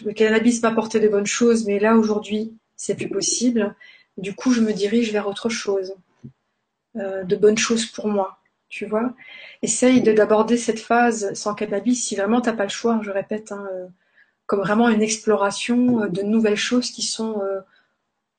le 0.06 0.14
cannabis 0.14 0.62
m'a 0.64 0.70
apporté 0.70 1.00
de 1.00 1.08
bonnes 1.08 1.28
choses, 1.28 1.66
mais 1.68 1.78
là, 1.80 1.96
aujourd'hui, 1.96 2.54
c'est 2.76 2.96
plus 2.96 3.10
possible. 3.10 3.76
Du 4.18 4.36
coup, 4.36 4.52
je 4.52 4.62
me 4.62 4.74
dirige 4.74 5.12
vers 5.12 5.28
autre 5.28 5.50
chose, 5.50 5.96
euh, 6.96 7.24
de 7.24 7.36
bonnes 7.36 7.58
choses 7.58 7.86
pour 7.86 8.08
moi, 8.08 8.40
tu 8.70 8.86
vois. 8.86 9.14
Essaye 9.62 10.02
d'aborder 10.02 10.58
cette 10.58 10.80
phase 10.80 11.34
sans 11.34 11.56
cannabis 11.56 12.04
si 12.06 12.16
vraiment 12.16 12.42
t'as 12.42 12.54
pas 12.54 12.64
le 12.64 12.70
choix, 12.70 13.00
je 13.04 13.12
répète, 13.12 13.52
hein, 13.52 13.68
comme 14.46 14.62
vraiment 14.62 14.90
une 14.90 15.02
exploration 15.02 16.04
euh, 16.04 16.10
de 16.10 16.22
nouvelles 16.22 16.58
choses 16.58 16.92
qui 16.92 17.02
sont 17.04 17.42
euh, 17.42 17.62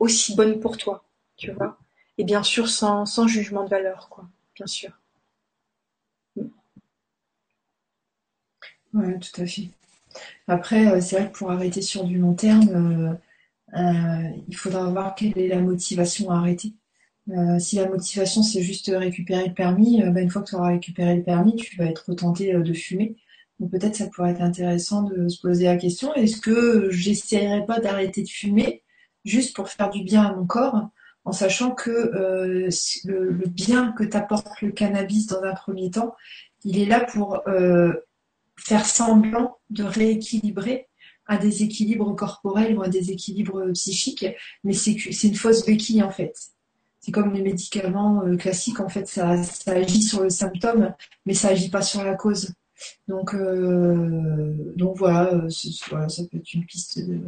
aussi 0.01 0.37
bonnes 0.37 0.61
pour 0.61 0.77
toi, 0.79 1.05
tu 1.37 1.53
vois. 1.53 1.79
Et 2.19 2.25
bien 2.25 2.43
sûr, 2.43 2.69
sans, 2.69 3.07
sans 3.07 3.29
jugement 3.29 3.65
de 3.65 3.71
valeur, 3.71 4.09
quoi, 4.11 4.27
bien 4.57 4.67
sûr. 4.67 4.93
Oui, 8.95 9.19
tout 9.19 9.41
à 9.43 9.47
fait. 9.47 9.69
Après, 10.49 10.87
euh, 10.89 11.01
c'est 11.01 11.19
vrai 11.21 11.31
que 11.33 11.39
pour 11.39 11.51
arrêter 11.51 11.83
sur 11.83 12.05
du 12.05 12.19
long 12.19 12.35
terme, 12.35 13.19
il 13.75 14.57
faudra 14.57 14.89
voir 14.91 15.15
quelle 15.15 15.37
est 15.39 15.49
la 15.49 15.61
motivation 15.61 16.31
à 16.31 16.37
arrêter. 16.37 16.75
si 17.59 17.77
la 17.77 17.89
motivation 17.89 18.43
c'est 18.43 18.63
juste 18.63 18.91
récupérer 18.95 19.49
le 19.49 19.55
permis, 19.55 20.03
bah, 20.03 20.21
une 20.21 20.31
fois 20.31 20.43
que 20.43 20.51
tu 20.51 20.55
auras 20.55 20.69
récupéré 20.69 21.17
le 21.17 21.23
permis, 21.23 21.57
tu 21.57 21.77
vas 21.77 21.87
être 21.87 22.15
tenté 22.15 22.53
de 22.55 22.73
fumer. 22.73 23.17
Donc 23.61 23.71
peut-être 23.71 23.97
ça 23.97 24.07
pourrait 24.09 24.33
être 24.33 24.43
intéressant 24.43 25.03
de 25.03 25.29
se 25.29 25.41
poser 25.41 25.65
la 25.65 25.77
question, 25.77 26.15
est-ce 26.15 26.41
que 26.41 26.91
j'essaierai 26.91 27.67
pas 27.67 27.81
d'arrêter 27.81 28.23
de 28.23 28.29
fumer 28.29 28.83
juste 29.25 29.57
pour 29.57 29.69
faire 29.69 29.91
du 29.91 30.03
bien 30.03 30.23
à 30.23 30.35
mon 30.35 30.47
corps, 30.47 30.89
en 31.25 31.33
sachant 31.33 31.71
que 31.71 31.91
euh, 31.91 32.69
le, 33.05 33.49
bien 33.49 33.93
que 33.93 34.05
t'apporte 34.05 34.61
le 34.61 34.71
cannabis 34.71 35.27
dans 35.27 35.43
un 35.43 35.55
premier 35.55 35.91
temps, 35.91 36.15
il 36.65 36.79
est 36.79 36.87
là 36.87 37.01
pour 37.01 37.41
euh, 37.49 37.93
faire 38.57 38.87
semblant 38.87 39.59
de 39.71 39.85
rééquilibrer 39.85 40.89
un 41.27 41.39
déséquilibre 41.39 42.15
corporel 42.15 42.77
ou 42.77 42.83
un 42.83 42.89
déséquilibre 42.89 43.71
psychique, 43.73 44.27
mais 44.63 44.73
c'est 44.73 44.95
une 45.25 45.35
fausse 45.35 45.65
béquille 45.65 46.03
en 46.03 46.11
fait. 46.11 46.35
C'est 47.01 47.13
comme 47.13 47.35
les 47.35 47.43
médicaments 47.43 48.23
euh, 48.25 48.37
classiques, 48.37 48.81
en 48.81 48.89
fait, 48.89 49.07
ça, 49.07 49.43
ça 49.43 49.73
agit 49.73 50.03
sur 50.03 50.23
le 50.23 50.31
symptôme, 50.31 50.95
mais 51.27 51.35
ça 51.35 51.49
agit 51.49 51.69
pas 51.69 51.83
sur 51.83 52.03
la 52.03 52.15
cause. 52.15 52.55
Donc, 53.09 53.35
euh, 53.35 54.73
donc 54.75 54.97
voilà, 54.97 55.51
ça 55.51 56.23
peut 56.31 56.39
être 56.39 56.55
une 56.55 56.65
piste 56.65 57.01
de, 57.07 57.21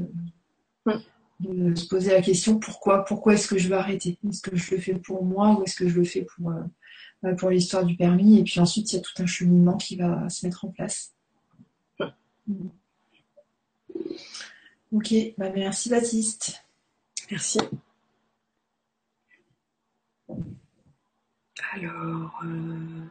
se 1.74 1.86
poser 1.88 2.12
la 2.12 2.22
question 2.22 2.58
pourquoi, 2.58 3.04
pourquoi 3.04 3.34
est-ce 3.34 3.46
que 3.46 3.58
je 3.58 3.68
vais 3.68 3.74
arrêter? 3.74 4.18
Est-ce 4.26 4.40
que 4.40 4.56
je 4.56 4.74
le 4.74 4.80
fais 4.80 4.94
pour 4.94 5.22
moi 5.22 5.58
ou 5.58 5.64
est-ce 5.64 5.76
que 5.76 5.86
je 5.86 5.98
le 5.98 6.04
fais 6.04 6.22
pour, 6.22 6.50
euh, 6.50 7.34
pour 7.34 7.50
l'histoire 7.50 7.84
du 7.84 7.96
permis? 7.96 8.38
Et 8.38 8.44
puis 8.44 8.58
ensuite, 8.60 8.90
il 8.92 8.96
y 8.96 8.98
a 8.98 9.02
tout 9.02 9.22
un 9.22 9.26
cheminement 9.26 9.76
qui 9.76 9.96
va 9.96 10.26
se 10.30 10.46
mettre 10.46 10.64
en 10.64 10.68
place. 10.68 11.12
Ok, 14.92 15.14
bah 15.36 15.50
merci 15.54 15.90
Baptiste. 15.90 16.64
Merci. 17.30 17.58
Alors. 21.72 22.40
Euh, 22.44 23.06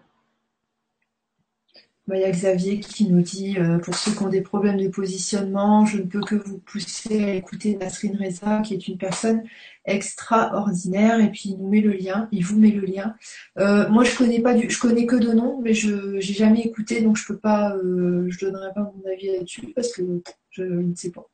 il 2.13 2.19
y 2.19 2.23
a 2.23 2.29
Xavier 2.31 2.79
qui 2.79 3.09
nous 3.09 3.21
dit 3.21 3.57
euh, 3.57 3.79
pour 3.79 3.95
ceux 3.95 4.11
qui 4.11 4.21
ont 4.21 4.29
des 4.29 4.41
problèmes 4.41 4.77
de 4.77 4.87
positionnement, 4.87 5.85
je 5.85 5.97
ne 5.97 6.03
peux 6.03 6.21
que 6.21 6.35
vous 6.35 6.59
pousser 6.59 7.23
à 7.23 7.33
écouter 7.33 7.75
Nasrin 7.75 8.15
Reza, 8.19 8.61
qui 8.61 8.75
est 8.75 8.87
une 8.87 8.97
personne 8.97 9.43
extraordinaire. 9.85 11.19
Et 11.19 11.31
puis 11.31 11.49
il 11.49 11.57
nous 11.57 11.67
met 11.69 11.81
le 11.81 11.93
lien, 11.93 12.29
il 12.31 12.45
vous 12.45 12.59
met 12.59 12.71
le 12.71 12.85
lien. 12.85 13.15
Euh, 13.57 13.89
moi, 13.89 14.03
je 14.03 14.15
connais 14.15 14.39
pas 14.39 14.53
du, 14.53 14.69
je 14.69 14.79
connais 14.79 15.07
que 15.07 15.15
de 15.15 15.33
nom, 15.33 15.61
mais 15.61 15.73
je 15.73 16.19
j'ai 16.19 16.33
jamais 16.33 16.61
écouté, 16.61 17.01
donc 17.01 17.17
je 17.17 17.25
peux 17.25 17.37
pas, 17.37 17.75
je 17.83 18.39
donnerai 18.39 18.71
pas 18.73 18.81
mon 18.81 19.11
avis 19.11 19.27
là-dessus 19.31 19.73
parce 19.75 19.91
que 19.93 20.03
je 20.51 20.63
ne 20.63 20.95
sais 20.95 21.11
pas. 21.11 21.27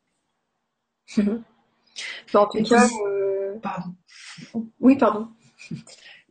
En 2.34 2.46
tout 2.48 2.64
cas, 2.64 2.88
pardon. 3.62 3.96
Oui, 4.80 4.98
pardon. 4.98 5.28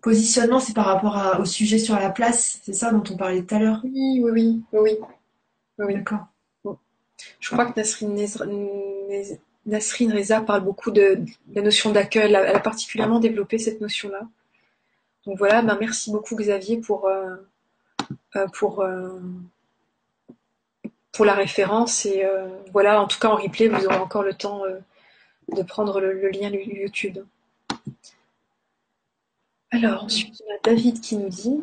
Positionnement, 0.03 0.61
c'est 0.61 0.75
par 0.75 0.87
rapport 0.87 1.41
au 1.41 1.45
sujet 1.45 1.79
sur 1.79 1.95
la 1.95 2.11
place, 2.11 2.61
c'est 2.63 2.73
ça 2.73 2.91
dont 2.91 3.03
on 3.11 3.17
parlait 3.17 3.43
tout 3.43 3.55
à 3.55 3.59
l'heure? 3.59 3.81
Oui, 3.85 4.21
oui, 4.23 4.31
oui. 4.33 4.63
oui. 4.73 4.99
oui. 5.79 5.95
D'accord. 5.95 6.27
Je 7.39 7.51
crois 7.51 7.67
que 7.67 7.79
Nasrine, 9.67 10.13
Reza 10.13 10.41
parle 10.41 10.65
beaucoup 10.65 10.91
de, 10.91 11.23
la 11.53 11.63
notion 11.63 11.93
d'accueil. 11.93 12.33
Elle 12.33 12.37
a 12.37 12.61
particulièrement 12.61 13.21
développé 13.21 13.59
cette 13.59 13.81
notion-là. 13.81 14.23
Donc 15.27 15.37
voilà, 15.39 15.63
ben 15.63 15.77
merci 15.79 16.11
beaucoup 16.11 16.35
Xavier 16.35 16.79
pour, 16.79 17.07
euh, 17.07 17.37
euh, 18.37 18.47
pour, 18.59 18.81
euh, 18.81 19.19
pour 21.13 21.25
la 21.25 21.35
référence. 21.35 22.07
Et 22.07 22.25
voilà, 22.73 23.01
en 23.01 23.07
tout 23.07 23.19
cas 23.19 23.29
en 23.29 23.37
replay, 23.37 23.69
vous 23.69 23.87
aurez 23.87 23.97
encore 23.97 24.23
le 24.23 24.35
temps 24.35 24.63
de 25.55 25.63
prendre 25.63 26.01
le, 26.01 26.13
le 26.13 26.29
lien 26.31 26.51
YouTube. 26.51 27.19
Alors, 29.73 30.05
ensuite, 30.05 30.43
on 30.47 30.55
a 30.55 30.59
David 30.75 31.01
qui 31.01 31.17
nous 31.17 31.29
dit 31.29 31.63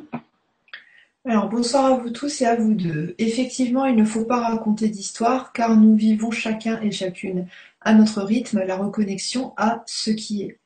alors 1.29 1.49
bonsoir 1.49 1.83
à 1.83 1.97
vous 1.97 2.09
tous 2.09 2.41
et 2.41 2.45
à 2.45 2.55
vous 2.55 2.73
deux. 2.73 3.13
Effectivement, 3.17 3.83
il 3.83 3.97
ne 3.97 4.05
faut 4.05 4.23
pas 4.23 4.39
raconter 4.39 4.87
d'histoire 4.87 5.51
car 5.51 5.75
nous 5.75 5.93
vivons 5.93 6.31
chacun 6.31 6.79
et 6.79 6.89
chacune 6.89 7.47
à 7.81 7.93
notre 7.93 8.21
rythme 8.21 8.63
la 8.63 8.77
reconnexion 8.77 9.53
à 9.57 9.83
ce 9.87 10.11
qui 10.11 10.43
est. 10.43 10.57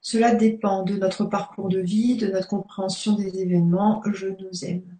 Cela 0.00 0.34
dépend 0.34 0.84
de 0.84 0.96
notre 0.96 1.26
parcours 1.26 1.68
de 1.68 1.80
vie, 1.80 2.16
de 2.16 2.28
notre 2.28 2.48
compréhension 2.48 3.12
des 3.12 3.40
événements. 3.40 4.02
Je 4.10 4.28
nous 4.28 4.64
aime. 4.64 4.95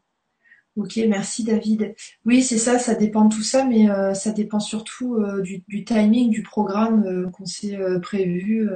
Ok, 0.77 1.01
merci 1.09 1.43
David. 1.43 1.95
Oui, 2.27 2.43
c'est 2.43 2.59
ça, 2.59 2.79
ça 2.79 2.95
dépend 2.95 3.25
de 3.25 3.35
tout 3.35 3.43
ça, 3.43 3.65
mais 3.65 3.89
euh, 3.91 4.13
ça 4.13 4.31
dépend 4.31 4.61
surtout 4.61 5.15
euh, 5.17 5.41
du, 5.41 5.85
timing 5.85 6.29
du 6.29 6.43
programme 6.43 7.03
euh, 7.07 7.31
qu'on 7.31 7.47
s'est 7.47 7.79
prévu 8.03 8.69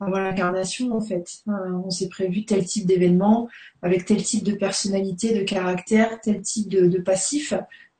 l'incarnation 0.00 0.92
en 0.92 1.00
fait. 1.00 1.42
On 1.46 1.90
s'est 1.90 2.08
prévu 2.08 2.44
tel 2.44 2.64
type 2.64 2.86
d'événement 2.86 3.48
avec 3.82 4.04
tel 4.04 4.22
type 4.22 4.44
de 4.44 4.54
personnalité, 4.54 5.36
de 5.36 5.42
caractère, 5.42 6.20
tel 6.20 6.42
type 6.42 6.68
de, 6.68 6.98
passif. 6.98 7.54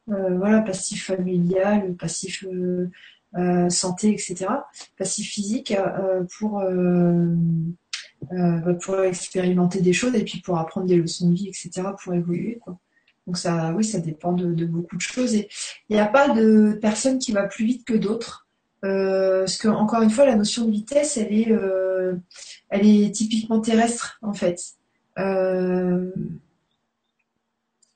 Voilà, 0.07 0.61
passif 0.63 1.07
familial, 1.07 1.95
passif 1.97 2.47
santé, 3.69 4.13
etc. 4.13 4.47
Passif 4.97 5.29
physique 5.29 5.75
pour 6.39 6.63
pour 8.83 9.01
expérimenter 9.01 9.81
des 9.81 9.93
choses 9.93 10.15
et 10.15 10.25
puis 10.25 10.41
pour 10.41 10.59
apprendre 10.59 10.87
des 10.87 10.97
leçons 10.97 11.29
de 11.29 11.35
vie, 11.35 11.49
etc. 11.49 11.89
pour 12.03 12.15
évoluer. 12.15 12.61
Donc 13.31 13.39
ça, 13.39 13.73
oui, 13.77 13.85
ça 13.85 14.01
dépend 14.01 14.33
de, 14.33 14.65
beaucoup 14.65 14.97
de 14.97 15.01
choses. 15.01 15.35
Il 15.35 15.47
n'y 15.89 16.01
a 16.01 16.07
pas 16.07 16.31
de 16.31 16.77
personne 16.83 17.21
qui 17.21 17.31
va 17.31 17.47
plus 17.47 17.65
vite 17.65 17.87
que 17.87 17.95
d'autres. 17.95 18.49
Euh, 18.85 19.43
parce 19.43 19.57
que 19.57 19.69
encore 19.69 20.03
une 20.03 20.11
fois, 20.11 20.27
la 20.27 20.35
notion 20.35 20.65
de 20.65 20.73
vitesse, 20.73 21.17
elle 21.17 21.33
est, 21.33 21.53
euh, 21.53 22.17
elle 22.71 22.85
est 22.85 23.15
typiquement 23.15 23.61
terrestre 23.61 24.19
en 24.21 24.33
fait. 24.33 24.61
Euh, 25.21 26.11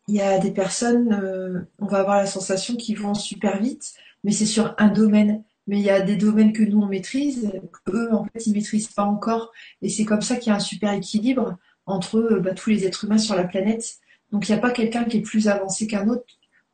il 0.06 0.14
y 0.14 0.20
a 0.20 0.38
des 0.38 0.52
personnes, 0.52 1.66
on 1.80 1.86
va 1.86 1.98
avoir 1.98 2.18
la 2.18 2.26
sensation 2.26 2.76
qu'ils 2.76 3.00
vont 3.00 3.14
super 3.14 3.60
vite, 3.60 3.94
mais 4.22 4.30
c'est 4.30 4.46
sur 4.46 4.76
un 4.78 4.86
domaine. 4.86 5.42
Mais 5.66 5.80
il 5.80 5.84
y 5.84 5.90
a 5.90 6.00
des 6.00 6.14
domaines 6.14 6.52
que 6.52 6.62
nous 6.62 6.80
on 6.80 6.86
maîtrise, 6.86 7.50
qu'eux 7.86 8.08
en 8.12 8.22
fait 8.22 8.46
ils 8.46 8.52
maîtrisent 8.52 8.92
pas 8.92 9.02
encore, 9.02 9.50
et 9.82 9.88
c'est 9.88 10.04
comme 10.04 10.22
ça 10.22 10.36
qu'il 10.36 10.50
y 10.50 10.52
a 10.52 10.56
un 10.58 10.60
super 10.60 10.92
équilibre 10.92 11.58
entre 11.86 12.38
bah, 12.40 12.54
tous 12.54 12.70
les 12.70 12.86
êtres 12.86 13.04
humains 13.04 13.18
sur 13.18 13.34
la 13.34 13.42
planète. 13.42 13.98
Donc 14.34 14.48
il 14.48 14.52
n'y 14.52 14.58
a 14.58 14.60
pas 14.60 14.72
quelqu'un 14.72 15.04
qui 15.04 15.18
est 15.18 15.22
plus 15.22 15.46
avancé 15.46 15.86
qu'un 15.86 16.08
autre. 16.08 16.24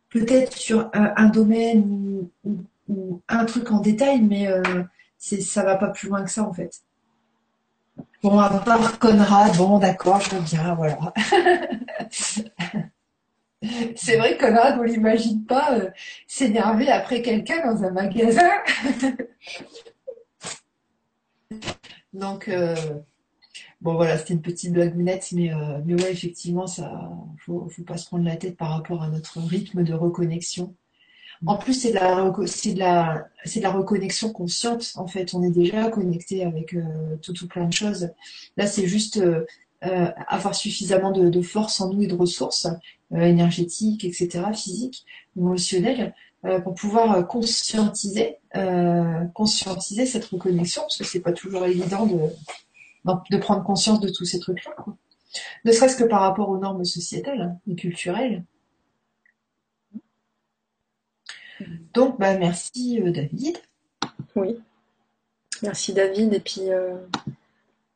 Peut-être 0.09 0.57
sur 0.57 0.89
un, 0.95 1.29
domaine 1.29 2.27
ou 2.89 3.21
un 3.29 3.45
truc 3.45 3.71
en 3.71 3.81
détail, 3.81 4.23
mais 4.23 4.49
euh, 4.49 4.63
ça 5.19 5.63
va 5.63 5.77
pas 5.77 5.89
plus 5.89 6.09
loin 6.09 6.25
que 6.25 6.31
ça 6.31 6.43
en 6.43 6.55
fait. 6.55 6.81
Bon, 8.23 8.39
à 8.39 8.49
part 8.61 8.99
Conrad, 8.99 9.55
bon 9.59 9.79
d'accord, 9.79 10.23
je 10.23 10.37
veux 10.37 10.41
bien, 10.41 10.75
voilà. 10.75 11.13
c'est 13.95 14.17
vrai 14.17 14.39
Conrad, 14.39 14.79
on 14.79 14.83
l'imagine 14.83 15.45
pas 15.45 15.75
euh, 15.75 15.91
s'énerver 16.27 16.89
après 16.89 17.21
quelqu'un 17.21 17.71
dans 17.71 17.85
un 17.85 17.91
magasin. 17.91 18.49
Donc, 22.15 22.49
euh, 22.49 22.75
bon 23.81 23.95
voilà, 23.95 24.19
c'était 24.19 24.35
une 24.35 24.43
petite 24.43 24.73
blagounette, 24.73 25.29
mais, 25.33 25.51
mais 25.85 25.95
ouais, 25.95 26.13
effectivement, 26.13 26.67
ça, 26.67 27.11
faut, 27.39 27.69
faut 27.69 27.83
pas 27.83 27.97
se 27.97 28.07
prendre 28.07 28.25
la 28.25 28.37
tête 28.37 28.57
par 28.57 28.71
rapport 28.71 29.03
à 29.03 29.09
notre 29.09 29.41
rythme 29.41 29.83
de 29.85 29.95
reconnexion. 29.95 30.75
En 31.47 31.57
plus, 31.57 31.73
c'est 31.75 31.91
de 31.91 31.95
la, 31.95 32.33
c'est 32.47 32.75
de 32.75 32.79
la, 32.79 33.29
c'est 33.45 33.61
de 33.61 33.65
la 33.65 33.73
reconnexion 33.73 34.31
consciente. 34.31 34.93
En 34.97 35.07
fait, 35.07 35.33
on 35.35 35.43
est 35.43 35.51
déjà 35.51 35.89
connecté 35.89 36.45
avec 36.45 36.75
euh, 36.75 37.17
tout, 37.23 37.33
tout 37.33 37.49
plein 37.49 37.67
de 37.67 37.73
choses. 37.73 38.11
Là, 38.59 38.67
c'est 38.67 38.87
juste 38.87 39.17
euh, 39.17 39.47
euh, 39.85 40.11
avoir 40.29 40.55
suffisamment 40.55 41.13
de, 41.13 41.43
force 41.43 41.81
en 41.81 41.93
nous 41.93 42.03
et 42.03 42.07
de 42.07 42.15
ressources 42.15 42.67
énergétiques, 43.13 44.05
etc., 44.05 44.45
physiques, 44.55 45.05
émotionnelles, 45.37 46.15
pour 46.63 46.75
pouvoir 46.75 47.27
conscientiser, 47.27 48.37
conscientiser 49.35 50.07
cette 50.07 50.27
reconnexion, 50.27 50.83
parce 50.83 50.97
que 50.97 51.05
c'est 51.05 51.21
pas 51.21 51.33
toujours 51.33 51.65
évident 51.67 52.07
de, 52.07 52.19
de 53.05 53.37
prendre 53.39 53.65
conscience 53.65 54.01
de 54.01 54.09
tous 54.09 54.25
ces 54.25 54.41
trucs-là. 54.41 54.75
Ne 55.65 55.73
serait-ce 55.73 55.97
que 55.97 56.05
par 56.05 56.21
rapport 56.21 56.49
aux 56.49 56.59
normes 56.59 56.85
sociétales 56.85 57.59
et 57.69 57.77
culturelles. 57.77 58.45
Donc, 61.95 62.19
bah, 62.19 62.37
merci 62.39 63.01
euh, 63.01 63.11
David. 63.13 63.59
Oui. 64.35 64.59
Merci 65.63 65.93
David. 65.93 66.33
Et 66.33 66.41
puis, 66.41 66.71
euh, 66.71 66.97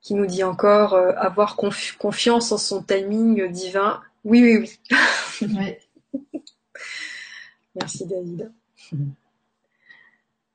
qui 0.00 0.14
nous 0.14 0.26
dit 0.26 0.44
encore 0.44 0.94
euh, 0.94 1.12
avoir 1.16 1.56
confiance 1.56 2.52
en 2.52 2.58
son 2.58 2.82
timing 2.82 3.50
divin. 3.50 4.02
Oui, 4.24 4.42
oui, 4.42 4.78
oui. 5.40 5.48
merci 7.74 8.06
David. 8.06 8.52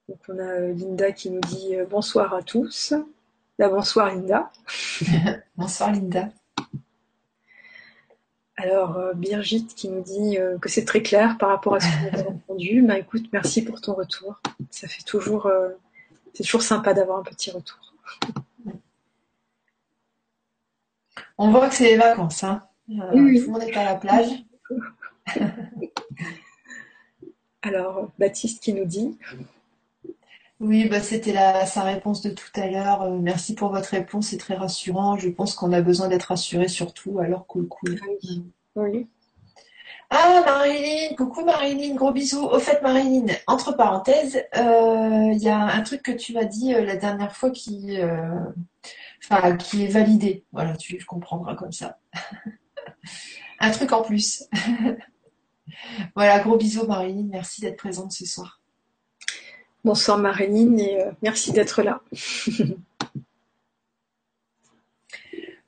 Donc, 0.08 0.20
on 0.28 0.40
a 0.40 0.60
Linda 0.60 1.12
qui 1.12 1.30
nous 1.30 1.42
dit 1.42 1.76
bonsoir 1.90 2.34
à 2.34 2.42
tous. 2.42 2.94
Bonsoir 3.68 4.16
Linda. 4.16 4.50
bonsoir 5.58 5.92
Linda. 5.92 6.30
Alors, 8.56 8.98
euh, 8.98 9.14
Birgit 9.14 9.68
qui 9.68 9.90
nous 9.90 10.02
dit 10.02 10.38
euh, 10.38 10.58
que 10.58 10.70
c'est 10.70 10.86
très 10.86 11.02
clair 11.02 11.38
par 11.38 11.50
rapport 11.50 11.76
à 11.76 11.82
ce 11.82 11.88
qu'on 11.88 12.18
a 12.18 12.30
entendu. 12.30 12.82
Bah 12.82 12.98
écoute, 12.98 13.26
merci 13.34 13.62
pour 13.62 13.82
ton 13.82 13.96
retour. 13.96 14.40
Ça 14.70 14.88
fait 14.88 15.04
toujours, 15.04 15.48
euh, 15.48 15.70
c'est 16.34 16.44
toujours 16.44 16.62
sympa 16.62 16.94
d'avoir 16.94 17.20
un 17.20 17.24
petit 17.24 17.52
retour. 17.52 17.78
On 21.38 21.52
voit 21.52 21.68
que 21.68 21.76
c'est 21.76 21.92
les 21.92 21.98
vacances, 21.98 22.44
hein. 22.44 22.64
Tout 22.88 23.18
le 23.18 23.48
monde 23.48 23.64
est 23.64 23.76
à 23.76 23.84
la 23.84 23.96
plage. 23.96 24.30
Alors, 27.62 28.10
Baptiste 28.18 28.64
qui 28.64 28.74
nous 28.74 28.86
dit 28.86 29.18
oui, 30.60 30.90
bah, 30.90 31.00
c'était 31.02 31.34
sa 31.66 31.84
réponse 31.84 32.22
de 32.22 32.32
tout 32.32 32.52
à 32.56 32.68
l'heure. 32.68 33.04
Euh, 33.04 33.18
merci 33.18 33.56
pour 33.56 33.70
votre 33.70 33.90
réponse, 33.90 34.28
c'est 34.28 34.38
très 34.38 34.56
rassurant. 34.56 35.18
Je 35.18 35.30
pense 35.30 35.56
qu'on 35.56 35.72
a 35.72 35.82
besoin 35.82 36.10
d'être 36.10 36.26
rassuré 36.26 36.68
surtout, 36.68 37.20
alors 37.20 37.48
cool, 37.48 37.68
cool. 37.70 37.98
Oui. 38.76 39.08
Ah, 40.10 40.42
Marilyn, 40.46 41.16
coucou 41.16 41.46
Marilyn, 41.46 41.96
gros 41.96 42.12
bisous. 42.12 42.44
Au 42.44 42.60
fait, 42.60 42.82
Marilyn, 42.82 43.28
entre 43.48 43.72
parenthèses, 43.74 44.44
euh, 44.58 45.32
il 45.32 45.38
y 45.42 45.48
a 45.48 45.60
un 45.60 45.82
truc 45.82 46.02
que 46.04 46.12
tu 46.12 46.34
m'as 46.34 46.46
dit 46.46 46.74
euh, 46.74 46.84
la 46.84 46.98
dernière 46.98 47.36
fois 47.36 47.52
qui, 47.52 47.98
enfin, 49.24 49.56
qui 49.56 49.86
est 49.86 49.88
validé. 49.88 50.46
Voilà, 50.52 50.76
tu 50.76 51.04
comprendras 51.06 51.56
comme 51.56 51.72
ça. 51.72 52.00
un 53.62 53.72
truc 53.72 53.94
en 53.94 54.02
plus. 54.02 54.44
voilà, 56.16 56.40
gros 56.40 56.58
bisous 56.58 56.86
Marilyn, 56.86 57.28
merci 57.30 57.62
d'être 57.62 57.78
présente 57.78 58.12
ce 58.12 58.26
soir. 58.26 58.59
Bonsoir 59.90 60.20
Maréline 60.20 60.80
et 60.80 61.02
euh, 61.02 61.10
merci 61.24 61.52
d'être 61.52 61.82
là. 61.82 62.04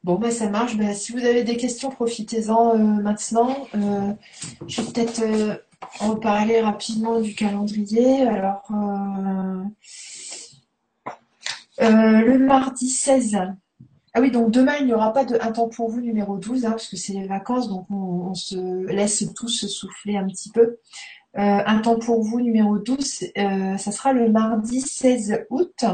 bon, 0.03 0.19
bah, 0.19 0.30
ça 0.30 0.47
marche. 0.47 0.78
Bah, 0.78 0.93
si 0.93 1.11
vous 1.11 1.26
avez 1.26 1.43
des 1.43 1.57
questions, 1.57 1.89
profitez-en 1.89 2.76
euh, 2.76 2.78
maintenant. 2.78 3.67
Euh, 3.74 4.13
je 4.67 4.84
vais 4.84 4.91
peut-être 4.91 5.63
en 6.01 6.17
parler 6.17 6.61
rapidement 6.61 7.19
du 7.19 7.34
calendrier. 7.34 8.22
Alors, 8.28 8.61
le 11.80 12.38
mardi 12.38 12.91
16. 12.91 13.39
Ah 14.13 14.22
oui, 14.22 14.30
donc 14.30 14.51
demain, 14.51 14.76
il 14.80 14.86
n'y 14.86 14.93
aura 14.93 15.13
pas 15.13 15.26
de 15.26 15.39
Un 15.41 15.51
temps 15.51 15.67
pour 15.67 15.89
vous 15.89 16.01
numéro 16.01 16.38
12, 16.38 16.65
hein, 16.65 16.72
parce 16.72 16.89
que 16.89 16.97
c'est 16.97 17.13
les 17.13 17.26
vacances, 17.26 17.69
donc 17.69 17.88
on, 17.89 18.30
on, 18.30 18.36
se 18.36 18.86
laisse 18.86 19.26
tous 19.36 19.65
souffler 19.65 20.17
un 20.17 20.28
petit 20.28 20.51
peu. 20.51 20.78
Euh, 21.38 21.64
un 21.66 21.80
temps 21.80 21.98
pour 21.98 22.22
vous 22.22 22.42
numéro 22.42 22.78
12, 22.78 23.32
euh, 23.38 23.78
ça 23.78 23.92
sera 23.92 24.12
le 24.14 24.30
mardi 24.30 24.82
16 24.82 25.46
août. 25.50 25.86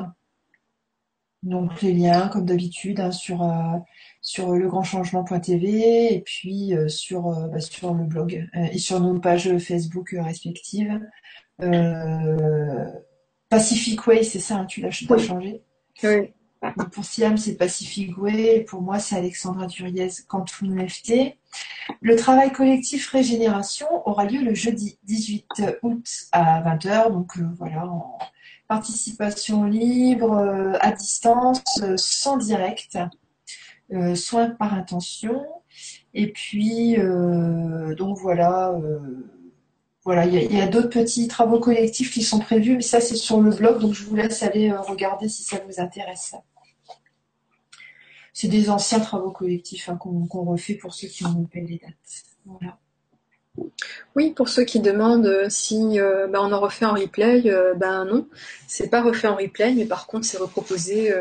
Donc 1.44 1.82
les 1.82 1.94
liens, 1.94 2.28
comme 2.30 2.46
d'habitude, 2.46 3.00
hein, 3.00 3.12
sur, 3.12 3.44
euh, 3.44 3.78
sur 4.22 4.54
legrandchangement.tv 4.54 6.14
et 6.16 6.22
puis 6.22 6.74
sur, 6.88 7.30
bah, 7.50 7.60
sur 7.60 7.94
le 7.94 8.04
blog 8.04 8.50
et 8.54 8.80
sur 8.80 9.00
nos 9.00 9.20
pages 9.20 9.58
Facebook 9.60 10.16
respectives. 10.18 11.00
Pacific 13.50 14.06
Way, 14.08 14.24
c'est 14.24 14.40
ça, 14.40 14.58
hein, 14.58 14.66
tu 14.66 14.82
l'as 14.82 14.92
changé? 14.92 15.62
Oui 16.04 16.34
pour 16.92 17.06
Siam, 17.06 17.38
c'est 17.38 17.56
Pacific 17.56 18.18
Way. 18.18 18.62
Pour 18.62 18.82
moi, 18.82 19.00
c'est 19.00 19.16
Alexandra 19.16 19.68
Duriez, 19.68 20.10
Quantum 20.28 20.88
FT. 20.88 21.38
Le 22.02 22.16
travail 22.16 22.52
collectif 22.52 23.10
Régénération 23.10 23.88
aura 24.06 24.26
lieu 24.26 24.42
le 24.42 24.54
jeudi 24.54 24.98
18 25.04 25.46
août 25.84 26.06
à 26.32 26.62
20h. 26.62 27.12
Donc 27.12 27.38
euh, 27.38 27.48
voilà, 27.58 27.86
en 27.86 28.18
participation 28.68 29.64
libre, 29.64 30.34
euh, 30.34 30.74
à 30.82 30.92
distance, 30.92 31.64
euh, 31.82 31.96
sans 31.98 32.38
direct, 32.38 32.98
soins 34.16 34.50
par 34.50 34.74
intention. 34.74 35.46
Et 36.14 36.32
puis, 36.32 36.98
donc 37.98 38.18
voilà. 38.18 38.74
Voilà, 40.08 40.26
il 40.26 40.54
y 40.56 40.62
a, 40.62 40.68
d'autres 40.68 40.88
petits 40.88 41.28
travaux 41.28 41.60
collectifs 41.60 42.14
qui 42.14 42.24
sont 42.24 42.40
prévus, 42.40 42.78
mais 42.78 42.82
ça 42.82 43.02
c'est 43.02 43.18
sur 43.18 43.42
le 43.42 43.52
blog, 43.52 43.82
donc 43.82 43.92
je 43.92 44.06
vous 44.06 44.16
laisse 44.16 44.42
aller 44.42 44.72
euh, 44.72 44.80
regarder 44.80 45.28
si 45.28 45.44
ça 45.44 45.60
vous 45.68 45.82
intéresse. 45.82 46.34
C'est 48.32 48.48
des 48.48 48.70
anciens 48.70 49.02
travaux 49.02 49.32
collectifs 49.32 49.90
hein, 49.90 49.98
qu'on 49.98 50.46
refait 50.46 50.76
pour 50.76 50.94
ceux 50.94 51.10
qui 51.10 51.26
ont 51.26 51.34
loupé 51.34 51.60
les 51.60 51.80
dates. 51.80 52.24
Voilà. 52.46 52.78
Oui, 54.16 54.32
pour 54.32 54.48
ceux 54.48 54.64
qui 54.64 54.80
demandent 54.80 55.50
si 55.50 56.00
euh, 56.00 56.28
ben, 56.28 56.40
on 56.40 56.54
en 56.54 56.62
refait 56.62 56.86
en 56.86 56.94
replay, 56.94 57.44
euh, 57.48 57.74
ben 57.74 58.06
non, 58.06 58.30
c'est 58.66 58.90
pas 58.90 59.02
refait 59.02 59.28
en 59.28 59.36
replay, 59.36 59.74
mais 59.74 59.86
par 59.86 60.08
contre 60.08 60.26
c'est 60.26 60.38
reproposé 60.38 61.14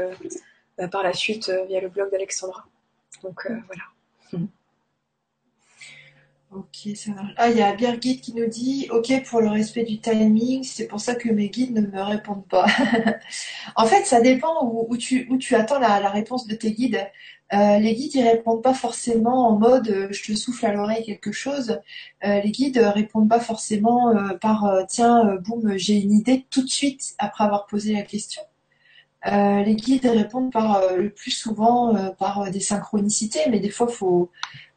ben, 0.78 0.88
par 0.88 1.02
la 1.02 1.12
suite 1.12 1.50
via 1.66 1.80
le 1.80 1.88
blog 1.88 2.12
d'Alexandra. 2.12 2.64
Donc 3.24 3.48
voilà. 3.66 4.46
Ok, 6.52 6.94
ça 6.94 7.10
va. 7.12 7.22
Ah, 7.36 7.50
il 7.50 7.56
y 7.56 7.62
a 7.62 7.74
Birgit 7.74 8.20
qui 8.20 8.32
nous 8.32 8.46
dit 8.46 8.88
Ok 8.90 9.12
pour 9.28 9.40
le 9.40 9.48
respect 9.48 9.82
du 9.82 9.98
timing, 10.00 10.62
c'est 10.62 10.86
pour 10.86 11.00
ça 11.00 11.16
que 11.16 11.28
mes 11.28 11.48
guides 11.48 11.74
ne 11.74 11.80
me 11.80 12.00
répondent 12.00 12.46
pas. 12.46 12.66
en 13.76 13.84
fait, 13.86 14.04
ça 14.04 14.20
dépend 14.20 14.64
où, 14.64 14.96
tu, 14.96 15.28
attends 15.56 15.80
la, 15.80 16.08
réponse 16.08 16.46
de 16.46 16.54
tes 16.54 16.72
guides. 16.72 17.04
Euh, 17.52 17.78
les 17.78 17.94
guides, 17.94 18.14
ils 18.14 18.22
répondent 18.22 18.62
pas 18.62 18.74
forcément 18.74 19.48
en 19.48 19.58
mode 19.58 19.88
euh, 19.88 20.08
je 20.10 20.22
te 20.22 20.36
souffle 20.36 20.66
à 20.66 20.72
l'oreille 20.72 21.04
quelque 21.04 21.32
chose. 21.32 21.80
Euh, 22.24 22.40
les 22.40 22.50
guides 22.50 22.78
répondent 22.78 23.28
pas 23.28 23.40
forcément 23.40 24.14
par 24.40 24.68
tiens, 24.88 25.36
boum, 25.44 25.76
j'ai 25.76 25.94
une 26.00 26.12
idée 26.12 26.46
tout 26.50 26.62
de 26.62 26.70
suite 26.70 27.14
après 27.18 27.44
avoir 27.44 27.66
posé 27.66 27.92
la 27.92 28.02
question. 28.02 28.42
les 29.24 29.74
guides 29.76 30.06
répondent 30.06 30.52
par 30.52 30.94
le 30.96 31.10
plus 31.10 31.32
souvent 31.32 32.12
par 32.18 32.50
des 32.50 32.60
synchronicités, 32.60 33.40
mais 33.50 33.60
des 33.60 33.70
fois, 33.70 33.88
faut 33.88 34.30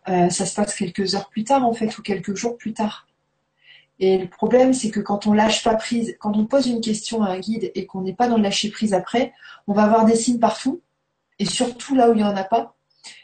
euh, 0.09 0.29
ça 0.29 0.45
se 0.45 0.55
passe 0.55 0.75
quelques 0.75 1.15
heures 1.15 1.29
plus 1.29 1.43
tard 1.43 1.65
en 1.65 1.73
fait 1.73 1.97
ou 1.97 2.01
quelques 2.01 2.35
jours 2.35 2.57
plus 2.57 2.73
tard. 2.73 3.07
Et 3.99 4.17
le 4.17 4.29
problème, 4.29 4.73
c'est 4.73 4.91
que 4.91 5.01
quand 5.01 5.27
on 5.27 5.33
lâche 5.33 5.63
pas 5.63 5.75
prise, 5.75 6.15
quand 6.19 6.37
on 6.37 6.45
pose 6.45 6.67
une 6.67 6.81
question 6.81 7.21
à 7.21 7.31
un 7.31 7.39
guide 7.39 7.71
et 7.75 7.85
qu'on 7.85 8.01
n'est 8.01 8.13
pas 8.13 8.27
dans 8.27 8.37
le 8.37 8.43
lâcher 8.43 8.69
prise 8.69 8.93
après, 8.93 9.33
on 9.67 9.73
va 9.73 9.83
avoir 9.83 10.05
des 10.05 10.15
signes 10.15 10.39
partout, 10.39 10.81
et 11.37 11.45
surtout 11.45 11.95
là 11.95 12.09
où 12.09 12.13
il 12.13 12.17
n'y 12.17 12.23
en 12.23 12.35
a 12.35 12.45
pas. 12.45 12.75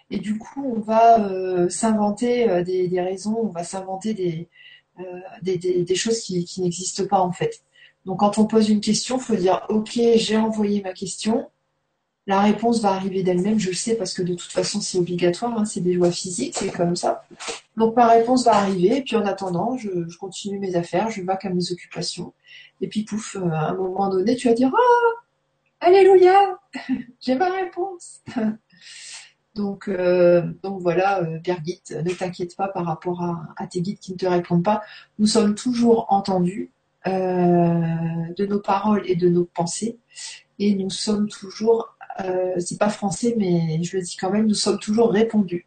Et 0.09 0.19
du 0.19 0.37
coup, 0.37 0.63
on 0.75 0.79
va 0.79 1.19
euh, 1.19 1.69
s'inventer 1.69 2.49
euh, 2.49 2.63
des, 2.63 3.01
raisons, 3.01 3.37
on 3.41 3.47
va 3.47 3.63
s'inventer 3.63 4.13
des, 4.13 5.95
choses 5.95 6.19
qui 6.19 6.61
n'existent 6.61 7.07
pas 7.07 7.21
en 7.21 7.31
fait. 7.31 7.61
Donc 8.05 8.19
quand 8.19 8.37
on 8.37 8.45
pose 8.45 8.69
une 8.69 8.81
question, 8.81 9.17
il 9.17 9.23
faut 9.23 9.35
dire 9.35 9.65
ok, 9.69 9.99
j'ai 10.15 10.37
envoyé 10.37 10.81
ma 10.81 10.93
question, 10.93 11.49
la 12.27 12.41
réponse 12.41 12.81
va 12.81 12.89
arriver 12.89 13.21
d'elle-même, 13.21 13.59
je 13.59 13.69
le 13.69 13.75
sais 13.75 13.95
parce 13.95 14.13
que 14.13 14.23
de 14.23 14.33
toute 14.33 14.51
façon 14.51 14.81
c'est 14.81 14.97
obligatoire, 14.97 15.59
hein, 15.59 15.65
c'est 15.65 15.81
des 15.81 15.93
lois 15.93 16.11
physiques, 16.11 16.55
c'est 16.57 16.71
comme 16.71 16.95
ça. 16.95 17.23
Donc 17.77 17.95
ma 17.95 18.07
réponse 18.07 18.45
va 18.45 18.55
arriver, 18.55 18.97
et 18.97 19.01
puis 19.03 19.15
en 19.15 19.25
attendant, 19.25 19.77
je, 19.77 20.17
continue 20.17 20.57
mes 20.57 20.75
affaires, 20.75 21.11
je 21.11 21.21
vaque 21.21 21.45
à 21.45 21.49
mes 21.49 21.71
occupations. 21.71 22.33
Et 22.81 22.87
puis 22.87 23.03
pouf, 23.03 23.35
euh, 23.35 23.49
à 23.49 23.69
un 23.69 23.75
moment 23.75 24.09
donné, 24.09 24.35
tu 24.35 24.47
vas 24.47 24.55
dire 24.55 24.71
Ah 24.73 25.87
Alléluia 25.87 26.57
J'ai 27.21 27.35
ma 27.35 27.51
réponse 27.51 28.21
Donc, 29.55 29.87
euh, 29.87 30.41
donc 30.63 30.81
voilà, 30.81 31.21
euh, 31.21 31.37
Birgit, 31.37 31.81
ne 31.91 32.11
t'inquiète 32.11 32.57
pas 32.57 32.67
par 32.67 32.85
rapport 32.85 33.23
à, 33.55 33.67
tes 33.67 33.79
guides 33.81 33.99
qui 33.99 34.11
ne 34.11 34.17
te 34.17 34.25
répondent 34.25 34.65
pas. 34.65 34.81
Nous 35.17 35.27
sommes 35.27 35.55
toujours 35.55 36.07
entendus 36.09 36.71
de 37.05 38.45
nos 38.47 38.59
paroles 38.59 39.03
et 39.05 39.15
de 39.15 39.29
nos 39.29 39.45
pensées, 39.45 39.99
et 40.59 40.73
nous 40.73 40.89
sommes 40.89 41.29
toujours 41.29 41.94
euh, 42.23 42.55
c'est 42.59 42.77
pas 42.79 42.89
français, 42.89 43.35
mais 43.37 43.81
je 43.83 43.97
le 43.97 44.03
dis 44.03 44.15
quand 44.17 44.31
même, 44.31 44.47
nous 44.47 44.53
sommes 44.53 44.79
toujours 44.79 45.11
répondus. 45.11 45.65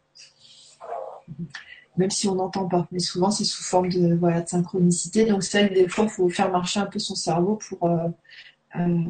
même 1.97 2.09
si 2.11 2.27
on 2.27 2.35
n'entend 2.35 2.67
pas. 2.67 2.87
Mais 2.91 2.99
souvent, 2.99 3.31
c'est 3.31 3.43
sous 3.43 3.63
forme 3.63 3.89
de, 3.89 4.15
voilà, 4.15 4.45
synchronicité. 4.45 5.25
Donc 5.25 5.43
ça, 5.43 5.63
des 5.63 5.87
fois, 5.87 6.05
il 6.05 6.09
faut 6.09 6.29
faire 6.29 6.51
marcher 6.51 6.79
un 6.79 6.85
peu 6.85 6.99
son 6.99 7.15
cerveau 7.15 7.57
pour 7.57 7.89
euh, 7.89 8.07
euh, 8.77 9.03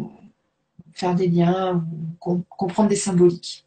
faire 0.93 1.15
des 1.15 1.27
liens, 1.27 1.85
comprendre 2.19 2.89
des 2.89 2.95
symboliques. 2.95 3.65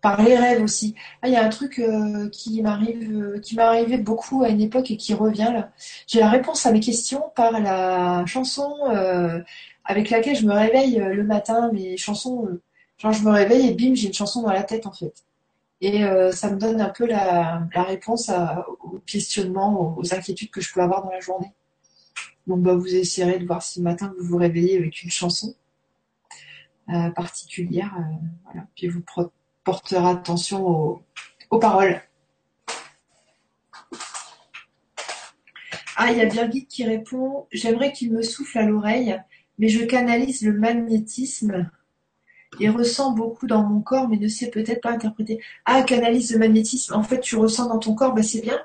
Par 0.00 0.22
les 0.22 0.36
rêves 0.36 0.62
aussi. 0.62 0.96
Ah, 1.22 1.28
il 1.28 1.34
y 1.34 1.36
a 1.36 1.44
un 1.44 1.48
truc 1.48 1.80
qui 2.32 2.60
m'arrive, 2.62 3.40
qui 3.40 3.56
m'est 3.56 3.62
arrivé 3.62 3.98
beaucoup 3.98 4.42
à 4.42 4.48
une 4.48 4.60
époque 4.60 4.90
et 4.90 4.96
qui 4.96 5.14
revient 5.14 5.50
là. 5.54 5.70
J'ai 6.08 6.18
la 6.20 6.28
réponse 6.28 6.66
à 6.66 6.72
mes 6.72 6.80
questions 6.80 7.22
par 7.36 7.52
la 7.60 8.26
chanson 8.26 8.74
avec 9.84 10.10
laquelle 10.10 10.34
je 10.36 10.44
me 10.46 10.54
réveille 10.54 10.98
le 10.98 11.22
matin, 11.22 11.70
mes 11.72 11.96
chansons. 11.96 12.48
Genre, 13.02 13.12
je 13.12 13.24
me 13.24 13.30
réveille 13.30 13.68
et 13.68 13.74
bim, 13.74 13.94
j'ai 13.94 14.06
une 14.06 14.14
chanson 14.14 14.42
dans 14.42 14.52
la 14.52 14.62
tête 14.62 14.86
en 14.86 14.92
fait. 14.92 15.24
Et 15.80 16.04
euh, 16.04 16.30
ça 16.30 16.48
me 16.50 16.58
donne 16.58 16.80
un 16.80 16.90
peu 16.90 17.06
la, 17.06 17.68
réponse 17.74 18.30
aux 18.84 19.00
questionnements, 19.00 19.98
aux 19.98 20.14
inquiétudes 20.14 20.50
que 20.50 20.60
je 20.60 20.72
peux 20.72 20.80
avoir 20.80 21.02
dans 21.02 21.10
la 21.10 21.20
journée. 21.20 21.52
Donc 22.46 22.60
bah, 22.62 22.74
vous 22.74 22.94
essayerez 22.94 23.38
de 23.40 23.46
voir 23.46 23.62
si 23.62 23.80
le 23.80 23.84
matin 23.84 24.14
vous 24.16 24.24
vous 24.24 24.36
réveillez 24.36 24.78
avec 24.78 25.02
une 25.02 25.10
chanson 25.10 25.54
euh, 26.88 27.10
particulière. 27.10 27.92
Euh. 28.54 28.60
Puis 28.76 28.86
vous 28.86 29.02
porterez 29.64 30.08
attention 30.08 30.66
aux, 30.66 31.02
aux 31.50 31.58
paroles. 31.58 32.00
Ah, 35.96 36.10
il 36.10 36.18
y 36.18 36.20
a 36.20 36.26
Birgit 36.26 36.66
qui 36.66 36.84
répond 36.84 37.46
J'aimerais 37.52 37.92
qu'il 37.92 38.12
me 38.12 38.22
souffle 38.22 38.58
à 38.58 38.62
l'oreille, 38.62 39.20
mais 39.58 39.68
je 39.68 39.84
canalise 39.84 40.42
le 40.42 40.52
magnétisme 40.52 41.70
et 42.60 42.68
ressent 42.68 43.12
beaucoup 43.12 43.46
dans 43.46 43.62
mon 43.62 43.80
corps, 43.80 44.08
mais 44.08 44.16
ne 44.16 44.28
sait 44.28 44.50
peut-être 44.50 44.80
pas 44.80 44.92
interpréter. 44.92 45.40
Ah, 45.64 45.82
canalise 45.82 46.32
le 46.32 46.38
magnétisme. 46.38 46.94
En 46.94 47.02
fait, 47.02 47.20
tu 47.20 47.36
ressens 47.36 47.68
dans 47.68 47.78
ton 47.78 47.94
corps, 47.94 48.14
bah, 48.14 48.22
c'est 48.22 48.42
bien. 48.42 48.60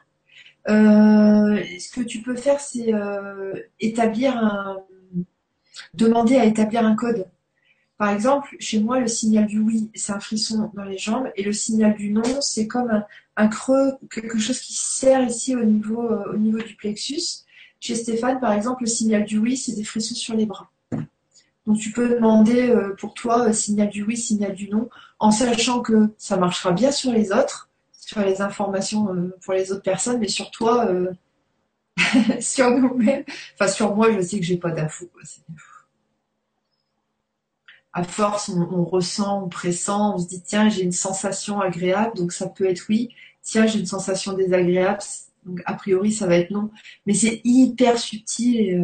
Euh, 0.70 1.64
ce 1.80 1.92
que 1.92 2.02
tu 2.02 2.22
peux 2.22 2.36
faire, 2.36 2.60
c'est 2.60 2.94
euh, 2.94 3.54
établir 3.80 4.36
un, 4.38 4.78
demander 5.94 6.36
à 6.38 6.46
établir 6.46 6.86
un 6.86 6.96
code. 6.96 7.28
Par 7.98 8.12
exemple, 8.12 8.56
chez 8.60 8.80
moi, 8.80 9.00
le 9.00 9.08
signal 9.08 9.48
du 9.48 9.60
oui, 9.60 9.90
c'est 9.96 10.12
un 10.12 10.20
frisson 10.20 10.72
dans 10.76 10.84
les 10.84 10.98
jambes, 10.98 11.32
et 11.36 11.44
le 11.44 11.54
signal 11.54 11.96
du 11.96 12.12
non, 12.12 12.42
c'est 12.42 12.68
comme 12.68 13.04
un, 13.38 13.48
creux, 13.48 13.94
quelque 14.12 14.38
chose 14.38 14.60
qui 14.60 14.74
serre 14.74 15.24
ici 15.26 15.56
au 15.56 15.64
niveau, 15.64 16.04
euh, 16.04 16.34
au 16.34 16.38
niveau 16.38 16.60
du 16.60 16.76
plexus. 16.76 17.46
Chez 17.80 17.96
Stéphane, 17.96 18.40
par 18.40 18.54
exemple, 18.54 18.84
le 18.84 18.88
signal 18.88 19.26
du 19.26 19.38
oui, 19.40 19.58
c'est 19.58 19.74
des 19.74 19.84
frissons 19.84 20.16
sur 20.16 20.36
les 20.36 20.46
bras. 20.46 20.70
Donc 21.68 21.78
tu 21.78 21.91
peux 21.91 22.07
demander 22.07 22.70
euh, 22.70 22.95
pour 22.97 23.13
toi 23.13 23.49
euh, 23.49 23.53
signal 23.53 23.89
du 23.89 24.01
oui, 24.03 24.15
signal 24.15 24.55
du 24.55 24.70
non, 24.70 24.89
en 25.20 25.32
sachant 25.32 25.82
que 25.82 26.13
ça 26.18 26.38
marchera 26.38 26.72
bien 26.72 26.93
sur 26.93 27.11
les 27.11 27.34
autres, 27.34 27.70
sur 27.91 28.22
les 28.22 28.41
informations 28.41 29.13
euh, 29.13 29.36
pour 29.43 29.53
les 29.53 29.74
autres 29.74 29.84
personnes, 29.84 30.20
mais 30.20 30.30
sur 30.30 30.49
toi, 30.49 30.89
sur 32.39 32.72
nous-mêmes. 32.72 33.26
Enfin 33.53 33.70
sur 33.70 33.93
moi, 33.93 34.13
je 34.13 34.22
sais 34.22 34.39
que 34.39 34.45
j'ai 34.45 34.57
pas 34.57 34.72
d'infos. 34.72 35.09
À 37.91 38.03
force, 38.03 38.49
on, 38.49 38.86
ressent, 38.86 39.43
on 39.43 39.49
pressent, 39.49 40.15
on 40.15 40.20
se 40.20 40.28
dit 40.28 40.41
tiens 40.41 40.70
j'ai 40.70 40.84
une 40.84 40.93
sensation 40.93 41.59
agréable, 41.59 42.15
donc 42.15 42.32
ça 42.32 42.47
peut 42.47 42.65
être 42.70 42.86
oui. 42.88 43.09
Tiens 43.41 43.68
j'ai 43.68 43.80
une 43.80 43.86
sensation 43.86 44.32
désagréable, 44.34 45.01
donc 45.45 45.61
a 45.65 45.74
priori 45.74 46.13
ça 46.13 46.28
va 46.28 46.38
être 46.38 46.51
non. 46.51 46.72
Mais 47.05 47.13
c'est 47.13 47.41
hyper 47.43 47.99
subtil. 47.99 48.55
Et, 48.55 48.80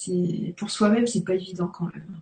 c'est 0.00 0.54
pour 0.56 0.70
soi-même, 0.70 1.08
c'est 1.08 1.24
pas 1.24 1.34
évident 1.34 1.66
quand 1.66 1.90
même. 1.92 2.20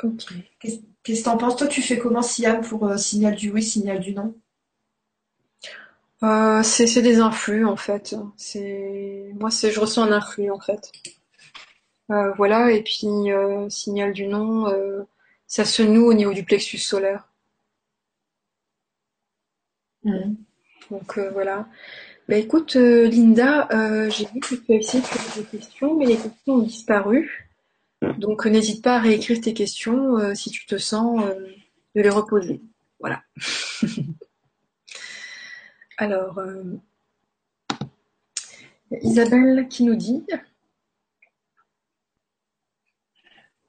Ok. 0.00 0.22
Qu'est-ce 0.60 0.78
que 1.02 1.24
t'en 1.24 1.36
penses? 1.36 1.56
Toi, 1.56 1.66
tu 1.66 1.82
fais 1.82 1.98
comment, 1.98 2.22
Siam, 2.22 2.60
pour 2.60 2.86
euh, 2.86 2.96
signal 2.96 3.34
du 3.34 3.50
oui, 3.50 3.64
signal 3.64 3.98
du 3.98 4.14
non? 4.14 4.32
Euh, 6.22 6.62
C'est 6.62 7.02
des 7.02 7.18
influx, 7.18 7.64
en 7.64 7.74
fait. 7.74 8.14
C'est 8.36 9.32
Moi, 9.40 9.50
c'est 9.50 9.72
je 9.72 9.80
ressens 9.80 10.04
un 10.04 10.12
influx, 10.12 10.52
en 10.52 10.60
fait. 10.60 10.92
Euh, 12.12 12.32
voilà, 12.34 12.70
et 12.70 12.84
puis 12.84 13.08
signal 13.68 14.12
du 14.12 14.28
non, 14.28 14.72
ça 15.48 15.64
se 15.64 15.82
noue 15.82 16.06
au 16.06 16.14
niveau 16.14 16.32
du 16.32 16.44
plexus 16.44 16.78
solaire. 16.78 17.28
Mmh. 20.04 20.34
Donc 20.92 21.18
voilà. 21.18 21.66
Bah 22.28 22.36
écoute, 22.36 22.74
euh, 22.74 23.08
Linda, 23.08 23.68
euh, 23.70 24.10
j'ai 24.10 24.26
vu 24.26 24.40
que 24.40 24.56
tu 24.56 24.72
as 24.72 24.74
essayé 24.74 25.00
de 25.00 25.08
poser 25.08 25.42
des 25.42 25.58
questions, 25.58 25.96
mais 25.96 26.06
les 26.06 26.16
questions 26.16 26.54
ont 26.54 26.58
disparu. 26.58 27.48
Donc 28.18 28.46
euh, 28.46 28.50
n'hésite 28.50 28.82
pas 28.82 28.96
à 28.96 29.00
réécrire 29.00 29.40
tes 29.40 29.54
questions 29.54 30.34
si 30.34 30.50
tu 30.50 30.66
te 30.66 30.76
sens 30.76 31.24
de 31.94 32.00
les 32.00 32.08
reposer. 32.08 32.60
Voilà. 32.98 33.22
Alors, 35.98 36.42
Isabelle 39.02 39.68
qui 39.68 39.84
nous 39.84 39.94
dit 39.94 40.26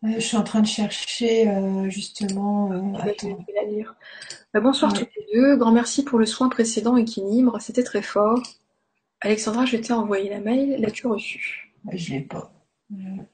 Je 0.02 0.20
suis 0.20 0.38
en 0.38 0.44
train 0.44 0.62
de 0.62 0.68
chercher 0.68 1.48
justement. 1.90 2.70
Bah, 2.94 3.06
bonsoir 4.62 4.94
tous 4.94 5.08
les 5.16 5.28
deux. 5.34 5.56
Grand 5.58 5.72
merci 5.72 6.04
pour 6.04 6.20
le 6.20 6.26
soin 6.26 6.50
précédent 6.50 6.98
équilibre. 6.98 7.60
C'était 7.62 7.84
très 7.84 8.02
fort. 8.02 8.42
Alexandra, 9.22 9.66
je 9.66 9.78
t'ai 9.78 9.94
envoyé 9.94 10.30
la 10.30 10.40
mail. 10.40 10.80
L'as-tu 10.80 11.08
reçu 11.08 11.74
bah, 11.84 11.94
Je 11.96 12.14
l'ai 12.14 12.22
pas. 12.22 12.52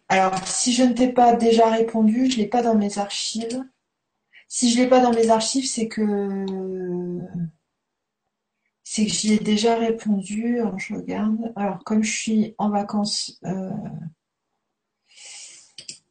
Alors, 0.10 0.38
si 0.48 0.74
je 0.74 0.84
ne 0.84 0.94
t'ai 0.94 1.12
pas 1.12 1.36
déjà 1.36 1.70
répondu, 1.70 2.30
je 2.30 2.38
l'ai 2.38 2.48
pas 2.48 2.64
dans 2.64 2.76
mes 2.76 2.98
archives. 2.98 3.64
Si 4.48 4.72
je 4.72 4.78
l'ai 4.78 4.88
pas 4.88 5.02
dans 5.02 5.14
mes 5.14 5.30
archives, 5.30 5.68
c'est 5.68 5.88
que 5.88 6.46
c'est 8.84 9.06
que 9.06 9.12
j'y 9.12 9.34
ai 9.34 9.40
déjà 9.40 9.76
répondu. 9.78 10.60
Alors, 10.60 10.80
je 10.80 10.96
regarde. 10.96 11.54
Alors, 11.56 11.84
comme 11.84 12.04
je 12.04 12.12
suis 12.12 12.56
en 12.58 12.70
vacances, 12.70 13.40
euh, 13.46 13.70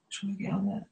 je 0.09 0.27
regarde. 0.27 0.85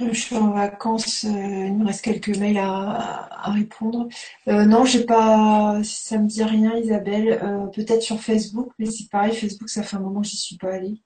Je 0.00 0.12
suis 0.14 0.36
en 0.36 0.52
vacances, 0.52 1.24
euh, 1.24 1.66
il 1.66 1.76
me 1.76 1.86
reste 1.86 2.02
quelques 2.02 2.36
mails 2.38 2.58
à, 2.58 3.50
répondre. 3.52 4.08
Euh, 4.48 4.64
non, 4.64 4.84
j'ai 4.84 5.04
pas, 5.04 5.80
ça 5.84 6.18
me 6.18 6.26
dit 6.26 6.42
rien, 6.42 6.76
Isabelle. 6.76 7.40
Euh, 7.42 7.66
peut-être 7.66 8.02
sur 8.02 8.20
Facebook, 8.20 8.72
mais 8.78 8.86
c'est 8.86 9.08
pareil, 9.10 9.34
Facebook, 9.34 9.68
ça 9.68 9.82
fait 9.82 9.96
un 9.96 10.00
moment 10.00 10.22
que 10.22 10.28
j'y 10.28 10.36
suis 10.36 10.56
pas 10.56 10.72
allée. 10.72 11.02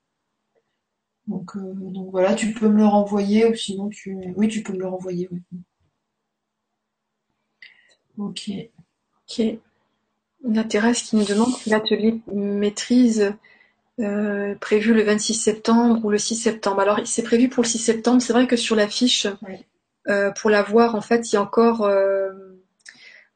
Donc, 1.27 1.57
donc 1.57 2.11
voilà, 2.13 2.35
tu 2.35 2.53
peux 2.53 2.69
me 2.69 2.79
le 2.79 2.87
renvoyer 2.87 3.47
ou 3.47 3.55
sinon 3.55 3.89
tu, 3.89 4.17
oui, 4.37 4.49
tu 4.49 4.63
peux 4.63 4.73
me 4.73 4.79
le 4.79 4.87
renvoyer. 4.89 5.29
Ok. 8.19 8.51
Ok. 9.29 9.43
A 10.57 10.65
Thérèse 10.65 11.03
qui 11.03 11.17
nous 11.17 11.25
demande 11.25 11.53
l'atelier 11.67 12.21
maîtrise 12.33 13.35
euh, 13.99 14.55
prévu 14.57 14.93
le 14.93 15.03
26 15.03 15.33
septembre 15.35 16.05
ou 16.05 16.11
le 16.11 16.19
6 16.19 16.37
septembre. 16.37 16.81
Alors 16.81 17.01
c'est 17.07 17.23
prévu 17.23 17.49
pour 17.49 17.63
le 17.63 17.69
6 17.69 17.79
septembre. 17.79 18.21
C'est 18.21 18.33
vrai 18.33 18.47
que 18.47 18.57
sur 18.57 18.77
l'affiche, 18.77 19.27
euh, 20.09 20.31
pour 20.33 20.51
la 20.51 20.63
voir, 20.63 20.95
en 20.95 21.01
fait, 21.01 21.33
il 21.33 21.37
y 21.37 21.39
a 21.39 21.43
encore 21.43 21.83
euh, 21.83 22.31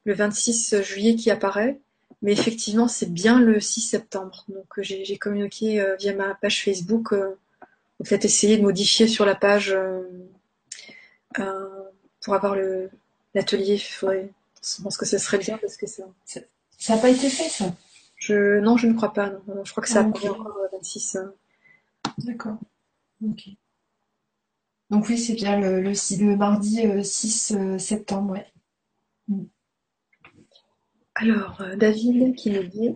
le 0.05 0.13
26 0.13 0.81
juillet 0.81 1.15
qui 1.15 1.31
apparaît. 1.31 1.79
Mais 2.21 2.33
effectivement, 2.33 2.87
c'est 2.87 3.11
bien 3.11 3.39
le 3.39 3.59
6 3.59 3.81
septembre. 3.81 4.45
Donc 4.49 4.67
j'ai 4.81 5.17
communiqué 5.17 5.83
via 5.99 6.13
ma 6.13 6.35
page 6.35 6.63
Facebook. 6.63 7.09
peut-être 7.09 8.25
essayer 8.25 8.57
de 8.57 8.61
modifier 8.61 9.07
sur 9.07 9.25
la 9.25 9.33
page 9.33 9.75
pour 11.33 12.35
avoir 12.35 12.55
l'atelier. 13.33 13.77
Je 13.77 14.83
pense 14.83 14.97
que 14.97 15.05
ce 15.07 15.17
serait 15.17 15.39
bien 15.39 15.57
parce 15.57 15.77
que 15.77 15.87
ça. 15.87 16.03
Ça 16.77 16.95
n'a 16.95 17.01
pas 17.01 17.09
été 17.09 17.29
fait 17.29 17.49
ça. 17.49 17.73
Je, 18.21 18.59
non, 18.59 18.77
je 18.77 18.85
ne 18.85 18.93
crois 18.93 19.13
pas. 19.13 19.33
Je 19.63 19.71
crois 19.71 19.81
que 19.81 19.89
ça 19.89 20.07
okay. 20.07 20.29
encore 20.29 20.55
26. 20.71 21.17
D'accord. 22.19 22.57
Ok. 23.27 23.49
Donc 24.91 25.07
oui, 25.09 25.17
c'est 25.17 25.33
bien 25.33 25.59
le, 25.59 25.81
le, 25.81 26.35
mardi 26.35 26.81
6 27.03 27.51
euh, 27.51 27.57
euh, 27.57 27.77
septembre, 27.79 28.33
ouais. 28.33 28.45
Mm. 29.27 29.45
Alors, 31.15 31.61
euh, 31.61 31.75
David 31.75 32.35
qui 32.35 32.51
nous 32.51 32.63
dit 32.63 32.93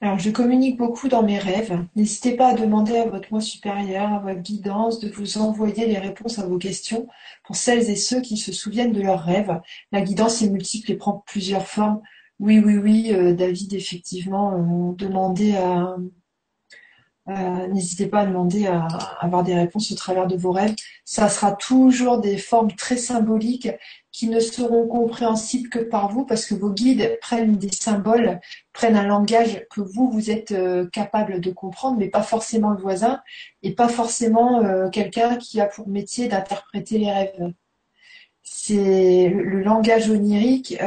Alors, 0.00 0.18
je 0.18 0.30
communique 0.30 0.76
beaucoup 0.76 1.08
dans 1.08 1.24
mes 1.24 1.38
rêves. 1.38 1.84
N'hésitez 1.96 2.36
pas 2.36 2.48
à 2.48 2.54
demander 2.54 2.96
à 2.98 3.08
votre 3.08 3.28
moi 3.32 3.40
supérieur, 3.40 4.12
à 4.12 4.20
votre 4.20 4.40
guidance, 4.40 5.00
de 5.00 5.10
vous 5.10 5.38
envoyer 5.38 5.86
les 5.86 5.98
réponses 5.98 6.38
à 6.38 6.46
vos 6.46 6.56
questions 6.58 7.08
pour 7.44 7.56
celles 7.56 7.90
et 7.90 7.96
ceux 7.96 8.20
qui 8.20 8.36
se 8.36 8.52
souviennent 8.52 8.92
de 8.92 9.02
leurs 9.02 9.24
rêves. 9.24 9.60
La 9.90 10.00
guidance 10.00 10.40
est 10.40 10.50
multiple 10.50 10.92
et 10.92 10.96
prend 10.96 11.24
plusieurs 11.26 11.66
formes. 11.66 12.00
Oui, 12.38 12.60
oui, 12.60 12.76
oui, 12.76 13.12
euh, 13.12 13.34
David, 13.34 13.74
effectivement, 13.74 14.90
euh, 14.90 14.94
demandez 14.94 15.56
à, 15.56 15.96
euh, 17.28 17.66
n'hésitez 17.68 18.06
pas 18.06 18.20
à 18.20 18.26
demander 18.26 18.66
à, 18.66 18.86
avoir 19.20 19.42
des 19.42 19.54
réponses 19.54 19.92
au 19.92 19.94
travers 19.94 20.26
de 20.26 20.36
vos 20.36 20.52
rêves. 20.52 20.74
Ça 21.04 21.28
sera 21.28 21.52
toujours 21.52 22.20
des 22.20 22.38
formes 22.38 22.72
très 22.72 22.96
symboliques 22.96 23.68
qui 24.12 24.28
ne 24.28 24.40
seront 24.40 24.86
compréhensibles 24.86 25.68
que 25.68 25.78
par 25.78 26.10
vous 26.10 26.24
parce 26.24 26.46
que 26.46 26.54
vos 26.54 26.70
guides 26.70 27.18
prennent 27.20 27.56
des 27.56 27.70
symboles, 27.70 28.40
prennent 28.78 28.96
un 28.96 29.08
langage 29.08 29.66
que 29.74 29.80
vous, 29.80 30.08
vous 30.08 30.30
êtes 30.30 30.52
euh, 30.52 30.86
capable 30.86 31.40
de 31.40 31.50
comprendre, 31.50 31.98
mais 31.98 32.06
pas 32.06 32.22
forcément 32.22 32.70
le 32.70 32.78
voisin 32.78 33.20
et 33.64 33.74
pas 33.74 33.88
forcément 33.88 34.62
euh, 34.62 34.88
quelqu'un 34.88 35.34
qui 35.34 35.60
a 35.60 35.66
pour 35.66 35.88
métier 35.88 36.28
d'interpréter 36.28 36.98
les 36.98 37.10
rêves. 37.10 37.52
c'est 38.44 39.30
le, 39.30 39.62
langage 39.62 40.08
onirique. 40.08 40.78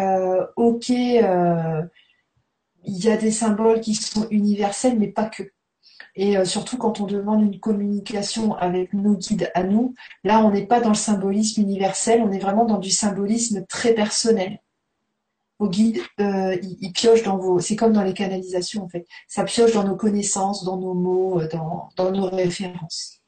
ok, 0.55 0.89
il 0.89 1.89
y 2.85 3.09
a 3.09 3.17
des 3.17 3.31
symboles 3.31 3.81
qui 3.81 3.95
sont 3.95 4.25
universels, 4.29 4.97
mais 4.97 5.09
pas 5.09 5.25
que. 5.25 5.43
Et 6.15 6.37
euh, 6.37 6.45
surtout 6.45 6.77
quand 6.77 7.01
on 7.01 7.07
demande 7.07 7.41
une 7.41 7.59
communication 7.59 8.55
avec 8.55 8.93
nos 8.93 9.15
guides 9.15 9.51
à 9.53 9.63
nous, 9.63 9.95
là 10.23 10.39
on 10.45 10.51
n'est 10.51 10.65
pas 10.65 10.79
dans 10.79 10.89
le 10.89 10.95
symbolisme 10.95 11.59
universel, 11.59 12.21
on 12.21 12.31
est 12.31 12.39
vraiment 12.39 12.63
dans 12.63 12.79
du 12.79 12.89
symbolisme 12.89 13.65
très 13.65 13.93
personnel. 13.93 14.61
Vos 15.62 15.70
guides, 15.70 16.01
euh, 16.20 16.57
ils, 16.82 16.91
piochent 16.91 17.22
dans 17.22 17.38
vos... 17.38 17.59
C'est 17.59 17.76
comme 17.76 17.93
dans 17.93 18.03
les 18.03 18.16
canalisations 18.16 18.84
en 18.84 18.89
fait. 18.89 19.05
Ça 19.28 19.43
pioche 19.43 19.74
dans 19.74 19.84
nos 19.84 19.95
connaissances, 19.95 20.64
dans 20.66 20.78
nos 20.78 20.95
mots, 20.95 21.39
euh, 21.39 21.47
dans, 21.47 21.89
dans 21.95 22.12
nos 22.12 22.30
références. 22.30 23.22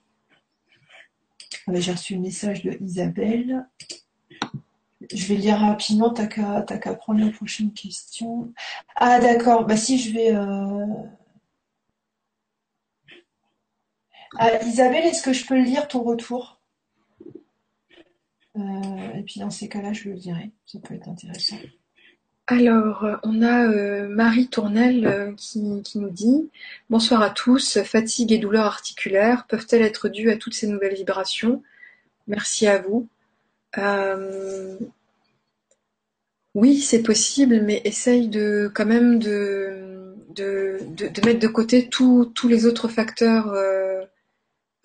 J'ai 1.72 1.92
reçu 1.92 2.16
le 2.16 2.22
message 2.22 2.64
de 2.64 2.76
Isabelle. 2.82 3.68
Je 5.14 5.26
vais 5.28 5.36
lire 5.36 5.60
rapidement, 5.60 6.10
t'as 6.10 6.26
qu'à 6.26 6.94
prendre 6.96 7.24
la 7.24 7.32
prochaine 7.32 7.72
question. 7.72 8.52
Ah 8.96 9.20
d'accord, 9.20 9.66
bah 9.66 9.78
si 9.78 10.00
je 10.00 10.14
vais... 10.14 10.32
Ah, 14.40 14.64
Isabelle, 14.64 15.06
est-ce 15.06 15.22
que 15.22 15.34
je 15.34 15.46
peux 15.46 15.62
lire 15.62 15.88
ton 15.88 16.02
retour? 16.02 16.60
Euh, 18.58 19.14
Et 19.16 19.24
puis 19.24 19.40
dans 19.40 19.52
ces 19.52 19.70
cas-là, 19.70 19.94
je 19.94 20.10
le 20.10 20.16
dirai. 20.16 20.52
Ça 20.66 20.80
peut 20.80 20.96
être 20.96 21.08
intéressant. 21.08 21.58
Alors, 22.48 23.06
euh, 23.06 23.16
on 23.24 23.42
a 23.42 23.68
euh, 23.68 24.08
Marie 24.08 24.48
Tournel 24.48 25.34
qui, 25.38 25.60
nous 25.60 26.10
dit 26.10 26.50
Bonsoir 26.90 27.22
à 27.22 27.30
tous. 27.30 27.82
Fatigue 27.84 28.32
et 28.32 28.38
douleurs 28.38 28.66
articulaires 28.66 29.46
peuvent-elles 29.48 29.82
être 29.82 30.10
dues 30.10 30.30
à 30.30 30.38
toutes 30.38 30.54
ces 30.54 30.68
nouvelles 30.68 30.96
vibrations? 30.96 31.64
Merci 32.28 32.68
à 32.68 32.80
vous. 32.80 33.08
Oui, 36.56 36.80
c'est 36.80 37.02
possible, 37.02 37.62
mais 37.62 37.82
essaye 37.84 38.28
de 38.28 38.72
quand 38.74 38.86
même 38.86 39.20
de, 39.20 40.16
mettre 41.26 41.40
de 41.40 41.48
côté 41.48 41.90
tous 41.90 42.48
les 42.48 42.66
autres 42.66 42.88
facteurs 42.88 43.54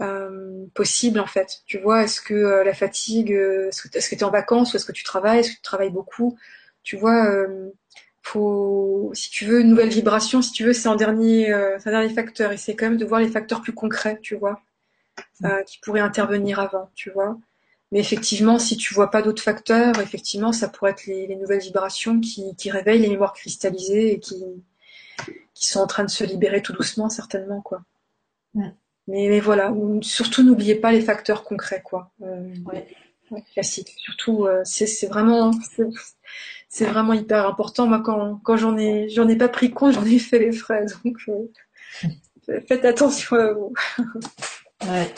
euh, 0.00 0.66
possible 0.74 1.18
en 1.18 1.26
fait. 1.26 1.62
Tu 1.66 1.78
vois, 1.78 2.04
est-ce 2.04 2.20
que 2.20 2.34
euh, 2.34 2.62
la 2.62 2.72
fatigue, 2.72 3.32
euh, 3.32 3.68
est-ce 3.68 4.08
que 4.08 4.14
tu 4.14 4.20
es 4.20 4.24
en 4.24 4.30
vacances 4.30 4.72
ou 4.72 4.76
est-ce 4.76 4.84
que 4.86 4.92
tu 4.92 5.02
travailles, 5.02 5.40
est-ce 5.40 5.50
que 5.50 5.56
tu 5.56 5.62
travailles 5.62 5.90
beaucoup? 5.90 6.38
Tu 6.88 6.96
vois, 6.96 7.30
faut, 8.22 9.10
si 9.12 9.28
tu 9.28 9.44
veux 9.44 9.60
une 9.60 9.68
nouvelle 9.68 9.90
vibration, 9.90 10.40
si 10.40 10.52
tu 10.52 10.64
veux, 10.64 10.72
c'est 10.72 10.88
un 10.88 10.96
dernier, 10.96 11.52
un 11.52 11.78
dernier 11.84 12.08
facteur. 12.08 12.50
Essaye 12.50 12.76
quand 12.76 12.86
même 12.86 12.96
de 12.96 13.04
voir 13.04 13.20
les 13.20 13.28
facteurs 13.28 13.60
plus 13.60 13.74
concrets, 13.74 14.18
tu 14.22 14.36
vois, 14.36 14.62
qui 15.66 15.78
pourraient 15.82 16.00
intervenir 16.00 16.60
avant, 16.60 16.90
tu 16.94 17.10
vois. 17.10 17.36
Mais 17.92 18.00
effectivement, 18.00 18.58
si 18.58 18.78
tu 18.78 18.94
vois 18.94 19.10
pas 19.10 19.20
d'autres 19.20 19.42
facteurs, 19.42 20.00
effectivement, 20.00 20.50
ça 20.50 20.68
pourrait 20.68 20.92
être 20.92 21.04
les, 21.04 21.36
nouvelles 21.36 21.60
vibrations 21.60 22.20
qui, 22.20 22.56
qui, 22.56 22.70
réveillent 22.70 23.02
les 23.02 23.10
mémoires 23.10 23.34
cristallisées 23.34 24.14
et 24.14 24.18
qui, 24.18 24.42
qui 25.52 25.66
sont 25.66 25.80
en 25.80 25.86
train 25.86 26.04
de 26.04 26.10
se 26.10 26.24
libérer 26.24 26.62
tout 26.62 26.72
doucement, 26.72 27.10
certainement, 27.10 27.60
quoi. 27.60 27.82
Mais, 29.08 29.40
voilà, 29.40 29.74
surtout 30.00 30.42
n'oubliez 30.42 30.76
pas 30.76 30.90
les 30.90 31.02
facteurs 31.02 31.44
concrets, 31.44 31.82
quoi. 31.82 32.10
Euh, 32.22 32.54
ouais, 32.64 32.86
classique. 33.52 33.94
Surtout, 33.98 34.46
euh, 34.46 34.62
c'est 34.64 35.06
vraiment, 35.06 35.50
c'est 36.68 36.86
vraiment 36.86 37.12
hyper 37.12 37.46
important. 37.46 37.86
Moi, 37.86 38.00
quand, 38.00 38.40
quand 38.44 38.56
j'en 38.56 38.76
ai, 38.76 39.08
j'en 39.08 39.28
ai 39.28 39.36
pas 39.36 39.48
pris 39.48 39.70
compte, 39.70 39.92
j'en 39.94 40.04
ai 40.04 40.18
fait 40.18 40.38
les 40.38 40.52
frais. 40.52 40.86
Donc, 41.04 41.16
euh, 41.28 42.60
faites 42.66 42.84
attention 42.84 43.36
à 43.36 43.52
vous. 43.52 43.72
ouais. 44.84 45.14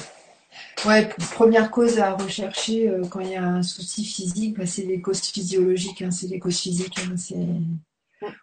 Ouais, 0.87 1.11
première 1.33 1.71
cause 1.71 1.99
à 1.99 2.15
rechercher 2.15 2.91
quand 3.11 3.21
il 3.21 3.33
y 3.33 3.37
a 3.37 3.45
un 3.45 3.63
souci 3.63 4.03
physique, 4.03 4.57
bah, 4.57 4.65
c'est 4.65 4.85
les 4.85 5.03
causes 5.03 5.21
physiologiques, 5.21 6.01
hein, 6.01 6.11
c'est 6.11 6.29
les 6.29 6.39
causes 6.39 6.59
physiques, 6.59 6.99
hein, 7.01 7.17
c'est 7.19 7.37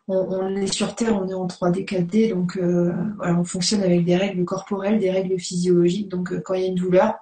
on, 0.08 0.56
est 0.56 0.74
sur 0.74 0.96
Terre, 0.96 1.16
on 1.16 1.28
est 1.28 1.34
en 1.34 1.48
3D, 1.48 1.86
4D, 1.86 2.30
donc 2.30 2.58
euh, 2.58 2.94
on 3.20 3.44
fonctionne 3.44 3.84
avec 3.84 4.06
des 4.06 4.16
règles 4.16 4.44
corporelles, 4.46 5.00
des 5.00 5.12
règles 5.12 5.40
physiologiques. 5.40 6.10
Donc 6.10 6.32
euh, 6.32 6.42
quand 6.42 6.54
il 6.54 6.62
y 6.62 6.66
a 6.66 6.68
une 6.68 6.76
douleur, 6.76 7.16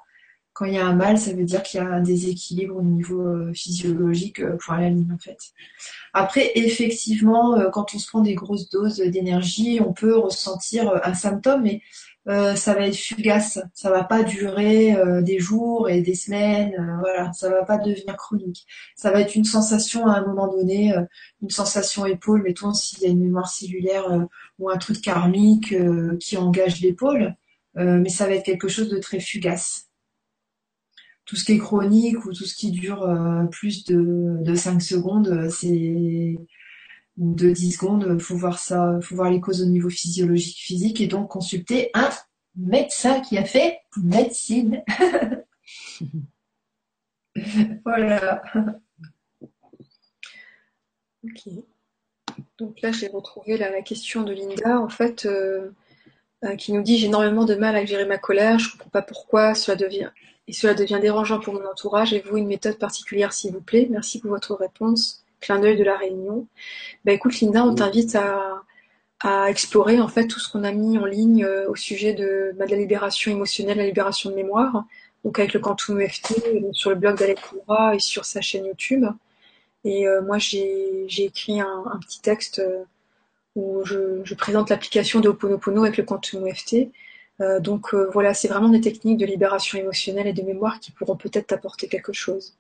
quand 0.56 0.66
il 0.66 0.74
y 0.74 0.78
a 0.78 0.88
un 0.88 0.96
mal, 0.96 1.20
ça 1.20 1.34
veut 1.34 1.44
dire 1.44 1.62
qu'il 1.62 1.80
y 1.80 1.84
a 1.84 1.88
un 1.88 2.02
déséquilibre 2.02 2.78
au 2.78 2.82
niveau 2.82 3.22
euh, 3.22 3.54
physiologique 3.54 4.42
pour 4.58 4.74
la 4.74 4.90
ligne 4.90 5.12
en 5.14 5.20
fait. 5.20 5.38
Après, 6.14 6.52
effectivement, 6.56 7.60
quand 7.72 7.94
on 7.94 8.00
se 8.00 8.08
prend 8.08 8.22
des 8.22 8.36
grosses 8.36 8.70
doses 8.70 8.98
d'énergie, 8.98 9.82
on 9.86 9.92
peut 9.92 10.18
ressentir 10.18 11.02
un 11.04 11.14
symptôme, 11.14 11.64
mais 11.64 11.82
euh, 12.28 12.56
ça 12.56 12.74
va 12.74 12.88
être 12.88 12.96
fugace, 12.96 13.60
ça 13.74 13.92
va 13.92 14.04
pas 14.04 14.24
durer 14.24 14.96
euh, 14.96 15.22
des 15.22 15.38
jours 15.38 15.90
et 15.90 16.02
des 16.02 16.16
semaines, 16.16 16.74
euh, 16.80 16.98
voilà, 17.00 17.32
ça 17.34 17.50
va 17.50 17.64
pas 17.64 17.78
devenir 17.78 18.18
chronique. 18.18 18.66
Ça 18.96 19.12
va 19.12 19.22
être 19.22 19.36
une 19.36 19.44
sensation 19.44 20.08
à 20.08 20.18
un 20.18 20.26
moment 20.26 20.48
donné, 20.48 20.94
une 21.42 21.50
sensation 21.52 22.06
épaule, 22.06 22.42
mettons 22.42 22.74
s'il 22.74 23.04
y 23.04 23.06
a 23.06 23.10
une 23.10 23.20
mémoire 23.20 23.48
cellulaire 23.50 24.06
ou 24.58 24.70
un 24.70 24.78
truc 24.78 25.02
karmique 25.02 25.76
qui 26.20 26.38
engage 26.38 26.82
l'épaule, 26.82 27.36
mais 27.76 28.10
ça 28.10 28.26
va 28.26 28.34
être 28.34 28.46
quelque 28.46 28.68
chose 28.68 28.90
de 28.90 28.98
très 28.98 29.20
fugace. 29.20 29.85
Tout 31.26 31.36
ce 31.36 31.44
qui 31.44 31.54
est 31.54 31.58
chronique 31.58 32.24
ou 32.26 32.34
tout 32.34 32.46
ce 32.46 32.56
qui 32.56 32.72
dure 32.72 33.08
plus 33.52 33.84
de, 33.86 34.38
de 34.42 34.56
5 34.56 34.82
secondes, 34.82 35.50
c'est 35.50 36.36
de 37.18 37.50
10 37.50 37.72
secondes, 37.72 38.20
faut 38.20 38.36
voir 38.36 38.60
ça, 38.60 39.00
faut 39.02 39.16
voir 39.16 39.32
les 39.32 39.40
causes 39.40 39.62
au 39.62 39.66
niveau 39.66 39.90
physiologique, 39.90 40.58
physique, 40.58 41.02
et 41.02 41.08
donc 41.08 41.30
consulter 41.30 41.90
un 41.94 42.10
médecin 42.56 43.22
qui 43.22 43.38
a 43.38 43.46
fait 43.46 43.80
médecine. 43.98 44.84
voilà. 47.86 48.42
Ok. 51.24 51.54
Donc 52.58 52.82
là, 52.82 52.92
j'ai 52.92 53.08
retrouvé 53.08 53.58
la, 53.58 53.82
question 53.82 54.24
de 54.24 54.34
Linda, 54.34 54.80
en 54.80 54.90
fait, 54.90 55.26
euh, 55.26 55.72
euh, 56.44 56.56
qui 56.56 56.74
nous 56.74 56.82
dit 56.82 56.98
j'ai 56.98 57.08
énormément 57.08 57.46
de 57.46 57.56
mal 57.56 57.76
à 57.76 57.86
gérer 57.86 58.06
ma 58.06 58.18
colère, 58.18 58.60
je 58.60 58.68
ne 58.68 58.72
comprends 58.74 58.90
pas 58.90 59.02
pourquoi 59.02 59.56
cela 59.56 59.76
devient 59.78 60.12
et 60.48 60.54
cela 60.54 60.74
devient 60.74 61.00
dérangeant 61.02 61.40
pour 61.40 61.54
mon 61.54 61.66
entourage. 61.66 62.14
Avez-vous 62.14 62.38
une 62.38 62.48
méthode 62.48 62.78
particulière, 62.78 63.34
s'il 63.34 63.54
vous 63.54 63.62
plaît 63.62 63.88
Merci 63.90 64.20
pour 64.20 64.32
votre 64.32 64.56
réponse 64.56 65.26
clin 65.46 65.60
d'œil 65.60 65.78
de 65.78 65.84
la 65.84 65.98
réunion. 65.98 66.48
Bah 67.06 67.12
écoute 67.12 67.40
Linda, 67.40 67.64
on 67.64 67.76
t'invite 67.76 68.16
à, 68.16 68.62
explorer 69.48 70.00
en 70.00 70.08
fait 70.08 70.28
tout 70.28 70.40
ce 70.40 70.52
qu'on 70.52 70.64
a 70.64 70.72
mis 70.72 71.00
en 71.00 71.06
ligne 71.06 71.46
euh, 71.46 71.68
au 71.68 71.76
sujet 71.76 72.14
bah, 72.14 72.66
de, 72.66 72.72
la 72.72 72.78
libération 72.78 73.32
émotionnelle, 73.32 73.78
la 73.78 73.86
libération 73.86 74.30
de 74.30 74.36
mémoire, 74.36 74.86
donc 75.24 75.40
avec 75.40 75.54
le 75.54 75.60
Quantum 75.60 76.00
EFT 76.00 76.44
euh, 76.48 76.70
sur 76.74 76.92
le 76.92 76.96
blog 76.96 77.18
d'Alexandra 77.18 77.96
et 77.96 78.00
sur 78.00 78.24
sa 78.24 78.42
chaîne 78.42 78.66
YouTube. 78.66 79.06
Et 79.84 80.08
euh, 80.08 80.22
moi 80.22 80.38
j'ai 80.38 81.08
écrit 81.18 81.60
un, 81.60 82.00
petit 82.02 82.22
texte 82.22 82.62
où 83.56 83.84
je, 83.84 84.34
présente 84.36 84.70
l'application 84.70 85.22
de 85.22 85.30
Oponopono 85.30 85.84
avec 85.84 85.98
le 85.98 86.04
Quantum 86.04 86.46
EFT. 86.46 86.92
Donc 87.60 87.94
voilà, 87.94 88.34
c'est 88.34 88.48
vraiment 88.48 88.70
des 88.70 88.82
techniques 88.82 89.18
de 89.18 89.26
libération 89.26 89.78
émotionnelle 89.78 90.28
et 90.28 90.34
de 90.34 90.42
mémoire 90.42 90.80
qui 90.80 90.92
pourront 90.92 91.18
peut-être 91.18 91.48
t'apporter 91.48 91.88
quelque 91.88 92.14
chose. 92.14 92.58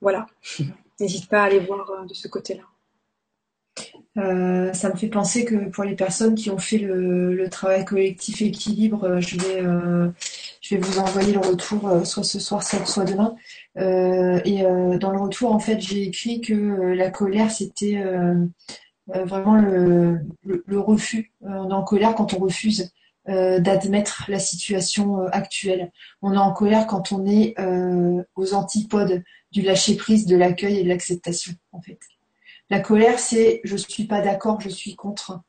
Voilà. 0.00 0.26
n'hésite 1.00 1.28
pas 1.28 1.42
à 1.42 1.44
aller 1.44 1.60
voir 1.60 1.90
euh, 1.90 2.06
de 2.06 2.14
ce 2.14 2.28
côté-là. 2.28 2.62
Euh, 4.16 4.72
ça 4.72 4.88
me 4.88 4.96
fait 4.96 5.08
penser 5.08 5.44
que 5.44 5.68
pour 5.68 5.84
les 5.84 5.94
personnes 5.94 6.34
qui 6.34 6.48
ont 6.48 6.56
fait 6.56 6.78
le, 6.78 7.46
travail 7.50 7.84
collectif 7.84 8.40
équilibre, 8.40 9.04
euh, 9.04 9.20
je 9.20 9.36
vais, 9.36 9.62
je 10.62 10.74
vais 10.74 10.80
vous 10.80 10.98
envoyer 10.98 11.34
le 11.34 11.40
retour 11.40 12.06
soit 12.06 12.24
ce 12.24 12.40
soir, 12.40 12.62
soit 12.62 13.04
demain. 13.04 13.36
et 13.76 14.62
dans 14.98 15.10
le 15.10 15.18
retour, 15.18 15.52
en 15.52 15.58
fait, 15.58 15.80
j'ai 15.80 16.04
écrit 16.04 16.40
que 16.40 16.54
la 16.94 17.10
colère, 17.10 17.50
c'était 17.50 18.02
vraiment 19.08 19.56
le, 19.56 20.20
refus. 20.70 21.32
on 21.40 21.70
est 21.70 21.74
en 21.74 21.84
colère 21.84 22.14
quand 22.14 22.34
on 22.34 22.38
refuse 22.38 22.92
d'admettre 23.26 24.24
la 24.28 24.38
situation 24.38 25.26
actuelle. 25.28 25.90
On 26.22 26.32
est 26.32 26.38
en 26.38 26.52
colère 26.52 26.86
quand 26.86 27.12
on 27.12 27.26
est 27.26 27.54
aux 28.34 28.54
antipodes 28.54 29.22
du 29.52 29.62
lâcher 29.62 29.96
prise, 29.96 30.26
de 30.26 30.36
l'accueil 30.36 30.78
et 30.78 30.84
de 30.84 30.88
l'acceptation, 30.88 31.52
en 31.72 31.80
fait. 31.80 31.98
La 32.68 32.80
colère, 32.80 33.18
c'est 33.18 33.60
je 33.64 33.76
suis 33.76 34.04
pas 34.04 34.20
d'accord, 34.20 34.60
je 34.60 34.68
suis 34.68 34.96
contre. 34.96 35.40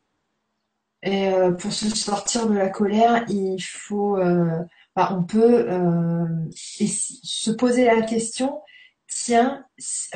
Et 1.04 1.30
euh, 1.30 1.52
pour 1.52 1.72
se 1.72 1.90
sortir 1.90 2.48
de 2.48 2.56
la 2.56 2.70
colère, 2.70 3.26
il 3.30 3.60
faut, 3.60 4.18
euh, 4.18 4.64
bah, 4.96 5.16
on 5.18 5.24
peut 5.24 5.70
euh, 5.70 6.26
se 6.52 7.52
poser 7.52 7.86
la 7.86 8.02
question 8.02 8.62
tiens, 9.10 9.66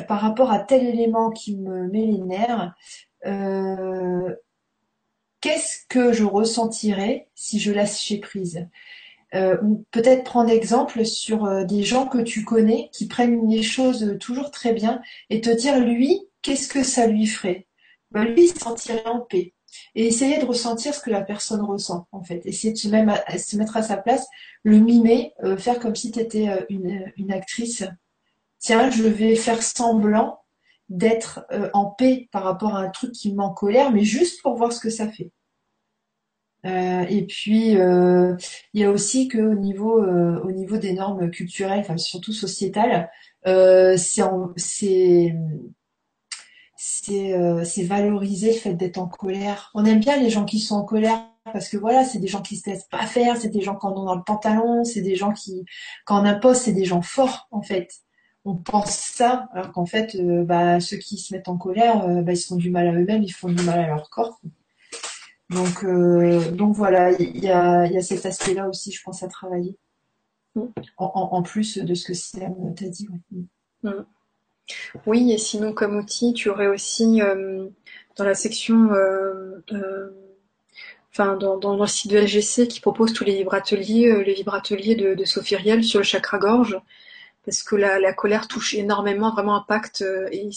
par 0.06 0.20
rapport 0.20 0.52
à 0.52 0.58
tel 0.58 0.86
élément 0.86 1.30
qui 1.30 1.56
me 1.56 1.88
met 1.88 2.06
les 2.06 2.18
nerfs, 2.18 2.74
qu'est-ce 5.40 5.86
que 5.88 6.12
je 6.12 6.24
ressentirais 6.24 7.28
si 7.34 7.58
je 7.60 7.72
lâchais 7.72 8.18
prise? 8.18 8.66
Euh, 9.34 9.56
ou 9.62 9.86
peut-être 9.90 10.24
prendre 10.24 10.50
exemple 10.50 11.06
sur 11.06 11.46
euh, 11.46 11.64
des 11.64 11.84
gens 11.84 12.06
que 12.06 12.18
tu 12.18 12.44
connais 12.44 12.90
qui 12.92 13.06
prennent 13.06 13.48
les 13.48 13.62
choses 13.62 14.18
toujours 14.20 14.50
très 14.50 14.74
bien 14.74 15.00
et 15.30 15.40
te 15.40 15.48
dire 15.48 15.80
lui, 15.80 16.20
qu'est-ce 16.42 16.68
que 16.68 16.82
ça 16.82 17.06
lui 17.06 17.26
ferait? 17.26 17.66
Ben, 18.10 18.24
Lui, 18.24 18.44
il 18.44 18.48
se 18.48 18.58
sentirait 18.58 19.06
en 19.06 19.20
paix. 19.20 19.54
Et 19.94 20.06
essayer 20.06 20.38
de 20.38 20.44
ressentir 20.44 20.94
ce 20.94 21.00
que 21.00 21.08
la 21.08 21.22
personne 21.22 21.62
ressent, 21.62 22.06
en 22.12 22.22
fait. 22.22 22.42
Essayer 22.44 22.74
de 22.74 22.78
se, 22.78 22.88
mettre 22.88 23.76
à 23.76 23.82
sa 23.82 23.96
place, 23.96 24.26
le 24.64 24.78
mimer, 24.78 25.32
euh, 25.44 25.56
faire 25.56 25.78
comme 25.78 25.96
si 25.96 26.10
tu 26.10 26.20
étais 26.20 26.48
une, 26.68 27.32
actrice. 27.32 27.84
tiens, 28.58 28.90
je 28.90 29.04
vais 29.04 29.34
faire 29.34 29.62
semblant 29.62 30.41
d'être 30.92 31.46
en 31.72 31.86
paix 31.86 32.28
par 32.32 32.44
rapport 32.44 32.74
à 32.74 32.80
un 32.80 32.90
truc 32.90 33.12
qui 33.12 33.34
m'en 33.34 33.50
colère, 33.50 33.90
mais 33.92 34.04
juste 34.04 34.42
pour 34.42 34.56
voir 34.56 34.72
ce 34.72 34.80
que 34.80 34.90
ça 34.90 35.08
fait. 35.08 35.30
et 36.64 37.26
puis 37.28 37.72
il 37.72 38.80
y 38.80 38.84
a 38.84 38.90
aussi 38.90 39.28
que 39.28 39.38
au 39.38 39.54
niveau 39.54 40.02
au 40.02 40.52
niveau 40.52 40.76
des 40.76 40.92
normes 40.92 41.30
culturelles, 41.30 41.84
surtout 41.98 42.32
sociétales, 42.32 43.10
c'est 43.44 45.32
euh, 47.10 47.64
c'est 47.64 47.84
valoriser 47.84 48.52
le 48.52 48.58
fait 48.58 48.74
d'être 48.74 48.98
en 48.98 49.06
colère. 49.06 49.70
On 49.74 49.84
aime 49.84 50.00
bien 50.00 50.16
les 50.18 50.30
gens 50.30 50.44
qui 50.44 50.58
sont 50.60 50.76
en 50.76 50.84
colère 50.84 51.28
parce 51.52 51.68
que 51.68 51.76
voilà, 51.76 52.04
c'est 52.04 52.18
des 52.18 52.28
gens 52.28 52.42
qui 52.42 52.56
se 52.56 52.68
laissent 52.70 52.88
pas 52.90 53.06
faire, 53.06 53.36
c'est 53.36 53.48
des 53.48 53.60
gens 53.60 53.76
qui 53.76 53.86
en 53.86 53.92
ont 53.96 54.04
dans 54.04 54.14
le 54.14 54.22
pantalon, 54.22 54.84
c'est 54.84 55.00
des 55.00 55.16
gens 55.16 55.32
qui, 55.32 55.64
quand 56.04 56.20
on 56.20 56.24
impose, 56.24 56.58
c'est 56.58 56.72
des 56.72 56.84
gens 56.84 57.02
forts 57.02 57.48
en 57.50 57.62
fait. 57.62 57.90
On 58.44 58.56
pense 58.56 58.96
ça, 58.96 59.48
alors 59.52 59.72
qu'en 59.72 59.86
fait, 59.86 60.16
euh, 60.16 60.44
bah, 60.44 60.80
ceux 60.80 60.96
qui 60.96 61.18
se 61.18 61.32
mettent 61.34 61.48
en 61.48 61.56
colère, 61.56 62.04
euh, 62.04 62.22
bah, 62.22 62.32
ils 62.32 62.40
font 62.40 62.56
du 62.56 62.70
mal 62.70 62.88
à 62.88 62.92
eux-mêmes, 62.92 63.22
ils 63.22 63.30
font 63.30 63.48
du 63.48 63.62
mal 63.62 63.78
à 63.78 63.86
leur 63.86 64.10
corps. 64.10 64.40
Donc, 65.50 65.84
donc 66.54 66.74
voilà, 66.74 67.12
il 67.12 67.44
y 67.44 67.50
a, 67.50 67.86
y 67.86 67.98
a 67.98 68.02
cet 68.02 68.24
aspect-là 68.24 68.68
aussi, 68.68 68.90
je 68.90 69.02
pense, 69.02 69.22
à 69.22 69.28
travailler. 69.28 69.76
Mm. 70.54 70.66
En, 70.96 71.42
plus 71.42 71.78
de 71.78 71.94
ce 71.94 72.04
que 72.04 72.14
Siam 72.14 72.74
t'a 72.74 72.88
dit. 72.88 73.08
Mm. 73.82 73.90
Oui, 75.06 75.32
et 75.32 75.38
sinon 75.38 75.72
comme 75.72 75.96
outil, 75.96 76.32
tu 76.34 76.48
aurais 76.48 76.68
aussi 76.68 77.20
euh, 77.20 77.68
dans 78.16 78.24
la 78.24 78.34
section, 78.34 78.92
euh, 78.92 79.62
euh, 79.72 80.10
enfin 81.10 81.36
dans, 81.36 81.76
le 81.76 81.86
site 81.86 82.10
de 82.10 82.18
LGC 82.18 82.68
qui 82.68 82.80
propose 82.80 83.12
tous 83.12 83.24
les 83.24 83.36
vibrateliers, 83.36 84.22
les 84.24 84.34
vibrateliers 84.34 84.94
de, 84.94 85.14
de 85.14 85.24
Sophie 85.24 85.56
Riel 85.56 85.84
sur 85.84 85.98
le 86.00 86.04
chakra 86.04 86.38
gorge, 86.38 86.78
parce 87.44 87.62
que 87.62 87.76
la, 87.76 88.12
colère 88.12 88.48
touche 88.48 88.74
énormément, 88.74 89.32
vraiment 89.32 89.56
impact 89.56 90.04
et, 90.30 90.50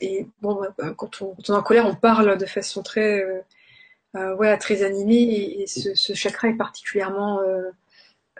et, 0.00 0.26
bon, 0.40 0.60
quand 0.96 1.22
on, 1.22 1.36
est 1.38 1.50
en 1.50 1.62
colère, 1.62 1.86
on 1.86 1.94
parle 1.94 2.36
de 2.36 2.46
façon 2.46 2.82
très, 2.82 3.24
ouais, 4.14 4.58
très 4.58 4.82
animée 4.82 5.60
et, 5.60 5.66
ce, 5.66 5.94
ce, 5.94 6.14
chakra 6.14 6.48
est 6.48 6.56
particulièrement 6.56 7.40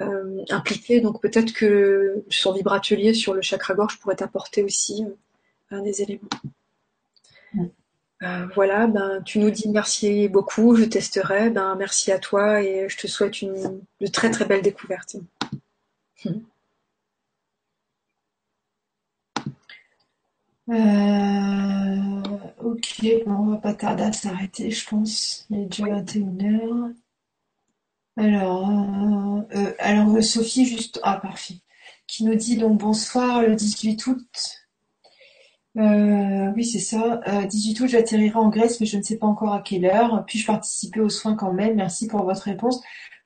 euh, 0.01 0.45
impliqué. 0.49 1.01
Donc 1.01 1.20
peut-être 1.20 1.53
que 1.53 2.25
son 2.31 2.53
vibratelier 2.53 3.12
sur 3.12 3.35
le 3.35 3.43
chakra 3.43 3.75
gorge 3.75 3.99
pourrait 3.99 4.23
apporter 4.23 4.62
aussi 4.62 5.05
euh, 5.05 5.77
un 5.77 5.83
des 5.83 6.03
éléments. 6.03 6.29
Euh, 8.23 8.47
voilà, 8.55 8.87
ben, 8.87 9.20
tu 9.25 9.39
nous 9.39 9.51
dis 9.51 9.68
merci 9.68 10.29
beaucoup, 10.29 10.77
je 10.77 10.85
testerai. 10.85 11.51
Ben, 11.51 11.75
merci 11.77 12.11
à 12.11 12.18
toi 12.18 12.62
et 12.62 12.89
je 12.89 12.97
te 12.97 13.07
souhaite 13.07 13.43
une, 13.43 13.81
de 14.01 14.07
très 14.07 14.31
très 14.31 14.45
belles 14.45 14.62
découvertes. 20.73 22.62
ok, 22.62 23.07
on 23.27 23.51
va 23.51 23.57
pas 23.59 23.75
tarder 23.75 24.05
à 24.05 24.12
s'arrêter, 24.12 24.70
je 24.70 24.89
pense. 24.89 25.47
Il 25.51 25.61
est 25.61 25.66
déjà 25.66 25.85
21h. 25.85 26.95
Alors, 28.16 28.68
euh, 28.68 29.57
euh, 29.57 29.73
alors 29.79 30.14
euh, 30.16 30.20
Sophie, 30.20 30.66
juste, 30.66 31.01
ah 31.03 31.16
parfait, 31.16 31.61
qui 32.07 32.25
nous 32.25 32.35
dit 32.35 32.57
donc 32.57 32.79
bonsoir 32.79 33.43
le 33.43 33.55
18 33.57 34.07
août. 34.07 34.66
oui, 35.75 36.64
c'est 36.64 36.79
ça. 36.79 37.20
18 37.49 37.81
août, 37.81 37.87
j'atterrirai 37.89 38.37
en 38.37 38.49
Grèce, 38.51 38.81
mais 38.81 38.87
je 38.87 38.99
ne 38.99 39.03
sais 39.03 39.16
pas 39.16 39.27
encore 39.27 39.55
à 39.55 39.62
quelle 39.62 39.87
heure. 39.87 40.25
Puis-je 40.27 40.47
participer 40.47 41.01
aux 41.01 41.09
soins 41.09 41.35
quand 41.37 41.53
même? 41.53 41.77
Merci 41.77 42.07
pour 42.07 42.25
votre 42.25 42.43
réponse. 42.43 42.83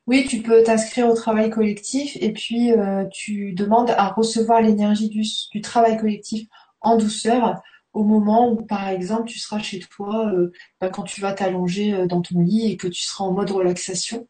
Oui, 0.07 0.24
tu 0.28 0.40
peux 0.40 0.62
t'inscrire 0.62 1.09
au 1.09 1.14
travail 1.14 1.51
collectif 1.51 2.16
et 2.20 2.32
puis 2.32 2.70
tu 3.11 3.53
demandes 3.55 3.90
à 3.90 4.11
recevoir 4.11 4.62
l'énergie 4.62 5.09
du, 5.09 5.61
travail 5.61 5.97
collectif 5.97 6.49
en 6.87 6.97
douceur 6.97 7.62
au 7.93 8.05
moment 8.05 8.51
où, 8.53 8.57
par 8.62 8.89
exemple, 8.89 9.28
tu 9.28 9.39
seras 9.39 9.59
chez 9.61 9.80
toi, 9.80 10.32
bah, 10.80 10.91
quand 10.91 11.05
tu 11.05 11.20
vas 11.20 11.32
t'allonger 11.32 12.07
dans 12.07 12.20
ton 12.22 12.41
lit 12.41 12.70
et 12.72 12.76
que 12.76 12.89
tu 12.89 13.03
seras 13.03 13.24
en 13.24 13.32
mode 13.32 13.51
relaxation. 13.51 14.28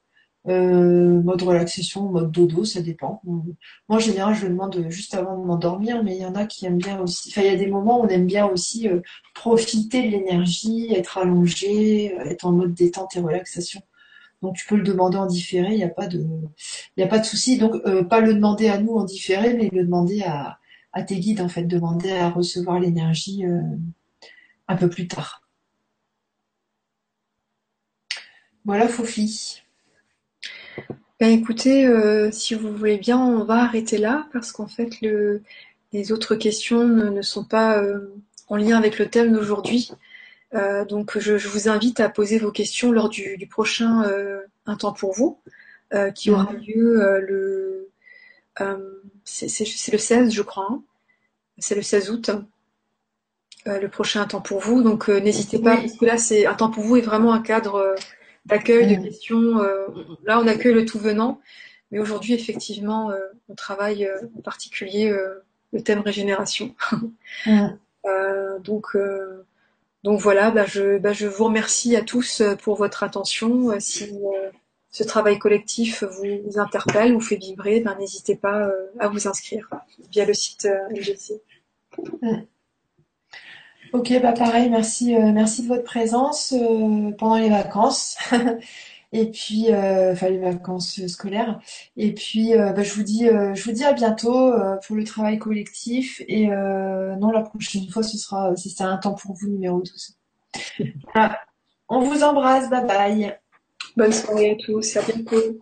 Euh, 0.48 1.22
mode 1.22 1.42
relaxation, 1.42 2.08
mode 2.08 2.30
dodo, 2.30 2.64
ça 2.64 2.80
dépend. 2.80 3.20
Moi, 3.24 3.48
en 3.88 3.98
général, 3.98 4.34
je 4.34 4.44
le 4.44 4.50
demande 4.50 4.86
juste 4.90 5.14
avant 5.14 5.36
de 5.38 5.44
m'endormir, 5.44 6.04
mais 6.04 6.14
il 6.16 6.22
y 6.22 6.26
en 6.26 6.36
a 6.36 6.46
qui 6.46 6.66
aiment 6.66 6.78
bien 6.78 7.00
aussi. 7.00 7.30
Enfin, 7.30 7.42
il 7.42 7.48
y 7.48 7.54
a 7.54 7.56
des 7.56 7.66
moments 7.66 8.00
où 8.00 8.04
on 8.04 8.08
aime 8.08 8.26
bien 8.26 8.46
aussi 8.46 8.88
euh, 8.88 9.00
profiter 9.34 10.02
de 10.04 10.08
l'énergie, 10.08 10.94
être 10.94 11.18
allongé, 11.18 12.14
euh, 12.16 12.24
être 12.26 12.44
en 12.46 12.52
mode 12.52 12.74
détente 12.74 13.16
et 13.16 13.20
relaxation. 13.20 13.80
Donc, 14.42 14.56
tu 14.56 14.66
peux 14.66 14.76
le 14.76 14.84
demander 14.84 15.18
en 15.18 15.26
différé, 15.26 15.72
il 15.72 15.78
n'y 15.78 15.84
a 15.84 15.88
pas 15.88 16.06
de, 16.06 16.24
il 16.96 17.02
a 17.02 17.08
pas 17.08 17.18
de 17.18 17.24
souci. 17.24 17.58
Donc, 17.58 17.82
pas 18.08 18.20
le 18.20 18.34
demander 18.34 18.68
à 18.68 18.78
nous 18.78 18.94
en 18.94 19.04
différé, 19.04 19.54
mais 19.54 19.70
le 19.72 19.82
demander 19.84 20.22
à, 20.22 20.58
à 20.96 21.02
tes 21.02 21.18
guides, 21.18 21.42
en 21.42 21.48
fait, 21.48 21.64
demander 21.64 22.12
à 22.12 22.30
recevoir 22.30 22.80
l'énergie 22.80 23.44
un 24.66 24.76
peu 24.76 24.88
plus 24.88 25.06
tard. 25.08 25.46
Voilà, 28.64 28.88
Fofi. 28.88 29.62
Ben 31.20 31.30
écoutez, 31.30 31.86
euh, 31.86 32.30
si 32.32 32.54
vous 32.54 32.76
voulez 32.76 32.98
bien, 32.98 33.18
on 33.18 33.44
va 33.44 33.62
arrêter 33.62 33.96
là 33.96 34.26
parce 34.32 34.52
qu'en 34.52 34.66
fait, 34.66 35.00
les 35.92 36.12
autres 36.12 36.34
questions 36.34 36.84
ne, 36.84 37.22
sont 37.22 37.44
pas 37.44 37.78
euh, 37.78 38.12
en 38.48 38.56
lien 38.56 38.76
avec 38.76 38.98
le 38.98 39.06
thème 39.06 39.32
d'aujourd'hui. 39.32 39.92
Euh, 40.54 40.84
donc, 40.84 41.18
je, 41.18 41.34
vous 41.48 41.68
invite 41.68 42.00
à 42.00 42.08
poser 42.08 42.38
vos 42.38 42.50
questions 42.50 42.90
lors 42.90 43.08
du, 43.08 43.46
prochain 43.48 44.02
Un 44.66 44.76
temps 44.76 44.92
pour 44.92 45.14
vous, 45.14 45.38
qui 46.14 46.30
aura 46.30 46.52
mhm. 46.52 46.60
lieu 46.60 47.20
le 47.20 47.88
c'est 49.26 49.92
le 49.92 49.98
16, 49.98 50.32
je 50.32 50.42
crois. 50.42 50.68
Hein. 50.70 50.82
C'est 51.58 51.74
le 51.74 51.82
16 51.82 52.10
août. 52.10 52.30
le 53.66 53.88
prochain 53.88 54.24
temps 54.26 54.40
pour 54.40 54.60
vous. 54.60 54.82
Donc, 54.82 55.08
n'hésitez 55.08 55.58
pas, 55.58 55.76
parce 55.76 55.96
que 55.96 56.04
là, 56.06 56.16
c'est 56.16 56.46
Un 56.46 56.54
temps 56.54 56.70
pour 56.70 56.84
vous 56.84 56.96
est 56.96 57.02
vraiment 57.02 57.32
un 57.32 57.42
cadre 57.42 57.96
d'accueil 58.46 58.96
de 58.96 59.02
questions. 59.02 59.60
Euh, 59.60 59.86
là, 60.24 60.40
on 60.40 60.46
accueille 60.46 60.74
le 60.74 60.84
tout 60.84 60.98
venant, 60.98 61.40
mais 61.90 61.98
aujourd'hui, 61.98 62.34
effectivement, 62.34 63.10
euh, 63.10 63.18
on 63.48 63.54
travaille 63.54 64.06
euh, 64.06 64.18
en 64.38 64.40
particulier 64.40 65.14
le 65.72 65.82
thème 65.82 66.00
régénération. 66.00 66.74
donc, 68.64 68.96
donc 70.04 70.20
voilà, 70.20 70.50
bah, 70.50 70.64
je, 70.66 70.98
bah, 70.98 71.12
je 71.12 71.26
vous 71.26 71.44
remercie 71.44 71.96
à 71.96 72.02
tous 72.02 72.42
pour 72.62 72.76
votre 72.76 73.02
attention. 73.02 73.78
Si 73.80 74.12
ce 74.96 75.04
travail 75.04 75.38
collectif 75.38 76.04
vous 76.04 76.58
interpelle, 76.58 77.12
vous 77.12 77.20
fait 77.20 77.36
vibrer, 77.36 77.80
ben, 77.80 77.96
n'hésitez 77.98 78.34
pas 78.34 78.70
à 78.98 79.08
vous 79.08 79.28
inscrire 79.28 79.68
via 80.10 80.24
le 80.24 80.32
site 80.32 80.66
LGC. 80.90 81.42
Ok, 83.92 84.12
bah 84.20 84.32
pareil, 84.32 84.68
merci, 84.68 85.14
euh, 85.14 85.32
merci 85.32 85.62
de 85.62 85.68
votre 85.68 85.84
présence 85.84 86.52
euh, 86.52 87.12
pendant 87.12 87.36
les 87.36 87.48
vacances. 87.48 88.16
Et 89.12 89.30
puis, 89.30 89.72
euh, 89.72 90.12
enfin 90.12 90.28
les 90.28 90.38
vacances 90.38 91.06
scolaires. 91.06 91.60
Et 91.96 92.12
puis, 92.12 92.52
bah, 92.54 92.82
je 92.82 92.92
vous 92.92 93.04
dis, 93.04 93.26
je 93.26 93.62
vous 93.64 93.72
dis 93.72 93.84
à 93.84 93.92
bientôt 93.92 94.52
pour 94.84 94.96
le 94.96 95.04
travail 95.04 95.38
collectif. 95.38 96.20
Et 96.28 96.48
non, 96.48 97.30
la 97.30 97.42
prochaine 97.42 97.88
fois, 97.88 98.02
ce 98.02 98.18
sera, 98.18 98.54
si 98.56 98.68
c'est 98.68 98.82
un 98.82 98.98
temps 98.98 99.14
pour 99.14 99.34
vous, 99.34 99.48
numéro 99.48 99.80
12. 99.80 100.16
on 101.88 102.00
vous 102.00 102.24
embrasse, 102.24 102.68
bye 102.68 102.84
bye. 102.84 103.38
Bonne 103.96 104.12
soirée 104.12 104.50
à 104.50 104.54
tous, 104.56 104.96
à 104.96 105.02
bientôt. 105.02 105.58